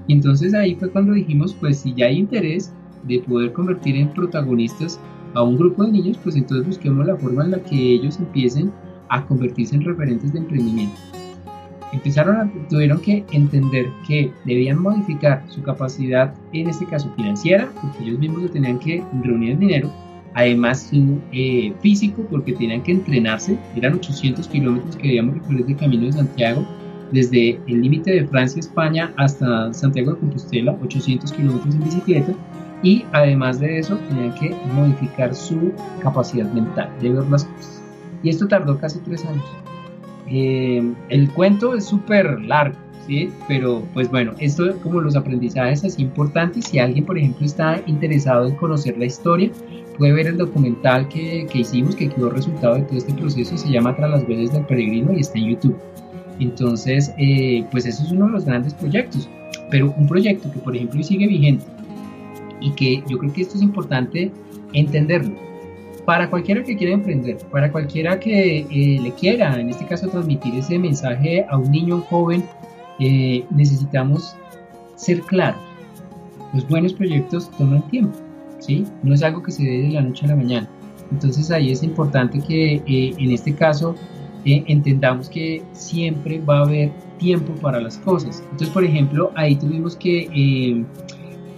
Y 0.07 0.13
entonces 0.13 0.55
ahí 0.55 0.73
fue 0.73 0.89
cuando 0.89 1.13
dijimos, 1.13 1.55
pues 1.59 1.79
si 1.79 1.93
ya 1.93 2.07
hay 2.07 2.17
interés 2.17 2.73
de 3.07 3.19
poder 3.19 3.53
convertir 3.53 3.95
en 3.95 4.09
protagonistas 4.09 4.99
a 5.35 5.43
un 5.43 5.57
grupo 5.57 5.85
de 5.85 5.91
niños, 5.91 6.17
pues 6.23 6.35
entonces 6.35 6.65
busquemos 6.65 7.05
la 7.05 7.15
forma 7.15 7.45
en 7.45 7.51
la 7.51 7.59
que 7.59 7.75
ellos 7.75 8.17
empiecen 8.17 8.71
a 9.09 9.25
convertirse 9.25 9.75
en 9.75 9.83
referentes 9.83 10.33
de 10.33 10.39
emprendimiento. 10.39 10.95
Empezaron 11.93 12.35
a, 12.35 12.51
tuvieron 12.69 12.99
que 12.99 13.23
entender 13.31 13.87
que 14.05 14.31
debían 14.45 14.79
modificar 14.81 15.43
su 15.47 15.61
capacidad, 15.63 16.33
en 16.51 16.69
este 16.69 16.85
caso 16.85 17.11
financiera, 17.15 17.69
porque 17.81 18.03
ellos 18.03 18.19
mismos 18.19 18.51
tenían 18.51 18.77
que 18.79 19.03
reunir 19.23 19.51
el 19.51 19.59
dinero, 19.59 19.91
además 20.33 20.89
su 20.89 21.19
eh, 21.31 21.73
físico, 21.81 22.25
porque 22.29 22.53
tenían 22.53 22.83
que 22.83 22.91
entrenarse, 22.91 23.57
eran 23.75 23.93
800 23.95 24.47
kilómetros 24.49 24.97
que 24.97 25.07
debíamos 25.07 25.35
recorrer 25.35 25.65
del 25.65 25.77
Camino 25.77 26.05
de 26.05 26.13
Santiago, 26.13 26.67
desde 27.11 27.59
el 27.67 27.81
límite 27.81 28.11
de 28.11 28.27
Francia, 28.27 28.59
España, 28.59 29.13
hasta 29.15 29.73
Santiago 29.73 30.11
de 30.11 30.19
Compostela, 30.19 30.77
800 30.83 31.31
kilómetros 31.31 31.73
en 31.73 31.83
bicicleta, 31.83 32.33
y 32.83 33.05
además 33.13 33.59
de 33.59 33.79
eso 33.79 33.97
tenían 34.09 34.33
que 34.35 34.55
modificar 34.73 35.33
su 35.33 35.71
capacidad 36.01 36.51
mental 36.51 36.91
de 37.01 37.09
ver 37.11 37.25
las 37.27 37.45
cosas. 37.45 37.76
Y 38.23 38.29
esto 38.29 38.47
tardó 38.47 38.77
casi 38.77 38.99
tres 38.99 39.25
años. 39.25 39.45
Eh, 40.29 40.83
el 41.09 41.29
cuento 41.31 41.75
es 41.75 41.85
súper 41.85 42.41
largo, 42.41 42.75
¿sí? 43.07 43.29
Pero 43.47 43.83
pues 43.93 44.09
bueno, 44.09 44.33
esto 44.39 44.77
como 44.83 44.99
los 44.99 45.15
aprendizajes 45.15 45.85
así 45.85 46.01
importantes, 46.01 46.65
si 46.65 46.79
alguien 46.79 47.05
por 47.05 47.17
ejemplo 47.17 47.45
está 47.45 47.81
interesado 47.85 48.47
en 48.47 48.55
conocer 48.55 48.97
la 48.97 49.05
historia, 49.05 49.49
puede 49.97 50.13
ver 50.13 50.27
el 50.27 50.37
documental 50.37 51.07
que, 51.07 51.47
que 51.49 51.59
hicimos, 51.59 51.95
que 51.95 52.09
quedó 52.09 52.29
resultado 52.29 52.75
de 52.75 52.81
todo 52.81 52.97
este 52.97 53.13
proceso, 53.13 53.57
se 53.57 53.69
llama 53.69 53.95
Tras 53.95 54.09
las 54.09 54.27
Veces 54.27 54.51
del 54.51 54.65
Peregrino 54.65 55.13
y 55.13 55.21
está 55.21 55.39
en 55.39 55.45
YouTube. 55.51 55.77
Entonces, 56.39 57.13
eh, 57.17 57.65
pues 57.71 57.85
eso 57.85 58.03
es 58.03 58.11
uno 58.11 58.27
de 58.27 58.33
los 58.33 58.45
grandes 58.45 58.73
proyectos. 58.73 59.29
Pero 59.71 59.93
un 59.97 60.07
proyecto 60.07 60.51
que, 60.51 60.59
por 60.59 60.75
ejemplo, 60.75 61.01
sigue 61.03 61.27
vigente 61.27 61.65
y 62.59 62.71
que 62.71 63.03
yo 63.07 63.17
creo 63.17 63.33
que 63.33 63.41
esto 63.41 63.55
es 63.55 63.61
importante 63.61 64.31
entenderlo. 64.73 65.35
Para 66.07 66.29
cualquiera 66.29 66.63
que 66.63 66.77
quiera 66.77 66.93
emprender, 66.93 67.35
para 67.51 67.69
cualquiera 67.69 68.17
que 68.17 68.59
eh, 68.59 68.99
le 69.01 69.11
quiera, 69.11 69.59
en 69.59 69.69
este 69.69 69.85
caso, 69.85 70.07
transmitir 70.07 70.55
ese 70.55 70.79
mensaje 70.79 71.45
a 71.49 71.57
un 71.57 71.69
niño, 71.69 71.95
un 71.95 72.01
joven, 72.03 72.45
eh, 72.97 73.43
necesitamos 73.49 74.33
ser 74.95 75.19
claros. 75.23 75.59
Los 76.53 76.65
buenos 76.69 76.93
proyectos 76.93 77.51
toman 77.57 77.85
tiempo, 77.89 78.17
¿sí? 78.59 78.85
No 79.03 79.13
es 79.13 79.21
algo 79.21 79.43
que 79.43 79.51
se 79.51 79.65
dé 79.65 79.81
de 79.81 79.89
la 79.89 80.01
noche 80.01 80.23
a 80.23 80.29
la 80.29 80.37
mañana. 80.37 80.69
Entonces 81.11 81.51
ahí 81.51 81.73
es 81.73 81.83
importante 81.83 82.39
que 82.39 82.81
en 82.87 83.31
este 83.31 83.53
caso 83.53 83.93
entendamos 84.45 85.27
que 85.27 85.61
siempre 85.73 86.39
va 86.39 86.59
a 86.59 86.61
haber 86.61 86.89
tiempo 87.17 87.53
para 87.55 87.81
las 87.81 87.97
cosas. 87.97 88.41
Entonces, 88.43 88.69
por 88.69 88.85
ejemplo, 88.85 89.33
ahí 89.35 89.57
tuvimos 89.57 89.97
que 89.97 90.85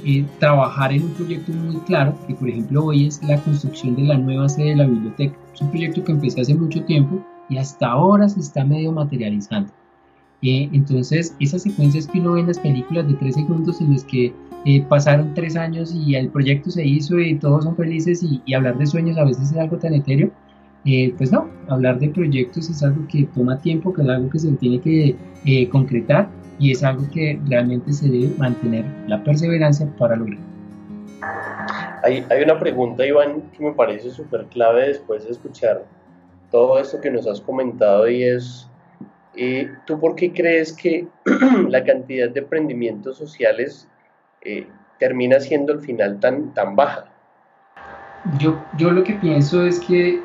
eh, 0.03 0.19
eh, 0.19 0.25
trabajar 0.39 0.91
en 0.91 1.03
un 1.03 1.13
proyecto 1.13 1.51
muy 1.51 1.77
claro, 1.81 2.15
que 2.27 2.35
por 2.35 2.49
ejemplo 2.49 2.85
hoy 2.85 3.07
es 3.07 3.21
la 3.23 3.37
construcción 3.41 3.95
de 3.95 4.03
la 4.03 4.17
nueva 4.17 4.49
sede 4.49 4.69
de 4.69 4.75
la 4.77 4.87
biblioteca. 4.87 5.37
Es 5.53 5.61
un 5.61 5.69
proyecto 5.69 6.03
que 6.03 6.11
empecé 6.11 6.41
hace 6.41 6.55
mucho 6.55 6.83
tiempo 6.83 7.23
y 7.49 7.57
hasta 7.57 7.87
ahora 7.87 8.27
se 8.29 8.39
está 8.39 8.63
medio 8.63 8.91
materializando. 8.91 9.71
Eh, 10.41 10.69
entonces, 10.71 11.35
esas 11.39 11.63
secuencias 11.63 12.07
que 12.07 12.19
uno 12.19 12.33
ve 12.33 12.41
en 12.41 12.47
las 12.47 12.59
películas 12.59 13.07
de 13.07 13.13
tres 13.15 13.35
segundos 13.35 13.81
en 13.81 13.91
las 13.91 14.03
que 14.05 14.33
pasaron 14.89 15.33
tres 15.33 15.55
años 15.55 15.93
y 15.95 16.15
el 16.15 16.29
proyecto 16.29 16.69
se 16.69 16.85
hizo 16.85 17.17
y 17.19 17.35
todos 17.35 17.63
son 17.63 17.75
felices 17.77 18.21
y, 18.23 18.41
y 18.45 18.53
hablar 18.53 18.77
de 18.77 18.85
sueños 18.85 19.17
a 19.17 19.23
veces 19.23 19.51
es 19.51 19.57
algo 19.57 19.77
tan 19.77 19.93
etéreo, 19.93 20.31
eh, 20.85 21.13
pues 21.17 21.31
no, 21.31 21.49
hablar 21.67 21.99
de 21.99 22.09
proyectos 22.09 22.69
es 22.69 22.81
algo 22.83 23.05
que 23.07 23.25
toma 23.35 23.59
tiempo, 23.59 23.93
que 23.93 24.01
es 24.01 24.07
algo 24.07 24.29
que 24.29 24.39
se 24.39 24.51
tiene 24.53 24.79
que 24.79 25.15
eh, 25.45 25.67
concretar 25.69 26.29
y 26.59 26.71
es 26.71 26.83
algo 26.83 27.09
que 27.11 27.39
realmente 27.47 27.91
se 27.93 28.09
debe 28.09 28.29
mantener 28.37 28.85
la 29.07 29.23
perseverancia 29.23 29.87
para 29.97 30.15
lograr. 30.15 30.39
Hay, 32.03 32.25
hay 32.29 32.43
una 32.43 32.59
pregunta, 32.59 33.05
Iván, 33.05 33.41
que 33.51 33.63
me 33.63 33.71
parece 33.73 34.09
súper 34.09 34.45
clave 34.45 34.87
después 34.87 35.25
de 35.25 35.31
escuchar 35.31 35.83
todo 36.51 36.79
esto 36.79 36.99
que 37.01 37.11
nos 37.11 37.27
has 37.27 37.41
comentado 37.41 38.09
y 38.09 38.23
es, 38.23 38.69
eh, 39.35 39.69
¿tú 39.85 39.99
por 39.99 40.15
qué 40.15 40.31
crees 40.31 40.73
que 40.73 41.07
la 41.67 41.83
cantidad 41.83 42.29
de 42.29 42.39
emprendimientos 42.39 43.17
sociales 43.17 43.87
termina 44.99 45.39
siendo 45.39 45.73
al 45.73 45.81
final 45.81 46.19
tan, 46.19 46.53
tan 46.53 46.75
baja? 46.75 47.05
Yo, 48.37 48.61
yo 48.77 48.91
lo 48.91 49.03
que 49.03 49.13
pienso 49.13 49.65
es 49.65 49.79
que 49.79 50.21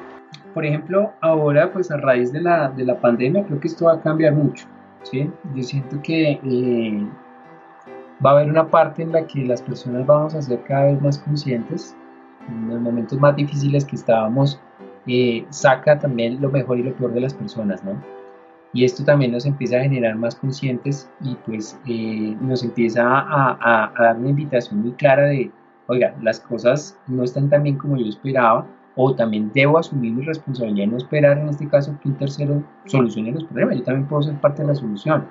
por 0.55 0.65
ejemplo, 0.65 1.13
ahora, 1.21 1.73
pues 1.73 1.91
a 1.91 1.97
raíz 1.97 2.33
de 2.33 2.41
la, 2.41 2.69
de 2.71 2.85
la 2.85 3.01
pandemia, 3.01 3.45
creo 3.45 3.59
que 3.59 3.67
esto 3.67 3.87
va 3.87 3.95
a 3.95 4.01
cambiar 4.01 4.35
mucho. 4.35 4.67
¿Sí? 5.05 5.31
Yo 5.55 5.63
siento 5.63 6.01
que 6.03 6.41
eh, 6.43 7.07
va 8.25 8.31
a 8.31 8.33
haber 8.35 8.51
una 8.51 8.69
parte 8.69 9.03
en 9.03 9.13
la 9.13 9.27
que 9.27 9.45
las 9.45 9.63
personas 9.63 10.07
vamos 10.07 10.35
a 10.35 10.43
ser 10.43 10.63
cada 10.65 10.87
vez 10.87 11.01
más 11.01 11.19
conscientes. 11.19 11.97
En 12.49 12.69
los 12.69 12.81
momentos 12.81 13.19
más 13.19 13.37
difíciles 13.37 13.85
que 13.85 13.97
estábamos, 13.97 14.61
eh, 15.07 15.47
saca 15.51 15.99
también 15.99 16.41
lo 16.41 16.51
mejor 16.51 16.79
y 16.79 16.83
lo 16.83 16.95
peor 16.95 17.13
de 17.15 17.21
las 17.21 17.35
personas, 17.35 17.83
¿no? 17.85 17.93
Y 18.73 18.85
esto 18.85 19.05
también 19.05 19.31
nos 19.31 19.47
empieza 19.47 19.77
a 19.77 19.83
generar 19.83 20.17
más 20.17 20.35
conscientes 20.35 21.09
y 21.21 21.37
pues 21.47 21.79
eh, 21.87 22.37
nos 22.41 22.65
empieza 22.65 23.05
a, 23.07 23.93
dar 23.97 24.19
una 24.19 24.31
invitación 24.31 24.81
muy 24.83 24.93
clara 24.93 25.27
de, 25.27 25.51
oiga, 25.87 26.15
las 26.21 26.41
cosas 26.41 26.99
no 27.07 27.23
están 27.23 27.49
tan 27.49 27.63
bien 27.63 27.79
como 27.79 27.97
yo 27.97 28.07
esperaba, 28.07 28.67
o 28.97 29.15
también 29.15 29.51
debo 29.53 29.79
asumir 29.79 30.13
mi 30.13 30.25
responsabilidad 30.25 30.85
y 30.85 30.91
no 30.91 30.97
esperar 30.97 31.39
en 31.39 31.49
este 31.49 31.69
caso 31.69 31.97
que 32.03 32.09
un 32.09 32.17
tercero 32.17 32.63
solucione 32.85 33.33
los 33.33 33.45
problemas, 33.45 33.79
yo 33.79 33.83
también 33.83 34.07
puedo 34.07 34.23
ser 34.23 34.35
parte 34.41 34.63
de 34.63 34.69
la 34.69 34.75
solución. 34.75 35.27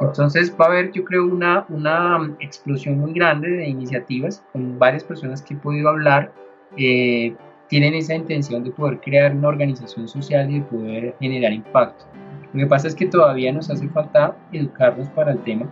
Entonces 0.00 0.54
va 0.60 0.66
a 0.66 0.68
haber, 0.68 0.92
yo 0.92 1.04
creo, 1.04 1.24
una, 1.24 1.64
una 1.68 2.34
explosión 2.40 2.98
muy 2.98 3.12
grande 3.12 3.48
de 3.48 3.68
iniciativas 3.68 4.44
con 4.52 4.78
varias 4.78 5.04
personas 5.04 5.40
que 5.40 5.54
he 5.54 5.56
podido 5.56 5.88
hablar. 5.88 6.32
Eh, 6.76 7.34
tienen 7.68 7.94
esa 7.94 8.14
intención 8.14 8.64
de 8.64 8.70
poder 8.70 9.00
crear 9.00 9.34
una 9.34 9.48
organización 9.48 10.08
social 10.08 10.50
y 10.50 10.60
de 10.60 10.64
poder 10.66 11.16
generar 11.20 11.52
impacto. 11.52 12.04
Lo 12.52 12.60
que 12.60 12.66
pasa 12.66 12.88
es 12.88 12.94
que 12.94 13.06
todavía 13.06 13.52
nos 13.52 13.70
hace 13.70 13.88
falta 13.88 14.36
educarnos 14.52 15.08
para 15.10 15.32
el 15.32 15.38
tema. 15.38 15.66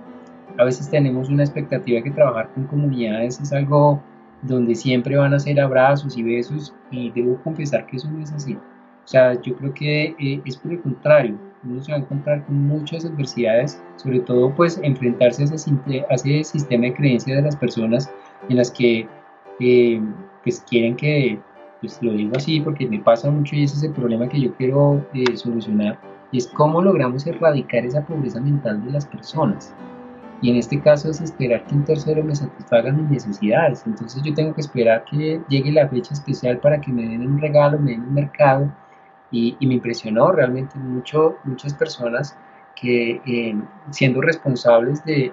A 0.59 0.65
veces 0.65 0.89
tenemos 0.89 1.29
una 1.29 1.43
expectativa 1.43 2.03
que 2.03 2.11
trabajar 2.11 2.49
con 2.55 2.67
comunidades 2.67 3.41
es 3.41 3.53
algo 3.53 4.03
donde 4.43 4.75
siempre 4.75 5.17
van 5.17 5.35
a 5.35 5.39
ser 5.39 5.61
abrazos 5.61 6.17
y 6.17 6.23
besos 6.23 6.75
y 6.91 7.11
debo 7.11 7.37
confesar 7.43 7.87
que 7.87 7.97
eso 7.97 8.11
no 8.11 8.23
es 8.23 8.33
así. 8.33 8.55
O 8.55 9.09
sea, 9.09 9.41
yo 9.41 9.57
creo 9.57 9.75
que 9.75 10.15
eh, 10.19 10.41
es 10.45 10.57
por 10.57 10.73
el 10.73 10.81
contrario, 10.81 11.37
uno 11.65 11.83
se 11.83 11.93
va 11.93 11.99
a 11.99 12.01
encontrar 12.01 12.45
con 12.45 12.67
muchas 12.67 13.05
adversidades, 13.05 13.83
sobre 13.97 14.21
todo 14.21 14.55
pues 14.55 14.79
enfrentarse 14.83 15.43
a 15.43 15.47
ese, 15.47 15.71
a 16.09 16.15
ese 16.15 16.45
sistema 16.45 16.85
de 16.85 16.95
creencias 16.95 17.37
de 17.37 17.43
las 17.43 17.57
personas 17.57 18.11
en 18.49 18.57
las 18.57 18.71
que 18.71 19.07
eh, 19.61 20.01
pues 20.43 20.65
quieren 20.69 20.97
que, 20.97 21.39
pues 21.81 22.01
lo 22.03 22.13
digo 22.13 22.33
así 22.37 22.61
porque 22.61 22.87
me 22.87 22.99
pasa 23.01 23.31
mucho 23.31 23.57
y 23.57 23.65
ese 23.65 23.77
es 23.77 23.83
el 23.85 23.93
problema 23.93 24.29
que 24.29 24.41
yo 24.41 24.55
quiero 24.55 25.05
eh, 25.15 25.37
solucionar, 25.37 25.99
y 26.31 26.39
es 26.39 26.47
cómo 26.49 26.81
logramos 26.81 27.27
erradicar 27.27 27.85
esa 27.85 28.05
pobreza 28.05 28.41
mental 28.41 28.85
de 28.85 28.93
las 28.93 29.07
personas. 29.07 29.75
Y 30.43 30.51
en 30.51 30.57
este 30.57 30.81
caso 30.81 31.09
es 31.09 31.21
esperar 31.21 31.65
que 31.67 31.75
un 31.77 31.85
tercero 31.85 32.23
me 32.25 32.35
satisfaga 32.35 32.93
mis 32.93 33.09
necesidades. 33.09 33.85
Entonces 33.87 34.21
yo 34.25 34.35
tengo 34.35 34.53
que 34.53 34.61
esperar 34.61 35.05
que 35.05 35.41
llegue 35.49 35.71
la 35.71 35.89
fecha 35.89 36.13
especial 36.13 36.59
para 36.59 36.81
que 36.81 36.91
me 36.91 37.03
den 37.03 37.25
un 37.25 37.41
regalo, 37.41 37.79
me 37.79 37.93
den 37.93 38.03
un 38.03 38.15
mercado. 38.15 38.71
Y, 39.31 39.57
me 39.63 39.75
impresionó 39.75 40.31
realmente 40.33 40.79
mucho, 40.79 41.39
muchas 41.45 41.73
personas 41.73 42.37
que 42.75 43.23
eh, 43.25 43.57
siendo 43.91 44.21
responsables 44.21 45.03
de, 45.05 45.33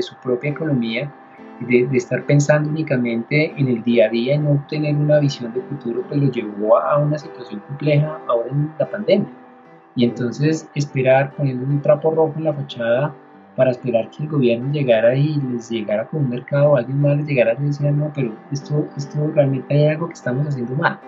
su 0.00 0.14
propia 0.22 0.50
economía, 0.50 1.12
de, 1.60 1.86
de, 1.86 1.96
estar 1.96 2.24
pensando 2.26 2.68
únicamente 2.68 3.52
en 3.56 3.66
el 3.66 3.82
día 3.82 4.06
a 4.06 4.08
día 4.10 4.34
y 4.36 4.38
no 4.38 4.64
tener 4.68 4.94
una 4.94 5.18
visión 5.18 5.52
de 5.52 5.62
futuro, 5.62 6.04
pues 6.06 6.20
lo 6.20 6.30
llevó 6.30 6.78
a 6.78 6.98
una 6.98 7.18
situación 7.18 7.60
compleja 7.66 8.20
ahora 8.28 8.50
en 8.50 8.72
la 8.78 8.88
pandemia. 8.88 9.30
Y 9.96 10.04
entonces 10.04 10.68
esperar 10.74 11.32
poniendo 11.32 11.66
un 11.66 11.82
trapo 11.82 12.12
rojo 12.12 12.34
en 12.36 12.44
la 12.44 12.54
fachada 12.54 13.14
para 13.60 13.72
esperar 13.72 14.08
que 14.08 14.22
el 14.22 14.30
gobierno 14.30 14.72
llegara 14.72 15.14
y 15.14 15.38
les 15.52 15.68
llegara 15.68 16.06
con 16.08 16.24
un 16.24 16.30
mercado 16.30 16.70
o 16.70 16.76
alguien 16.78 16.98
más 16.98 17.18
les 17.18 17.26
llegara 17.26 17.54
y 17.60 17.66
decía, 17.66 17.90
no, 17.90 18.10
pero 18.14 18.34
esto, 18.50 18.88
esto 18.96 19.30
realmente 19.34 19.74
hay 19.74 19.88
algo 19.88 20.06
que 20.06 20.14
estamos 20.14 20.46
haciendo 20.46 20.74
mal. 20.76 20.98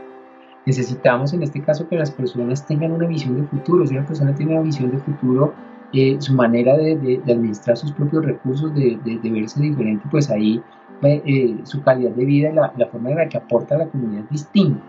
Necesitamos 0.66 1.32
en 1.32 1.44
este 1.44 1.62
caso 1.62 1.88
que 1.88 1.96
las 1.96 2.10
personas 2.10 2.66
tengan 2.66 2.92
una 2.92 3.06
visión 3.06 3.40
de 3.40 3.44
futuro. 3.44 3.86
Si 3.86 3.96
una 3.96 4.06
persona 4.06 4.34
tiene 4.34 4.52
una 4.52 4.60
visión 4.60 4.90
de 4.90 4.98
futuro, 4.98 5.54
eh, 5.94 6.18
su 6.18 6.34
manera 6.34 6.76
de, 6.76 7.22
administrar 7.24 7.74
sus 7.78 7.90
propios 7.92 8.22
recursos, 8.26 8.74
de, 8.74 8.98
de 9.02 9.30
verse 9.30 9.58
diferente, 9.58 10.06
pues 10.10 10.28
ahí 10.28 10.62
eh, 11.00 11.22
eh, 11.24 11.56
su 11.62 11.82
calidad 11.82 12.10
de 12.10 12.24
vida 12.26 12.50
y 12.50 12.52
la, 12.52 12.70
la, 12.76 12.86
forma 12.88 13.12
en 13.12 13.16
la 13.16 13.30
que 13.30 13.38
aporta 13.38 13.76
a 13.76 13.78
la 13.78 13.86
comunidad 13.86 14.24
es 14.24 14.30
distinta. 14.30 14.82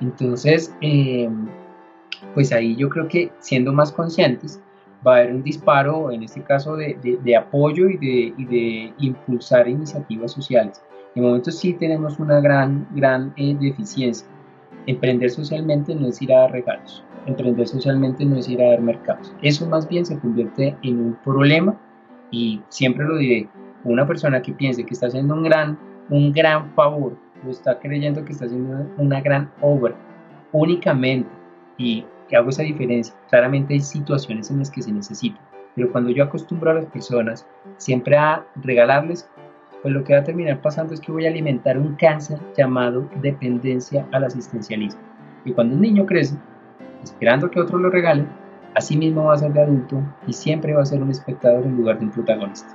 Entonces, 0.00 0.74
pues 2.32 2.50
ahí 2.50 2.74
yo 2.76 2.88
creo 2.88 3.08
que 3.08 3.30
siendo 3.40 3.74
más 3.74 3.92
conscientes, 3.92 4.58
va 5.06 5.16
a 5.16 5.18
haber 5.18 5.34
un 5.34 5.42
disparo, 5.42 6.10
en 6.10 6.22
este 6.22 6.42
caso, 6.42 6.76
de, 6.76 6.96
de, 7.22 7.36
apoyo 7.36 7.88
y 7.88 7.96
de, 7.96 8.34
y 8.36 8.44
de, 8.44 8.94
impulsar 8.98 9.68
iniciativas 9.68 10.32
sociales. 10.32 10.82
En 11.14 11.22
momentos 11.22 11.58
sí 11.58 11.74
tenemos 11.74 12.18
una 12.18 12.40
gran, 12.40 12.86
gran 12.94 13.32
eh, 13.36 13.56
deficiencia. 13.60 14.26
Emprender 14.86 15.30
socialmente 15.30 15.94
no 15.94 16.08
es 16.08 16.20
ir 16.20 16.32
a 16.32 16.40
dar 16.40 16.52
regalos. 16.52 17.04
Emprender 17.26 17.66
socialmente 17.66 18.24
no 18.24 18.36
es 18.36 18.48
ir 18.48 18.60
a 18.62 18.70
dar 18.70 18.80
mercados. 18.80 19.34
Eso 19.42 19.66
más 19.68 19.88
bien 19.88 20.04
se 20.04 20.18
convierte 20.18 20.76
en 20.82 21.00
un 21.00 21.14
problema 21.24 21.78
y 22.30 22.60
siempre 22.68 23.04
lo 23.04 23.16
diré, 23.16 23.48
una 23.84 24.06
persona 24.06 24.42
que 24.42 24.52
piense 24.52 24.84
que 24.84 24.94
está 24.94 25.06
haciendo 25.06 25.34
un 25.34 25.44
gran, 25.44 25.78
un 26.10 26.32
gran 26.32 26.72
favor 26.74 27.16
o 27.46 27.50
está 27.50 27.78
creyendo 27.78 28.24
que 28.24 28.32
está 28.32 28.46
haciendo 28.46 28.86
una 28.98 29.20
gran 29.20 29.50
obra 29.60 29.94
únicamente 30.52 31.28
y 31.76 32.04
que 32.28 32.36
hago 32.36 32.50
esa 32.50 32.62
diferencia. 32.62 33.14
Claramente 33.28 33.74
hay 33.74 33.80
situaciones 33.80 34.50
en 34.50 34.58
las 34.58 34.70
que 34.70 34.82
se 34.82 34.92
necesita, 34.92 35.40
pero 35.74 35.90
cuando 35.90 36.10
yo 36.10 36.24
acostumbro 36.24 36.70
a 36.70 36.74
las 36.74 36.86
personas 36.86 37.46
siempre 37.76 38.16
a 38.16 38.44
regalarles, 38.56 39.28
pues 39.82 39.92
lo 39.92 40.02
que 40.02 40.14
va 40.14 40.20
a 40.20 40.24
terminar 40.24 40.62
pasando 40.62 40.94
es 40.94 41.00
que 41.00 41.12
voy 41.12 41.26
a 41.26 41.28
alimentar 41.28 41.76
un 41.76 41.94
cáncer 41.96 42.38
llamado 42.56 43.08
dependencia 43.20 44.06
al 44.12 44.24
asistencialismo. 44.24 45.00
Y 45.44 45.52
cuando 45.52 45.74
un 45.74 45.82
niño 45.82 46.06
crece, 46.06 46.36
esperando 47.02 47.50
que 47.50 47.60
otro 47.60 47.76
lo 47.76 47.90
regale, 47.90 48.24
así 48.74 48.96
mismo 48.96 49.24
va 49.24 49.34
a 49.34 49.38
ser 49.38 49.52
de 49.52 49.62
adulto 49.62 50.00
y 50.26 50.32
siempre 50.32 50.72
va 50.72 50.82
a 50.82 50.86
ser 50.86 51.02
un 51.02 51.10
espectador 51.10 51.64
en 51.64 51.76
lugar 51.76 51.98
de 51.98 52.06
un 52.06 52.10
protagonista. 52.12 52.74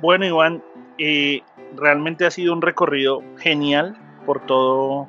Bueno, 0.00 0.26
Iván, 0.26 0.60
eh, 0.98 1.42
realmente 1.76 2.26
ha 2.26 2.30
sido 2.30 2.52
un 2.52 2.62
recorrido 2.62 3.22
genial 3.38 3.96
por 4.26 4.44
todo, 4.46 5.08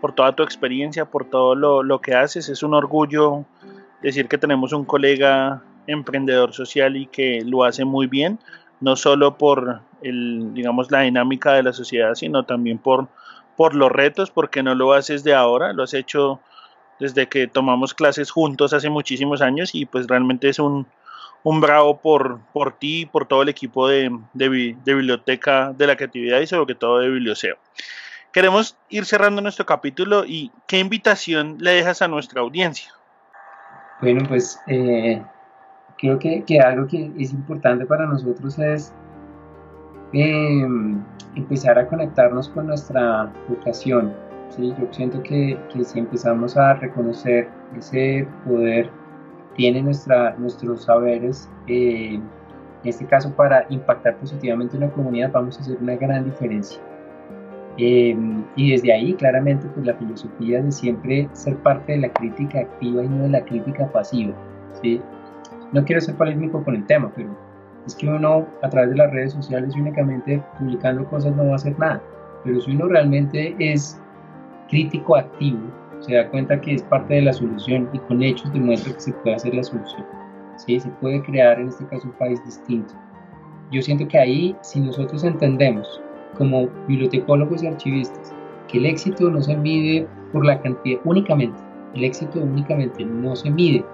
por 0.00 0.12
toda 0.12 0.32
tu 0.32 0.42
experiencia, 0.42 1.04
por 1.04 1.28
todo 1.28 1.54
lo, 1.54 2.00
que 2.00 2.14
haces. 2.14 2.48
Es 2.48 2.62
un 2.62 2.74
orgullo 2.74 3.44
decir 4.02 4.28
que 4.28 4.38
tenemos 4.38 4.72
un 4.72 4.84
colega 4.84 5.62
emprendedor 5.86 6.52
social 6.52 6.96
y 6.96 7.06
que 7.06 7.42
lo 7.44 7.64
hace 7.64 7.84
muy 7.84 8.06
bien, 8.06 8.38
no 8.80 8.96
solo 8.96 9.36
por 9.36 9.80
el, 10.02 10.52
digamos, 10.54 10.90
la 10.90 11.00
dinámica 11.00 11.52
de 11.52 11.62
la 11.62 11.72
sociedad, 11.72 12.14
sino 12.14 12.44
también 12.44 12.78
por, 12.78 13.08
por 13.56 13.74
los 13.74 13.90
retos, 13.90 14.30
porque 14.30 14.62
no 14.62 14.74
lo 14.74 14.92
haces 14.92 15.24
de 15.24 15.34
ahora, 15.34 15.72
lo 15.72 15.82
has 15.82 15.94
hecho 15.94 16.40
desde 17.00 17.28
que 17.28 17.46
tomamos 17.46 17.92
clases 17.92 18.30
juntos 18.30 18.72
hace 18.72 18.88
muchísimos 18.88 19.42
años 19.42 19.74
y 19.74 19.84
pues 19.84 20.06
realmente 20.06 20.48
es 20.48 20.58
un, 20.58 20.86
un 21.44 21.60
bravo 21.60 21.98
por, 21.98 22.40
por 22.52 22.72
ti 22.72 23.02
y 23.02 23.06
por 23.06 23.26
todo 23.28 23.42
el 23.42 23.50
equipo 23.50 23.86
de, 23.86 24.10
Biblioteca 24.32 25.72
de 25.72 25.86
la 25.86 25.94
Creatividad 25.94 26.40
y 26.40 26.46
sobre 26.46 26.74
todo 26.74 26.98
de 26.98 27.10
Biblioseo. 27.10 27.56
Queremos 28.32 28.76
ir 28.88 29.04
cerrando 29.04 29.40
nuestro 29.42 29.64
capítulo 29.64 30.24
y 30.26 30.50
¿qué 30.66 30.78
invitación 30.80 31.58
le 31.60 31.72
dejas 31.72 32.02
a 32.02 32.08
nuestra 32.08 32.40
audiencia? 32.40 32.90
Bueno, 34.00 34.24
pues 34.26 34.58
eh, 34.66 35.22
creo 35.98 36.18
que, 36.18 36.60
algo 36.60 36.86
que 36.86 37.12
es 37.18 37.32
importante 37.32 37.84
para 37.84 38.06
nosotros 38.06 38.58
es 38.58 38.92
em, 40.14 41.04
empezar 41.36 41.78
a 41.78 41.86
conectarnos 41.86 42.48
con 42.48 42.66
nuestra 42.68 43.30
vocación. 43.48 44.14
¿sí? 44.48 44.74
Yo 44.80 44.88
siento 44.90 45.22
que, 45.22 45.58
que 45.72 45.84
si 45.84 45.98
empezamos 45.98 46.56
a 46.56 46.74
reconocer 46.74 47.48
ese 47.76 48.26
poder 48.46 48.90
tiene 49.56 49.82
nuestra, 49.82 50.34
nuestros 50.36 50.84
saberes, 50.84 51.48
eh, 51.66 52.14
en 52.14 52.90
este 52.90 53.06
caso 53.06 53.34
para 53.34 53.66
impactar 53.70 54.16
positivamente 54.16 54.76
en 54.76 54.82
la 54.82 54.90
comunidad, 54.90 55.32
vamos 55.32 55.58
a 55.58 55.62
hacer 55.62 55.78
una 55.80 55.96
gran 55.96 56.24
diferencia. 56.24 56.80
Eh, 57.76 58.16
y 58.56 58.70
desde 58.70 58.92
ahí, 58.92 59.14
claramente, 59.14 59.66
pues 59.68 59.84
la 59.86 59.94
filosofía 59.94 60.62
de 60.62 60.70
siempre 60.70 61.28
ser 61.32 61.56
parte 61.56 61.92
de 61.92 61.98
la 61.98 62.12
crítica 62.12 62.60
activa 62.60 63.02
y 63.02 63.08
no 63.08 63.24
de 63.24 63.30
la 63.30 63.44
crítica 63.44 63.90
pasiva. 63.90 64.34
¿sí? 64.80 65.00
No 65.72 65.84
quiero 65.84 66.00
ser 66.00 66.14
polémico 66.14 66.62
con 66.62 66.76
el 66.76 66.86
tema, 66.86 67.10
pero 67.16 67.30
es 67.86 67.94
que 67.94 68.06
uno 68.06 68.46
a 68.62 68.68
través 68.68 68.90
de 68.90 68.96
las 68.96 69.10
redes 69.10 69.32
sociales 69.32 69.74
únicamente 69.74 70.42
publicando 70.58 71.04
cosas 71.06 71.34
no 71.34 71.46
va 71.46 71.52
a 71.52 71.56
hacer 71.56 71.78
nada. 71.78 72.00
Pero 72.44 72.60
si 72.60 72.72
uno 72.72 72.86
realmente 72.86 73.56
es 73.58 74.00
crítico 74.68 75.16
activo, 75.16 75.60
se 76.04 76.14
da 76.14 76.28
cuenta 76.28 76.60
que 76.60 76.74
es 76.74 76.82
parte 76.82 77.14
de 77.14 77.22
la 77.22 77.32
solución 77.32 77.88
y 77.92 77.98
con 78.00 78.22
hechos 78.22 78.52
demuestra 78.52 78.92
que 78.92 79.00
se 79.00 79.12
puede 79.12 79.36
hacer 79.36 79.54
la 79.54 79.62
solución. 79.62 80.04
¿sí? 80.56 80.78
Se 80.78 80.88
puede 81.00 81.22
crear 81.22 81.58
en 81.58 81.68
este 81.68 81.86
caso 81.86 82.08
un 82.08 82.14
país 82.14 82.44
distinto. 82.44 82.94
Yo 83.72 83.80
siento 83.80 84.06
que 84.06 84.18
ahí, 84.18 84.56
si 84.62 84.80
nosotros 84.80 85.24
entendemos 85.24 86.00
como 86.36 86.68
bibliotecólogos 86.86 87.62
y 87.62 87.68
archivistas 87.68 88.34
que 88.68 88.78
el 88.78 88.86
éxito 88.86 89.30
no 89.30 89.40
se 89.40 89.56
mide 89.56 90.06
por 90.32 90.44
la 90.44 90.60
cantidad 90.60 91.00
únicamente, 91.04 91.58
el 91.94 92.04
éxito 92.04 92.40
únicamente 92.40 93.04
no 93.04 93.34
se 93.34 93.50
mide 93.50 93.84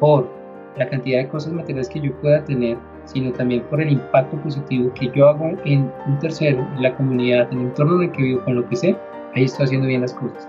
por 0.00 0.28
la 0.76 0.88
cantidad 0.88 1.18
de 1.18 1.28
cosas 1.28 1.52
materiales 1.52 1.88
que 1.88 2.00
yo 2.00 2.12
pueda 2.20 2.44
tener, 2.44 2.78
sino 3.04 3.32
también 3.32 3.62
por 3.64 3.80
el 3.80 3.92
impacto 3.92 4.36
positivo 4.38 4.92
que 4.94 5.10
yo 5.14 5.28
hago 5.28 5.52
en 5.64 5.90
un 6.06 6.18
tercero, 6.20 6.66
en 6.76 6.82
la 6.82 6.96
comunidad, 6.96 7.52
en 7.52 7.60
el 7.60 7.66
entorno 7.66 7.96
en 7.96 8.08
el 8.08 8.12
que 8.12 8.22
vivo, 8.22 8.44
con 8.44 8.54
lo 8.54 8.68
que 8.68 8.76
sé, 8.76 8.96
ahí 9.34 9.44
estoy 9.44 9.64
haciendo 9.64 9.88
bien 9.88 10.02
las 10.02 10.14
cosas. 10.14 10.48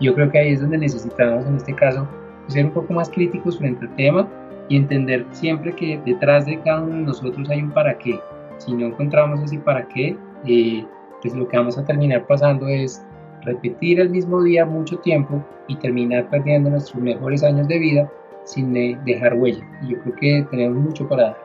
Yo 0.00 0.14
creo 0.14 0.30
que 0.30 0.38
ahí 0.38 0.52
es 0.52 0.60
donde 0.60 0.78
necesitamos, 0.78 1.46
en 1.46 1.56
este 1.56 1.74
caso, 1.74 2.06
ser 2.48 2.66
un 2.66 2.72
poco 2.72 2.92
más 2.92 3.08
críticos 3.10 3.58
frente 3.58 3.86
al 3.86 3.96
tema 3.96 4.28
y 4.68 4.76
entender 4.76 5.24
siempre 5.30 5.74
que 5.74 6.00
detrás 6.04 6.46
de 6.46 6.60
cada 6.60 6.82
uno 6.82 6.96
de 6.96 7.02
nosotros 7.02 7.48
hay 7.50 7.62
un 7.62 7.70
para 7.70 7.96
qué. 7.98 8.18
Si 8.58 8.72
no 8.72 8.86
encontramos 8.86 9.40
ese 9.42 9.58
para 9.58 9.86
qué, 9.88 10.16
eh, 10.46 10.84
pues 11.22 11.34
lo 11.34 11.46
que 11.48 11.56
vamos 11.56 11.78
a 11.78 11.84
terminar 11.84 12.26
pasando 12.26 12.68
es 12.68 13.04
repetir 13.42 14.00
el 14.00 14.10
mismo 14.10 14.42
día 14.42 14.64
mucho 14.64 14.98
tiempo 14.98 15.42
y 15.68 15.76
terminar 15.76 16.28
perdiendo 16.30 16.70
nuestros 16.70 17.02
mejores 17.02 17.42
años 17.42 17.68
de 17.68 17.78
vida 17.78 18.12
sin 18.44 18.72
dejar 19.04 19.34
huella. 19.34 19.64
Y 19.82 19.92
yo 19.92 20.00
creo 20.00 20.16
que 20.16 20.46
tenemos 20.50 20.82
mucho 20.82 21.08
para 21.08 21.22
dar. 21.24 21.38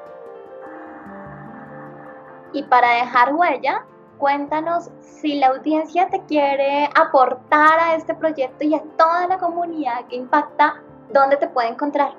Y 2.51 2.63
para 2.63 2.95
dejar 2.95 3.33
huella, 3.33 3.85
cuéntanos 4.19 4.91
si 4.99 5.39
la 5.39 5.47
audiencia 5.47 6.07
te 6.09 6.21
quiere 6.27 6.89
aportar 6.93 7.79
a 7.79 7.95
este 7.95 8.13
proyecto 8.13 8.65
y 8.65 8.75
a 8.75 8.83
toda 8.97 9.27
la 9.27 9.37
comunidad 9.37 10.05
que 10.09 10.17
impacta, 10.17 10.83
¿dónde 11.11 11.37
te 11.37 11.47
puede 11.47 11.69
encontrar? 11.69 12.11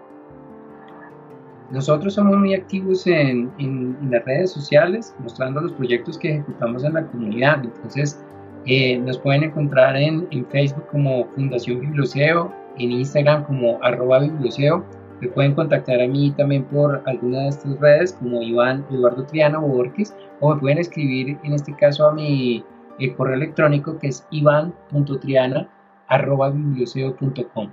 Nosotros 1.70 2.14
somos 2.14 2.36
muy 2.36 2.54
activos 2.54 3.06
en, 3.06 3.96
las 4.10 4.24
redes 4.24 4.50
sociales, 4.50 5.14
mostrando 5.20 5.60
los 5.60 5.72
proyectos 5.72 6.18
que 6.18 6.32
ejecutamos 6.32 6.82
en 6.82 6.94
la 6.94 7.06
comunidad. 7.06 7.62
Entonces, 7.62 8.20
eh, 8.66 8.98
nos 8.98 9.18
pueden 9.18 9.44
encontrar 9.44 9.94
en, 9.94 10.26
Facebook 10.46 10.86
como 10.90 11.26
Fundación 11.26 11.80
Biblioseo, 11.80 12.52
en 12.76 12.90
Instagram 12.90 13.44
como 13.44 13.78
arroba 13.82 14.18
biblioseo. 14.18 14.84
Me 15.20 15.28
pueden 15.28 15.54
contactar 15.54 16.00
a 16.00 16.06
mí 16.06 16.30
también 16.30 16.64
por 16.64 17.02
alguna 17.06 17.40
de 17.42 17.48
estas 17.48 17.78
redes 17.78 18.12
como 18.14 18.42
Iván 18.42 18.86
Eduardo 18.90 19.24
Triano 19.24 19.60
Borges 19.60 20.14
o 20.40 20.54
me 20.54 20.60
pueden 20.60 20.78
escribir 20.78 21.38
en 21.42 21.52
este 21.52 21.74
caso 21.76 22.06
a 22.06 22.12
mi 22.12 22.64
eh, 22.98 23.14
correo 23.14 23.34
electrónico 23.34 23.98
que 23.98 24.08
es 24.08 24.26
ivan.triana 24.30 25.68
arroba 26.08 26.50
biblioseo.com 26.50 27.70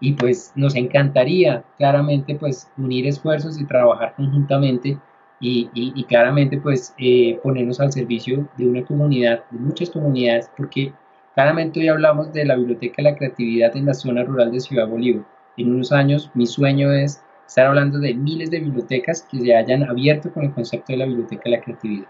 y 0.00 0.12
pues 0.12 0.52
nos 0.54 0.74
encantaría 0.74 1.64
claramente 1.78 2.34
pues 2.34 2.70
unir 2.76 3.06
esfuerzos 3.06 3.60
y 3.60 3.64
trabajar 3.64 4.14
conjuntamente 4.16 4.98
y, 5.40 5.70
y, 5.74 6.04
claramente 6.04 6.58
pues 6.58 6.94
eh, 6.98 7.38
ponernos 7.42 7.78
al 7.80 7.92
servicio 7.92 8.48
de 8.56 8.68
una 8.68 8.84
comunidad, 8.84 9.44
de 9.50 9.58
muchas 9.58 9.90
comunidades, 9.90 10.50
porque 10.56 10.94
claramente 11.34 11.80
hoy 11.80 11.88
hablamos 11.88 12.32
de 12.32 12.46
la 12.46 12.56
Biblioteca 12.56 12.94
de 12.98 13.10
la 13.10 13.16
Creatividad 13.16 13.76
en 13.76 13.84
la 13.84 13.92
zona 13.92 14.24
rural 14.24 14.50
de 14.50 14.60
Ciudad 14.60 14.88
Bolívar. 14.88 15.24
En 15.56 15.72
unos 15.72 15.90
años 15.90 16.30
mi 16.34 16.46
sueño 16.46 16.92
es 16.92 17.22
estar 17.46 17.66
hablando 17.66 17.98
de 17.98 18.12
miles 18.12 18.50
de 18.50 18.60
bibliotecas 18.60 19.22
que 19.22 19.40
se 19.40 19.56
hayan 19.56 19.88
abierto 19.88 20.30
con 20.32 20.44
el 20.44 20.52
concepto 20.52 20.92
de 20.92 20.98
la 20.98 21.06
Biblioteca 21.06 21.44
de 21.44 21.50
la 21.50 21.62
Creatividad. 21.62 22.08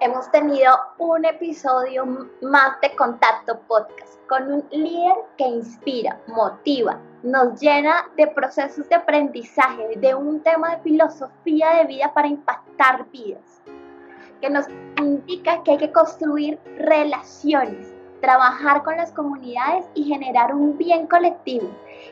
Hemos 0.00 0.30
tenido 0.30 0.72
un 0.98 1.24
episodio 1.24 2.06
más 2.40 2.80
de 2.80 2.94
Contacto 2.94 3.58
Podcast 3.66 4.14
con 4.28 4.52
un 4.52 4.64
líder 4.70 5.16
que 5.36 5.48
inspira, 5.48 6.20
motiva, 6.28 7.00
nos 7.24 7.60
llena 7.60 8.08
de 8.16 8.28
procesos 8.28 8.88
de 8.88 8.94
aprendizaje, 8.94 9.96
de 9.96 10.14
un 10.14 10.40
tema 10.40 10.76
de 10.76 10.82
filosofía 10.82 11.78
de 11.78 11.86
vida 11.86 12.14
para 12.14 12.28
impactar 12.28 13.10
vidas, 13.10 13.60
que 14.40 14.48
nos 14.48 14.66
indica 15.00 15.64
que 15.64 15.72
hay 15.72 15.78
que 15.78 15.90
construir 15.90 16.60
relaciones, 16.76 17.92
trabajar 18.20 18.82
con 18.82 18.96
las 18.96 19.12
comunidades 19.12 19.86
y 19.94 20.04
generar 20.04 20.54
un 20.54 20.76
bien 20.76 21.06
colectivo, 21.06 21.68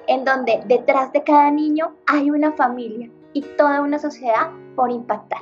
en 0.07 0.25
donde 0.25 0.63
detrás 0.67 1.13
de 1.13 1.23
cada 1.23 1.51
niño 1.51 1.95
hay 2.07 2.31
una 2.31 2.53
familia 2.53 3.11
y 3.33 3.43
toda 3.57 3.81
una 3.81 3.99
sociedad 3.99 4.51
por 4.75 4.91
impactar 4.91 5.41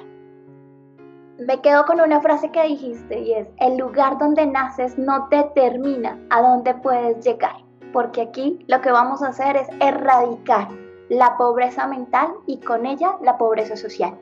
me 1.39 1.61
quedo 1.61 1.85
con 1.85 2.01
una 2.01 2.21
frase 2.21 2.51
que 2.51 2.63
dijiste 2.63 3.19
y 3.21 3.33
es, 3.35 3.49
el 3.59 3.77
lugar 3.77 4.19
donde 4.19 4.47
naces 4.47 4.97
no 4.99 5.27
determina 5.31 6.19
a 6.31 6.41
dónde 6.41 6.75
puedes 6.75 7.25
llegar, 7.25 7.57
porque 7.93 8.23
aquí 8.23 8.65
lo 8.69 8.81
que 8.81 8.93
vamos 8.93 9.23
a 9.23 9.29
hacer 9.29 9.57
es 9.57 9.69
erradicar 9.81 10.69
la 11.09 11.37
pobreza 11.37 11.87
mental 11.87 12.29
y 12.47 12.59
con 12.61 12.87
ella 12.87 13.17
la 13.21 13.37
pobreza 13.37 13.77
social. 13.77 14.19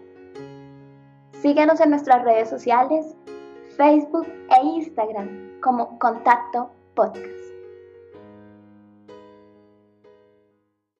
Síguenos 1.32 1.80
en 1.80 1.90
nuestras 1.90 2.22
redes 2.24 2.48
sociales, 2.48 3.14
Facebook 3.76 4.28
e 4.50 4.66
Instagram 4.78 5.28
como 5.62 5.98
Contacto 5.98 6.70
Podcast. 6.94 7.41